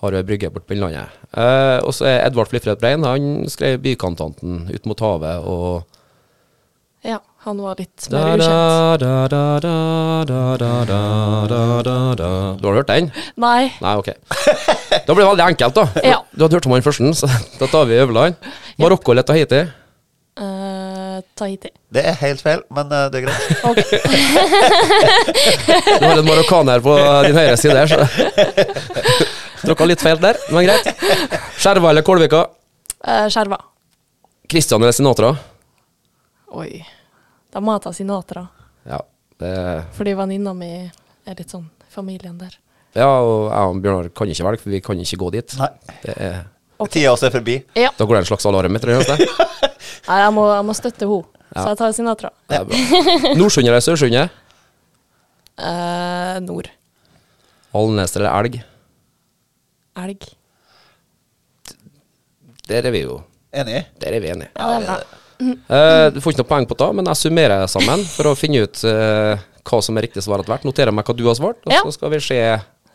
Har 0.00 0.12
jo 0.12 0.16
ei 0.16 0.22
brygge 0.22 0.50
borte 0.54 0.64
på 0.66 0.74
Innlandet. 0.78 1.12
Eh, 1.36 1.78
og 1.84 1.92
så 1.92 2.06
er 2.06 2.24
Edvard 2.26 2.48
Flifred 2.48 2.78
Brein. 2.80 3.04
Han 3.04 3.44
skrev 3.50 3.78
'Bykantanten' 3.82 4.70
ut 4.74 4.86
mot 4.86 5.00
havet 5.00 5.44
og 5.44 5.84
ja, 7.08 7.18
han 7.46 7.56
var 7.64 7.78
litt 7.78 8.08
mer 8.12 8.36
ukjent. 8.36 9.00
Du 12.60 12.66
har 12.68 12.74
hørt 12.76 12.90
den? 12.90 13.06
Nei. 13.40 13.70
Nei, 13.80 13.94
ok. 13.96 14.10
Da 15.06 15.14
blir 15.14 15.22
det 15.22 15.30
veldig 15.30 15.46
enkelt, 15.46 15.78
da. 15.78 15.84
Ja. 16.04 16.18
Du 16.34 16.44
hadde 16.44 16.58
hørt 16.58 16.68
om 16.68 16.74
han 16.76 16.84
først, 16.84 17.00
så 17.22 17.30
da 17.60 17.68
tar 17.72 17.88
vi 17.88 17.96
Øverland. 18.02 18.36
Marokko 18.82 19.14
eller 19.14 19.24
Tahiti? 19.24 19.62
Uh, 20.38 21.24
Tahiti. 21.38 21.70
Det 21.96 22.04
er 22.10 22.18
helt 22.20 22.44
feil, 22.44 22.60
men 22.76 22.92
eh, 22.92 23.06
det 23.10 23.22
er 23.22 23.24
greit. 23.24 23.42
Okay. 23.72 23.98
du 25.98 26.04
har 26.04 26.20
en 26.20 26.28
marokkaner 26.28 26.84
på 26.84 26.92
din 27.24 27.40
høyre 27.40 27.56
side 27.58 27.78
her, 27.80 27.88
så 27.88 27.96
Tråkka 29.64 29.88
litt 29.88 30.04
feil 30.04 30.20
der, 30.22 30.36
men 30.52 30.68
greit. 30.68 30.92
Skjerva 31.56 31.90
eller 31.94 32.04
Kolvika? 32.06 32.44
Uh, 33.00 33.26
Skjerva. 33.32 33.58
Christian 34.52 34.84
eller 34.84 34.94
Sinatra? 34.94 35.32
Oi. 36.52 36.84
Da 37.52 37.60
må 37.64 37.72
jeg 37.76 37.82
ta 37.86 37.92
Sinatra. 37.96 38.44
Ja, 38.88 39.00
det, 39.40 39.52
Fordi 39.96 40.14
venninna 40.18 40.52
mi 40.56 40.70
er 40.84 41.36
litt 41.38 41.50
sånn 41.52 41.66
familien 41.92 42.36
der. 42.40 42.54
ja 42.94 43.06
og 43.08 43.48
jeg 43.50 43.72
og 43.72 43.80
Bjørnar 43.84 44.08
kan 44.16 44.28
ikke 44.32 44.44
velge, 44.46 44.62
for 44.62 44.70
vi 44.74 44.80
kan 44.84 45.00
ikke 45.00 45.18
gå 45.20 45.30
dit. 45.38 45.58
Nei. 45.60 45.72
Det 46.04 46.14
er, 46.16 46.38
Okay. 46.78 47.00
Tida 47.00 47.10
også 47.10 47.26
er 47.26 47.32
forbi. 47.34 47.54
Ja. 47.74 47.88
da 47.98 48.04
går 48.06 48.14
det 48.14 48.18
en 48.22 48.26
slags 48.28 48.44
alarm 48.46 48.76
etter 48.78 48.92
det. 48.94 49.24
Nei, 50.08 50.18
jeg 50.22 50.34
må, 50.36 50.44
jeg 50.54 50.66
må 50.68 50.74
støtte 50.78 51.08
henne. 51.10 51.26
Ja. 51.48 51.62
Så 51.64 51.68
jeg 51.72 51.78
tar 51.80 51.94
Sinatra. 51.96 52.30
Ja, 52.52 52.60
Nordsundet. 53.34 53.72
Eller 53.72 53.82
Sørsundet? 53.82 54.30
Eh, 55.58 56.36
nord. 56.44 56.68
Alnes 57.74 58.14
eller 58.14 58.30
elg? 58.30 58.60
Elg. 59.98 60.28
Der 62.68 62.86
er 62.86 62.94
vi 62.94 63.02
jo 63.02 63.22
Enig? 63.50 63.80
Der 63.98 64.12
er 64.14 64.20
vi 64.22 64.28
enige. 64.30 64.50
Ja, 64.54 64.68
det 64.68 64.76
er 64.78 64.86
bra. 64.86 65.18
Eh, 65.40 66.06
du 66.14 66.20
får 66.20 66.32
ikke 66.34 66.42
noe 66.42 66.50
poeng 66.50 66.66
på 66.70 66.76
det, 66.80 66.88
men 66.98 67.08
jeg 67.12 67.20
summerer 67.22 67.66
sammen 67.70 68.02
for 68.10 68.30
å 68.30 68.36
finne 68.38 68.64
ut 68.66 68.80
uh, 68.88 69.38
hva 69.68 69.80
som 69.84 69.98
er 69.98 70.08
riktig 70.08 70.24
svar 70.24 70.42
etter 70.42 70.50
hvert. 70.54 70.66
Noterer 70.66 70.94
meg 70.94 71.06
hva 71.06 71.14
du 71.16 71.24
har 71.28 71.38
svart, 71.38 71.60
og 71.66 71.72
Ja. 71.72 71.82
så 71.86 71.94
skal 71.94 72.10
vi 72.14 72.20
se 72.24 72.40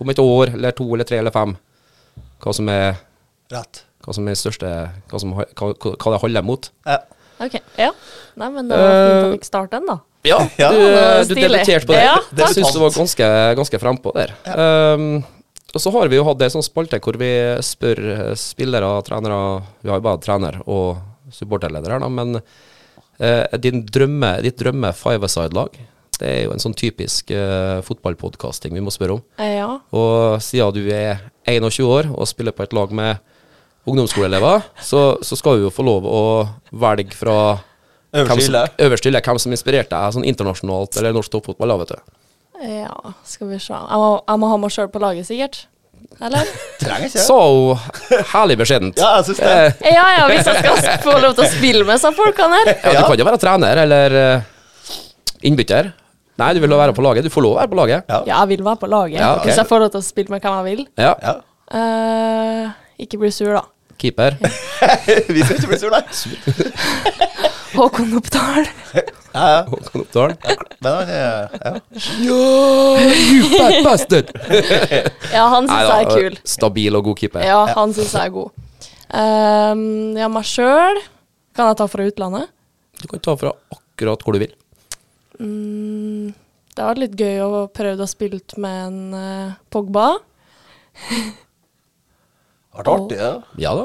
om 0.01 0.09
et 0.11 0.19
år, 0.19 0.53
eller 0.57 0.75
to, 0.75 0.87
eller 0.93 1.07
tre, 1.07 1.19
eller 1.23 1.31
fem, 1.31 1.55
hva 2.43 2.53
som 2.55 2.69
er 2.73 2.97
Rett. 3.53 3.83
hva 4.03 4.15
som 4.17 4.27
er 4.27 4.35
største 4.39 4.71
Hva, 5.09 5.19
som, 5.21 5.31
hva, 5.37 5.73
hva 5.77 6.15
det 6.15 6.21
holder 6.25 6.43
mot. 6.43 6.69
Ja. 6.85 6.99
OK. 7.43 7.55
Ja. 7.79 7.91
Nei, 8.39 8.49
men 8.53 8.67
det 8.69 8.77
var 8.77 8.91
fint 8.91 9.13
Eh, 9.13 9.27
at 9.27 9.37
jeg 9.37 9.47
startet 9.47 9.77
den, 9.79 9.87
da. 9.87 9.99
Ja, 10.23 10.39
Ja, 10.61 10.69
du, 10.71 11.33
du 11.33 11.35
debuterte 11.35 11.87
på 11.87 11.93
det. 11.95 12.03
Ja, 12.03 12.17
det 12.31 12.49
syns 12.55 12.73
du 12.75 12.79
var 12.79 12.93
ganske, 12.95 13.29
ganske 13.59 13.79
frempå 13.81 14.13
der. 14.15 14.35
Um, 14.47 15.23
og 15.73 15.81
så 15.81 15.91
har 15.95 16.07
vi 16.11 16.19
jo 16.19 16.23
hatt 16.27 16.43
ei 16.45 16.51
sånn 16.53 16.63
spalte 16.65 16.99
hvor 17.01 17.17
vi 17.19 17.31
spør 17.65 17.97
spillere 17.97 18.35
spillere, 18.37 18.91
trenere 19.07 19.39
Vi 19.81 19.89
har 19.89 19.97
jo 19.99 20.05
bare 20.05 20.21
trener 20.21 20.59
og 20.67 21.01
supporterleder 21.35 21.95
her, 21.95 22.03
da, 22.03 22.09
men 22.11 22.39
eh, 23.19 23.57
din 23.61 23.83
drømme, 23.85 24.35
ditt 24.45 24.59
drømme 24.61 24.93
five-a-side-lag, 24.97 25.75
det 26.19 26.29
er 26.29 26.41
jo 26.45 26.53
en 26.53 26.61
sånn 26.61 26.75
typisk 26.77 27.31
uh, 27.33 27.81
fotballpodkasting 27.83 28.75
vi 28.75 28.83
må 28.85 28.93
spørre 28.93 29.17
om. 29.17 29.23
Eh, 29.41 29.57
Ja. 29.57 29.69
Og 29.95 30.41
siden 30.45 30.75
du 30.75 30.89
er 30.93 31.23
21 31.49 31.87
år 31.89 32.09
og 32.13 32.29
spiller 32.29 32.53
på 32.55 32.63
et 32.63 32.73
lag 32.73 32.91
med 32.93 33.17
ungdomsskoleelever, 33.89 34.63
så, 34.79 35.17
så 35.25 35.35
skal 35.35 35.57
du 35.57 35.65
jo 35.65 35.73
få 35.73 35.83
lov 35.83 36.05
å 36.07 36.23
velge 36.71 37.17
fra 37.17 37.59
Øverste 38.13 39.09
hylle. 39.09 39.21
hvem 39.25 39.39
som 39.41 39.55
inspirerte 39.55 39.97
deg 39.97 40.13
sånn 40.13 40.27
internasjonalt 40.29 40.99
eller 41.01 41.15
norsk 41.15 41.33
toppfotball. 41.33 41.73
vet 41.81 41.95
du. 41.95 42.13
ja, 42.61 43.13
skal 43.25 43.49
vi 43.49 43.57
se. 43.59 43.73
Jeg 43.73 43.99
må, 43.99 44.11
jeg 44.21 44.39
må 44.39 44.51
ha 44.51 44.59
meg 44.61 44.75
sjøl 44.75 44.91
på 44.93 45.01
laget, 45.01 45.27
sikkert. 45.27 45.63
Eller? 46.21 46.49
Trenger 46.83 47.07
ikke. 47.09 47.23
Så 47.25 47.39
herlig 48.33 48.57
beskjedent. 48.61 48.99
Ja, 49.01 49.15
jeg 49.19 49.25
synes 49.31 49.41
det. 49.41 49.55
Eh, 49.87 49.93
Ja 49.95 50.05
ja, 50.19 50.27
hvis 50.29 50.45
jeg 50.51 50.61
skal 50.61 51.01
få 51.03 51.17
lov 51.23 51.33
til 51.37 51.45
å 51.45 51.49
spille 51.51 51.83
med 51.87 51.95
disse 51.97 52.11
folkene 52.17 52.59
her. 52.61 52.73
ja, 52.83 52.99
du 52.99 53.07
kan 53.09 53.19
jo 53.23 53.27
være 53.31 53.41
trener 53.41 53.81
eller 53.87 54.17
eh, 54.21 54.47
innbytter. 55.49 55.91
Nei, 56.41 56.49
du 56.57 56.61
vil 56.63 56.71
jo 56.73 56.77
være 56.79 56.95
på 56.97 57.03
laget. 57.05 57.25
Du 57.27 57.29
får 57.33 57.45
lov 57.45 57.55
å 57.55 57.59
være 57.61 57.69
på 57.73 57.77
laget. 57.77 58.07
Ja. 58.09 58.21
Ja, 58.25 58.37
jeg 58.43 58.53
vil 58.55 58.63
være 58.65 58.79
på 58.81 58.87
laget. 58.89 59.19
Ja, 59.21 59.33
okay. 59.35 59.51
Hvis 59.51 59.59
jeg 59.61 59.69
får 59.69 59.83
lov 59.85 59.91
til 59.93 60.01
å 60.01 60.05
spille 60.07 60.33
med 60.33 60.41
hvem 60.41 60.55
jeg 60.57 60.65
vil. 60.77 60.85
Ja. 60.97 61.13
Ja. 61.21 61.33
Eh, 61.77 62.71
ikke 63.05 63.19
bli 63.21 63.29
sur, 63.33 63.51
da. 63.53 63.61
Keeper. 64.01 64.39
Vi 65.35 65.43
skal 65.45 65.59
ikke 65.59 65.69
bli 65.69 65.77
sur, 65.83 65.93
nei. 65.93 66.01
Håkon 67.73 68.17
Oppdal. 68.17 68.67
Ja, 69.33 69.45
ja. 69.49 69.61
Håkon 69.69 70.03
Oppdal. 70.03 70.35
Men 70.83 70.97
han 70.97 71.09
er 71.09 71.23
ja. 71.57 71.71
You 72.21 73.47
fat 73.55 73.79
bastard! 73.85 74.33
Ja, 75.33 75.47
han 75.49 75.69
syns 75.69 75.89
jeg 75.89 76.03
er 76.03 76.11
kul. 76.11 76.37
Stabil 76.55 76.99
og 76.99 77.07
god 77.09 77.19
keeper. 77.21 77.45
Ja, 77.47 77.63
han 77.73 77.95
syns 77.95 78.13
jeg 78.13 78.29
er 78.29 78.35
god. 78.35 78.51
Um, 79.13 80.13
ja, 80.17 80.29
meg 80.31 80.45
sjøl 80.49 81.01
kan 81.53 81.69
jeg 81.69 81.79
ta 81.81 81.87
fra 81.89 82.07
utlandet. 82.09 82.51
Du 83.01 83.07
kan 83.11 83.21
ta 83.25 83.35
fra 83.37 83.53
akkurat 83.73 84.21
hvor 84.25 84.37
du 84.37 84.43
vil. 84.43 84.53
Mm, 85.41 86.33
det 86.73 86.81
har 86.81 86.93
vært 86.93 87.03
litt 87.03 87.17
gøy 87.19 87.41
å 87.45 87.65
prøve 87.73 88.05
å 88.05 88.09
spille 88.09 88.41
med 88.61 88.83
en 88.87 88.99
uh, 89.17 89.57
Pogba. 89.73 90.11
Vært 92.73 92.89
artig, 92.89 93.17
ja. 93.21 93.33
Ja 93.61 93.71
da. 93.77 93.83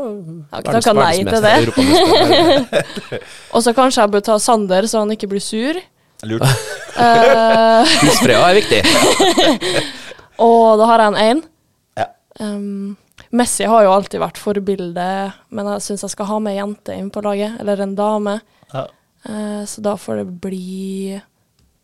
har 0.49 0.63
ikke 0.63 0.79
takket 0.79 0.97
nei 0.97 1.17
til 1.29 1.43
det. 1.45 3.21
Og 3.55 3.65
så 3.65 3.75
kanskje 3.77 4.01
jeg 4.01 4.13
bør 4.15 4.23
ta 4.25 4.39
Sander, 4.41 4.89
så 4.89 5.03
han 5.03 5.13
ikke 5.13 5.29
blir 5.29 5.45
sur. 5.45 5.81
Lurt. 6.29 6.49
Eh, 6.99 7.91
Husfreda 8.03 8.49
er 8.49 8.57
viktig. 8.57 8.79
og 10.49 10.81
da 10.81 10.89
har 10.91 11.03
jeg 11.05 11.13
en 11.13 11.19
én. 11.23 11.43
Ja. 11.95 12.07
Um, 12.43 12.97
Messi 13.31 13.69
har 13.71 13.85
jo 13.87 13.93
alltid 13.95 14.19
vært 14.19 14.41
forbilde, 14.43 15.05
men 15.55 15.71
jeg 15.71 15.85
syns 15.85 16.03
jeg 16.03 16.17
skal 16.17 16.27
ha 16.33 16.41
med 16.43 16.57
ei 16.57 16.59
jente 16.59 16.97
inn 16.99 17.13
på 17.15 17.23
laget, 17.23 17.55
eller 17.63 17.85
en 17.85 17.95
dame. 17.95 18.35
Ja. 18.73 18.89
Uh, 19.29 19.63
så 19.63 19.85
da 19.87 19.95
får 19.95 20.25
det 20.25 20.41
bli 20.43 21.21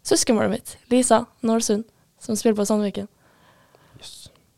søskenbarnet 0.02 0.56
mitt, 0.56 0.74
Lisa 0.90 1.20
Nålsund, 1.46 1.86
som 2.18 2.34
spiller 2.34 2.58
på 2.58 2.66
Sandviken. 2.66 3.06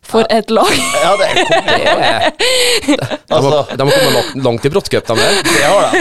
For 0.06 0.22
et 0.30 0.50
lag! 0.54 0.70
ja, 1.02 1.12
det 1.18 1.26
er 1.26 1.34
konge. 1.50 2.10
Altså, 3.26 3.48
har, 3.50 3.64
de 3.76 3.82
har 3.82 3.90
kommet 3.90 4.14
langt, 4.14 4.36
langt 4.44 4.64
i 4.68 4.70
Brottcup, 4.70 5.06
de 5.08 5.14
der. 5.18 5.32
det 5.42 5.64
har 5.66 5.80
de. 5.82 5.98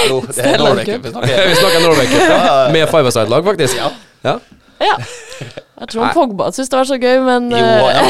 Hallo, 0.00 0.20
det 0.28 0.46
er 0.46 0.56
Norway 0.62 0.84
Cup. 0.88 1.04
Vi 1.04 1.10
snakker. 1.12 1.34
Vi 1.50 1.54
snakker 1.60 1.80
Norway 1.84 2.06
Cup, 2.08 2.22
ja. 2.22 2.28
ja, 2.32 2.36
ja. 2.64 2.72
Med 2.72 2.88
five-a-side-lag, 2.88 3.44
faktisk. 3.52 3.76
Ja. 3.82 3.90
Ja. 4.24 4.36
Ja. 4.82 4.96
Jeg 5.82 5.88
tror 5.92 6.02
Nei. 6.06 6.12
Pogba 6.14 6.46
syntes 6.54 6.70
det 6.72 6.78
var 6.78 6.86
så 6.88 6.96
gøy, 7.02 7.16
men 7.26 7.42
Jo, 7.50 7.58
eh, 7.58 7.62
ja. 7.90 8.02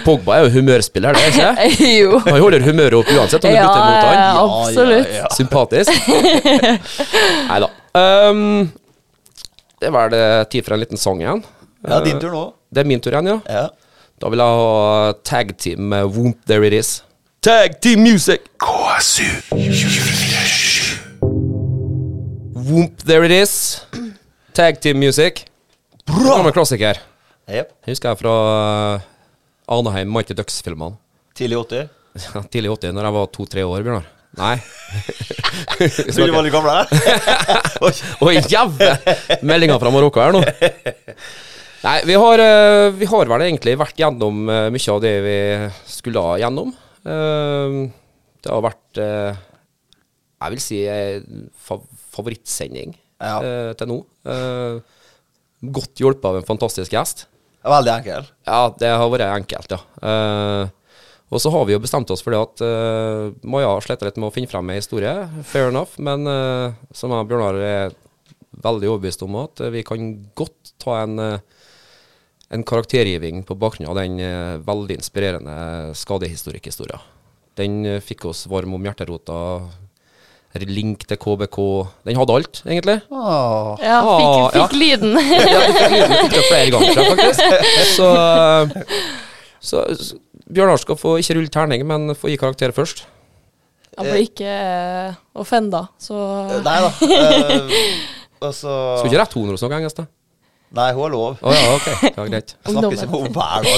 Pogba 0.06 0.36
er 0.36 0.44
jo 0.46 0.50
humørspiller, 0.58 1.14
det 1.16 1.22
ikke 1.30 1.48
det? 1.56 1.88
jo. 2.00 2.18
Han 2.26 2.38
holder 2.42 2.64
humøret 2.66 2.96
opp 3.00 3.10
uansett 3.14 3.44
om 3.46 3.50
du 3.50 3.56
Ja, 3.56 3.62
bytter 3.66 3.84
mot 3.86 4.02
han. 4.04 4.14
ja, 4.18 4.26
absolutt. 4.44 5.06
Ja, 5.06 5.22
ja, 5.22 5.28
Sympatisk. 5.34 5.90
Nei 7.50 7.58
da. 7.64 7.68
Um, 8.00 8.70
det 9.80 9.88
er 9.88 9.94
vel 9.96 10.14
eh, 10.18 10.42
tid 10.52 10.66
for 10.66 10.76
en 10.76 10.82
liten 10.84 11.00
sang 11.00 11.18
igjen. 11.22 11.40
Ja. 11.88 12.00
din 12.04 12.20
tur 12.20 12.30
nå. 12.34 12.42
Det 12.70 12.82
er 12.82 12.88
min 12.88 13.00
tur 13.00 13.14
igjen, 13.14 13.30
ja. 13.30 13.38
Ja. 13.48 13.68
Da 14.20 14.28
vil 14.28 14.42
jeg 14.42 14.58
ha 14.60 15.12
tag 15.24 15.54
team 15.56 15.86
med 15.92 16.10
Womp 16.12 16.42
There 16.46 16.66
It 16.66 16.74
Is. 16.76 17.02
Tag 17.40 17.80
team 17.80 18.02
music! 18.04 18.50
KSU 18.60 19.24
247. 19.48 20.98
Womp 22.68 23.00
There 23.08 23.24
It 23.24 23.32
Is. 23.32 23.54
Tag 24.52 24.80
team 24.84 25.00
music. 25.00 25.46
Gammel 26.10 26.52
klassiker. 26.52 27.00
Yep. 27.48 27.72
Husker 27.88 28.12
jeg 28.12 28.20
fra 28.20 28.34
uh, 28.44 29.00
Anaheim 29.78 30.12
Mighty 30.12 30.36
Ducks-filmene. 30.36 30.96
Tidlig 31.34 31.58
80. 31.64 31.88
Ja, 32.20 32.42
Tidlig 32.50 32.70
80, 32.74 32.92
når 32.92 33.06
jeg 33.06 33.14
var 33.14 33.28
to-tre 33.30 33.64
år, 33.64 33.82
Bjørnar. 33.86 34.06
Nei. 34.38 34.56
Tror 36.14 36.26
du 36.26 36.32
var 36.34 36.44
litt 36.46 36.54
gammel 36.54 36.70
her? 36.74 36.86
Å, 37.80 38.32
jævle 38.52 38.90
meldinger 39.46 39.80
fra 39.82 39.92
Marokko 39.94 40.22
her 40.22 40.34
nå. 40.36 40.42
Nei, 41.80 42.00
vi 42.04 42.14
har, 42.20 42.38
eh, 42.44 42.90
vi 42.92 43.06
har 43.08 43.24
vel 43.30 43.42
egentlig 43.46 43.72
vært 43.80 43.96
gjennom 44.02 44.42
eh, 44.52 44.66
mye 44.72 44.92
av 44.92 45.00
det 45.00 45.12
vi 45.24 45.36
skulle 45.88 46.20
ha 46.24 46.34
gjennom. 46.42 46.74
Eh, 47.04 47.78
Det 48.40 48.48
har 48.48 48.62
vært, 48.64 48.96
jeg 50.40 50.50
vil 50.54 50.60
si, 50.64 50.78
favorittsending 52.08 52.94
Ja. 53.20 53.74
til 53.76 53.86
nå. 53.90 53.98
Godt 55.60 56.00
hjulpet 56.00 56.24
av 56.24 56.36
en 56.38 56.46
fantastisk 56.48 56.90
gjest. 56.96 57.26
Veldig 57.62 57.92
enkel. 57.98 58.24
Ja, 58.48 58.70
det 58.72 58.88
har 58.96 59.10
vært 59.12 59.26
enkelt, 59.28 59.68
ja. 59.76 60.70
Og 61.30 61.38
så 61.38 61.52
har 61.52 61.66
vi 61.66 61.74
jo 61.76 61.82
bestemt 61.84 62.08
oss 62.10 62.22
for 62.24 62.32
det 62.32 62.40
at 62.40 62.62
uh, 62.64 63.30
Maja 63.44 63.68
har 63.68 63.84
slitt 63.84 64.00
litt 64.02 64.16
med 64.16 64.30
å 64.30 64.32
finne 64.34 64.48
frem 64.48 64.70
en 64.72 64.80
historie. 64.80 65.12
Fair 65.44 65.68
enough. 65.68 65.98
Men 66.00 66.24
som 66.96 67.12
jeg 67.12 67.20
og 67.20 67.28
Bjørnar 67.28 67.60
er 67.60 67.92
veldig 68.56 68.88
overbevist 68.88 69.22
om 69.28 69.36
at 69.44 69.60
vi 69.70 69.84
kan 69.84 70.14
godt 70.34 70.72
ta 70.80 71.02
en, 71.04 71.20
en 72.50 72.64
karaktergiving 72.66 73.44
på 73.46 73.54
bakgrunn 73.58 73.90
av 73.90 73.98
den 74.00 74.18
eh, 74.22 74.56
veldig 74.66 74.96
inspirerende 74.98 75.54
skadehistorikkhistorien. 75.98 77.02
Den 77.58 77.84
eh, 77.86 78.00
fikk 78.02 78.26
oss 78.30 78.46
varm 78.50 78.74
om 78.74 78.88
hjerterota. 78.88 79.36
Link 80.66 81.04
til 81.06 81.18
KBK. 81.20 81.58
Den 82.08 82.18
hadde 82.18 82.34
alt, 82.40 82.62
egentlig. 82.66 82.96
Åh. 83.14 83.78
Ja, 83.78 84.00
fikk, 84.02 84.32
fikk, 84.56 84.56
ja. 84.58 84.80
lyden. 84.82 85.14
Ja, 85.14 85.60
fikk 85.68 85.94
lyden 85.94 86.16
fikk 86.16 86.34
det 86.34 86.42
flere 86.48 86.72
ganger, 86.74 86.98
faktisk. 87.12 87.44
Så, 88.00 88.08
så, 89.60 89.84
så 89.94 90.18
Bjørnar 90.50 90.80
skal 90.82 90.98
få 90.98 91.14
ikke 91.20 91.36
rulle 91.36 91.52
terning, 91.52 91.84
men 91.86 92.16
få 92.18 92.32
gi 92.32 92.38
karakter 92.40 92.74
først. 92.74 93.04
Jeg 93.94 94.06
ble 94.06 94.22
ikke 94.24 94.54
offenda, 95.38 95.84
så 96.00 96.16
Nei 96.64 96.78
da. 96.82 96.90
Uh, 97.02 97.74
altså 98.48 98.72
Skulle 98.98 99.10
ikke 99.12 99.20
rette 99.20 99.36
henne 99.36 99.50
når 99.50 99.58
du 99.58 99.62
snakker 99.62 99.80
engelsk, 99.80 100.00
da? 100.00 100.06
Nei, 100.70 100.92
hun 100.94 101.02
har 101.02 101.10
lov. 101.10 101.38
Å 101.42 101.50
ja, 101.50 101.62
ok. 101.74 101.86
det 102.04 102.16
var 102.20 102.28
greit. 102.30 102.52
Jeg 102.54 102.72
snakker 102.74 102.94
ikke 102.94 103.08
med 103.10 103.14
henne 103.16 103.32
hver 103.34 103.60
dag. 103.66 103.74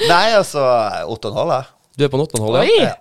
Nei, 0.10 0.26
altså 0.34 0.62
åtte 1.12 1.30
Nei, 1.30 1.36
altså 1.36 1.36
8,5, 1.36 1.52
jeg. 1.54 1.64
Du 1.98 2.04
er 2.06 2.10
på 2.10 2.18
8,5, 2.24 2.40
ja? 2.40 2.60
Oi! 2.64 2.72
Ja. 2.82 2.94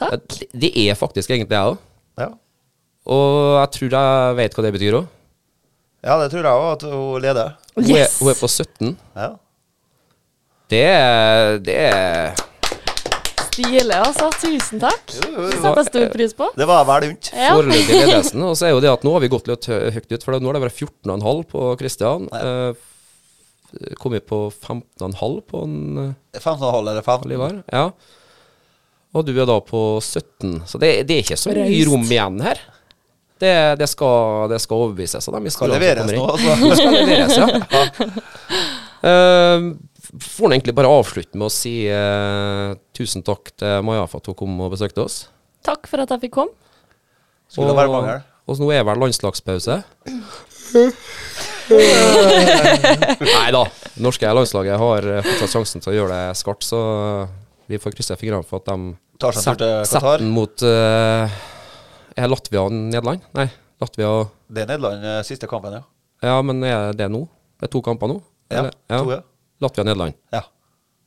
Takk. 0.00 0.38
Det- 0.54 0.72
er 0.86 0.94
faktisk 0.98 1.30
egentlig 1.30 1.54
jeg 1.58 1.66
òg. 1.74 1.76
Ja. 2.18 2.28
Og 3.04 3.28
jeg 3.60 3.68
tror 3.76 3.90
jeg 3.98 4.36
vet 4.40 4.54
hva 4.56 4.62
det 4.64 4.72
betyr 4.78 4.96
òg. 5.02 5.06
ja, 6.04 6.16
det 6.22 6.28
tror 6.32 6.44
jeg 6.48 6.52
òg, 6.52 6.66
at 6.72 6.82
hun 6.88 7.22
leder. 7.22 7.48
Hun, 7.76 7.84
er- 7.96 8.14
hun 8.20 8.28
er 8.32 8.38
på 8.40 8.48
17. 8.48 8.96
Ja. 9.16 9.28
Det 10.72 10.80
er, 10.88 11.58
det 11.60 11.76
er 11.76 12.32
Stilig, 13.54 13.94
altså. 13.94 14.30
Tusen 14.42 14.82
takk. 14.82 15.04
Det 15.14 15.52
setter 15.54 15.78
jeg 15.80 15.88
stor 15.90 16.08
pris 16.14 16.34
på. 16.38 16.48
Det 16.58 16.66
var 16.68 16.86
vel 16.88 17.06
unnt. 17.12 17.30
Ja. 17.30 17.52
foreløpig 17.54 18.00
ledelsen. 18.00 18.42
Og 18.48 18.56
så 18.58 18.66
er 18.68 18.74
jo 18.74 18.82
det 18.82 18.90
at 18.90 19.06
nå 19.06 19.14
har 19.14 19.22
vi 19.22 19.30
gått 19.32 19.50
litt 19.50 19.68
høyt 19.70 20.10
ut, 20.10 20.26
for 20.26 20.34
nå 20.36 20.50
har 20.50 20.58
det 20.58 20.64
vært 20.66 20.82
14,5 20.82 21.46
på 21.54 21.68
Kristian. 21.80 22.26
Ja. 22.32 22.50
Eh, 22.74 22.90
Kommet 23.98 24.22
på 24.30 24.36
15,5 24.54 25.40
på 25.50 25.64
en 25.66 25.98
eh, 25.98 26.38
15,5 26.38 26.76
eller 26.78 27.00
15. 27.02 27.24
Olivar. 27.26 27.56
Ja. 27.74 27.88
Og 29.14 29.26
du 29.26 29.32
er 29.34 29.46
da 29.46 29.56
på 29.62 29.80
17, 30.02 30.60
så 30.66 30.78
det, 30.82 30.92
det 31.08 31.16
er 31.16 31.24
ikke 31.24 31.38
så 31.38 31.50
mye 31.54 31.82
rom 31.86 32.06
igjen 32.06 32.38
her. 32.42 32.60
Det, 33.42 33.50
det, 33.80 33.88
skal, 33.90 34.46
det 34.50 34.60
skal 34.62 34.84
overbevises 34.84 35.26
av 35.26 35.34
dem 35.34 35.48
Skal 35.50 35.66
skal 35.66 35.72
leveres 35.74 36.06
nå, 36.14 36.22
altså. 36.22 36.54
Det 36.62 36.76
skal 36.78 36.94
leveres, 36.94 37.34
ja. 37.34 37.48
Eh, 39.04 39.64
får 40.04 40.48
nå 40.48 40.56
egentlig 40.56 40.76
bare 40.76 40.90
avslutte 40.92 41.38
med 41.38 41.46
å 41.48 41.52
si 41.52 41.74
eh, 41.90 42.74
tusen 42.96 43.24
takk 43.26 43.52
til 43.60 43.84
Maja 43.86 44.04
for 44.10 44.22
at 44.22 44.28
hun 44.30 44.38
kom 44.38 44.60
og 44.64 44.74
besøkte 44.74 45.04
oss. 45.04 45.16
Takk 45.64 45.88
for 45.90 46.04
at 46.04 46.10
jeg 46.14 46.26
fikk 46.26 46.34
komme. 46.40 46.54
Skulle 47.48 47.70
det 47.72 47.78
være 47.78 47.92
mange 47.92 48.10
her. 48.10 48.22
og 48.48 48.60
nå 48.60 48.66
er 48.74 48.84
vel 48.86 49.00
landslagspause. 49.04 49.74
Nei 53.24 53.50
da. 53.54 53.62
Det 53.94 54.02
norske 54.02 54.34
landslaget 54.36 54.80
har 54.80 55.08
eh, 55.12 55.24
fortsatt 55.24 55.54
sjansen 55.54 55.84
til 55.84 55.92
å 55.92 55.96
gjøre 56.00 56.12
det 56.18 56.38
skarpt, 56.40 56.66
så 56.66 56.80
vi 57.70 57.80
får 57.80 57.94
krysse 57.96 58.16
fingrene 58.20 58.44
for 58.46 58.60
at 58.60 58.68
de 58.72 58.94
Tar 59.22 59.36
seg 59.36 59.60
setter 59.86 60.18
den 60.18 60.32
mot 60.34 60.64
uh, 60.66 61.30
Er 62.18 62.30
Latvia 62.30 62.64
Nederland? 62.66 63.22
Nei, 63.38 63.46
Latvia 63.80 64.10
Det 64.50 64.64
er 64.64 64.72
Nederland 64.72 65.06
eh, 65.06 65.20
siste 65.26 65.46
kampen, 65.50 65.78
ja. 65.78 65.84
Ja, 66.24 66.40
men 66.42 66.64
er 66.66 66.96
det 66.96 67.06
nå? 67.12 67.22
Det 67.60 67.68
er 67.68 67.72
to 67.72 67.82
kamper 67.84 68.10
nå? 68.10 68.18
Ja, 68.50 68.64
Eller? 68.64 68.74
to, 68.90 69.14
ja. 69.14 69.20
Latvia 69.62 69.84
og 69.84 69.90
Nederland. 69.92 70.14
ja. 70.34 70.42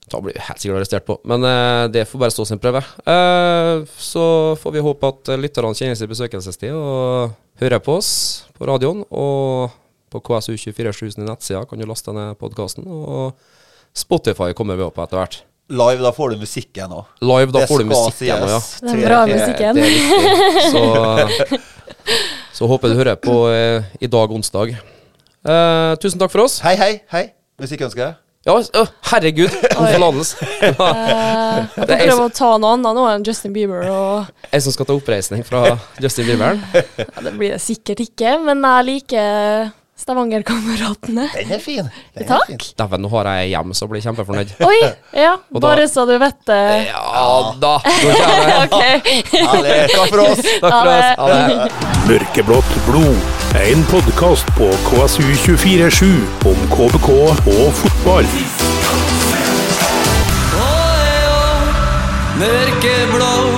Da 0.08 0.22
blir 0.24 0.38
vi 0.38 0.40
helt 0.40 0.62
sikkert 0.64 0.78
arrestert 0.80 1.04
på. 1.04 1.18
Men 1.28 1.44
eh, 1.44 1.90
det 1.92 2.06
får 2.08 2.20
bare 2.22 2.32
stå 2.32 2.46
sin 2.48 2.60
prøve. 2.64 2.80
Eh, 2.80 3.82
så 4.00 4.56
får 4.56 4.72
vi 4.78 4.80
håpe 4.86 5.04
at 5.12 5.32
eh, 5.34 5.40
lytterne 5.44 5.76
kjenner 5.76 5.98
sin 6.00 6.08
besøkelsestid 6.08 6.72
og 6.72 7.34
hører 7.60 7.82
på 7.84 7.98
oss 8.00 8.12
på 8.56 8.70
radioen. 8.70 9.02
Og 9.12 9.74
på 10.08 10.22
KSU247 10.30 11.10
sine 11.18 11.28
nettsider 11.28 11.68
kan 11.68 11.82
du 11.82 11.84
laste 11.90 12.14
ned 12.16 12.38
podkasten. 12.40 12.86
Og 12.88 13.36
Spotify 13.92 14.54
kommer 14.56 14.80
vi 14.80 14.86
opp 14.86 14.96
på 14.96 15.04
etter 15.04 15.20
hvert. 15.20 15.42
Live, 15.76 16.00
da 16.00 16.14
får 16.16 16.32
du 16.32 16.46
musikken 16.46 16.94
òg. 16.96 17.10
Live, 17.28 17.52
da 17.52 17.66
Det 17.66 17.68
får 17.68 17.84
du 17.84 17.90
musikken 17.90 18.46
òg, 18.46 18.54
ja. 18.54 18.62
Den 18.88 19.02
bra 19.04 19.18
musikken. 19.28 19.82
Så, 20.72 21.58
så 22.62 22.70
håper 22.72 22.94
du 22.94 22.96
hører 23.02 23.20
på 23.20 23.36
eh, 23.52 23.92
i 24.00 24.08
dag, 24.08 24.32
onsdag. 24.32 24.72
Eh, 24.72 25.92
tusen 26.00 26.24
takk 26.24 26.32
for 26.32 26.46
oss. 26.48 26.62
Hei, 26.64 26.78
hei, 26.80 26.94
hei. 27.12 27.26
Musikkønske? 27.60 28.08
Ja, 28.48 28.54
å, 28.80 28.84
herregud, 29.12 29.52
forlatelse. 29.76 30.38
Eh, 30.64 30.70
jeg 31.78 31.88
Det 31.90 31.98
får 32.00 32.06
er 32.06 32.22
å 32.24 32.28
ta 32.32 32.52
noe 32.62 32.76
annet 32.78 32.96
nå 32.96 33.04
enn 33.12 33.26
Justin 33.28 33.52
Bieber. 33.56 33.84
Og 33.92 34.54
Jeg 34.54 34.64
som 34.64 34.72
skal 34.76 34.88
ta 34.88 34.96
oppreisning 34.96 35.44
fra 35.48 35.66
Justin 36.00 36.30
Bieber. 36.30 36.62
ja, 37.02 37.26
det 37.26 37.34
blir 37.36 37.58
det 37.58 37.60
sikkert 37.66 38.06
ikke, 38.08 38.38
men 38.48 38.64
jeg 38.64 38.88
liker 38.94 39.74
Stavanger-kameratene. 39.98 41.24
Den 41.34 41.52
er 41.58 41.60
fin. 41.64 41.88
Den 42.16 42.24
er 42.24 42.28
Takk. 42.30 42.52
fin. 42.54 42.76
Dæven, 42.78 43.02
nå 43.04 43.10
har 43.16 43.30
jeg 43.34 43.50
hjem, 43.56 43.74
så 43.76 43.88
blir 43.90 44.00
jeg 44.00 44.06
kjempefornøyd. 44.12 44.52
Oi! 44.68 44.78
Ja, 45.18 45.32
Og 45.52 45.58
da- 45.60 45.64
bare 45.68 45.88
så 45.90 46.06
du 46.08 46.14
vet 46.22 46.38
det. 46.48 46.60
Ja 46.92 47.26
da! 47.60 47.74
Nå 47.82 48.14
kommer 48.22 48.54
jeg. 48.54 48.70
OK. 48.70 49.34
Herlig. 49.34 49.76
Takk 49.96 50.14
for 50.14 50.24
oss. 50.28 50.46
Takk 50.62 50.78
for 50.78 50.94
oss. 50.94 51.10
Ha 51.18 51.28
det. 51.34 51.92
Mørkeblått 52.14 52.80
blod. 52.88 53.37
En 53.66 53.84
podkast 53.86 54.46
på 54.56 54.70
KSU247 54.70 56.06
om 56.46 56.56
KBK 56.70 57.10
og 57.10 57.74
fotball. 57.74 58.26
Mørkeblå 62.38 63.57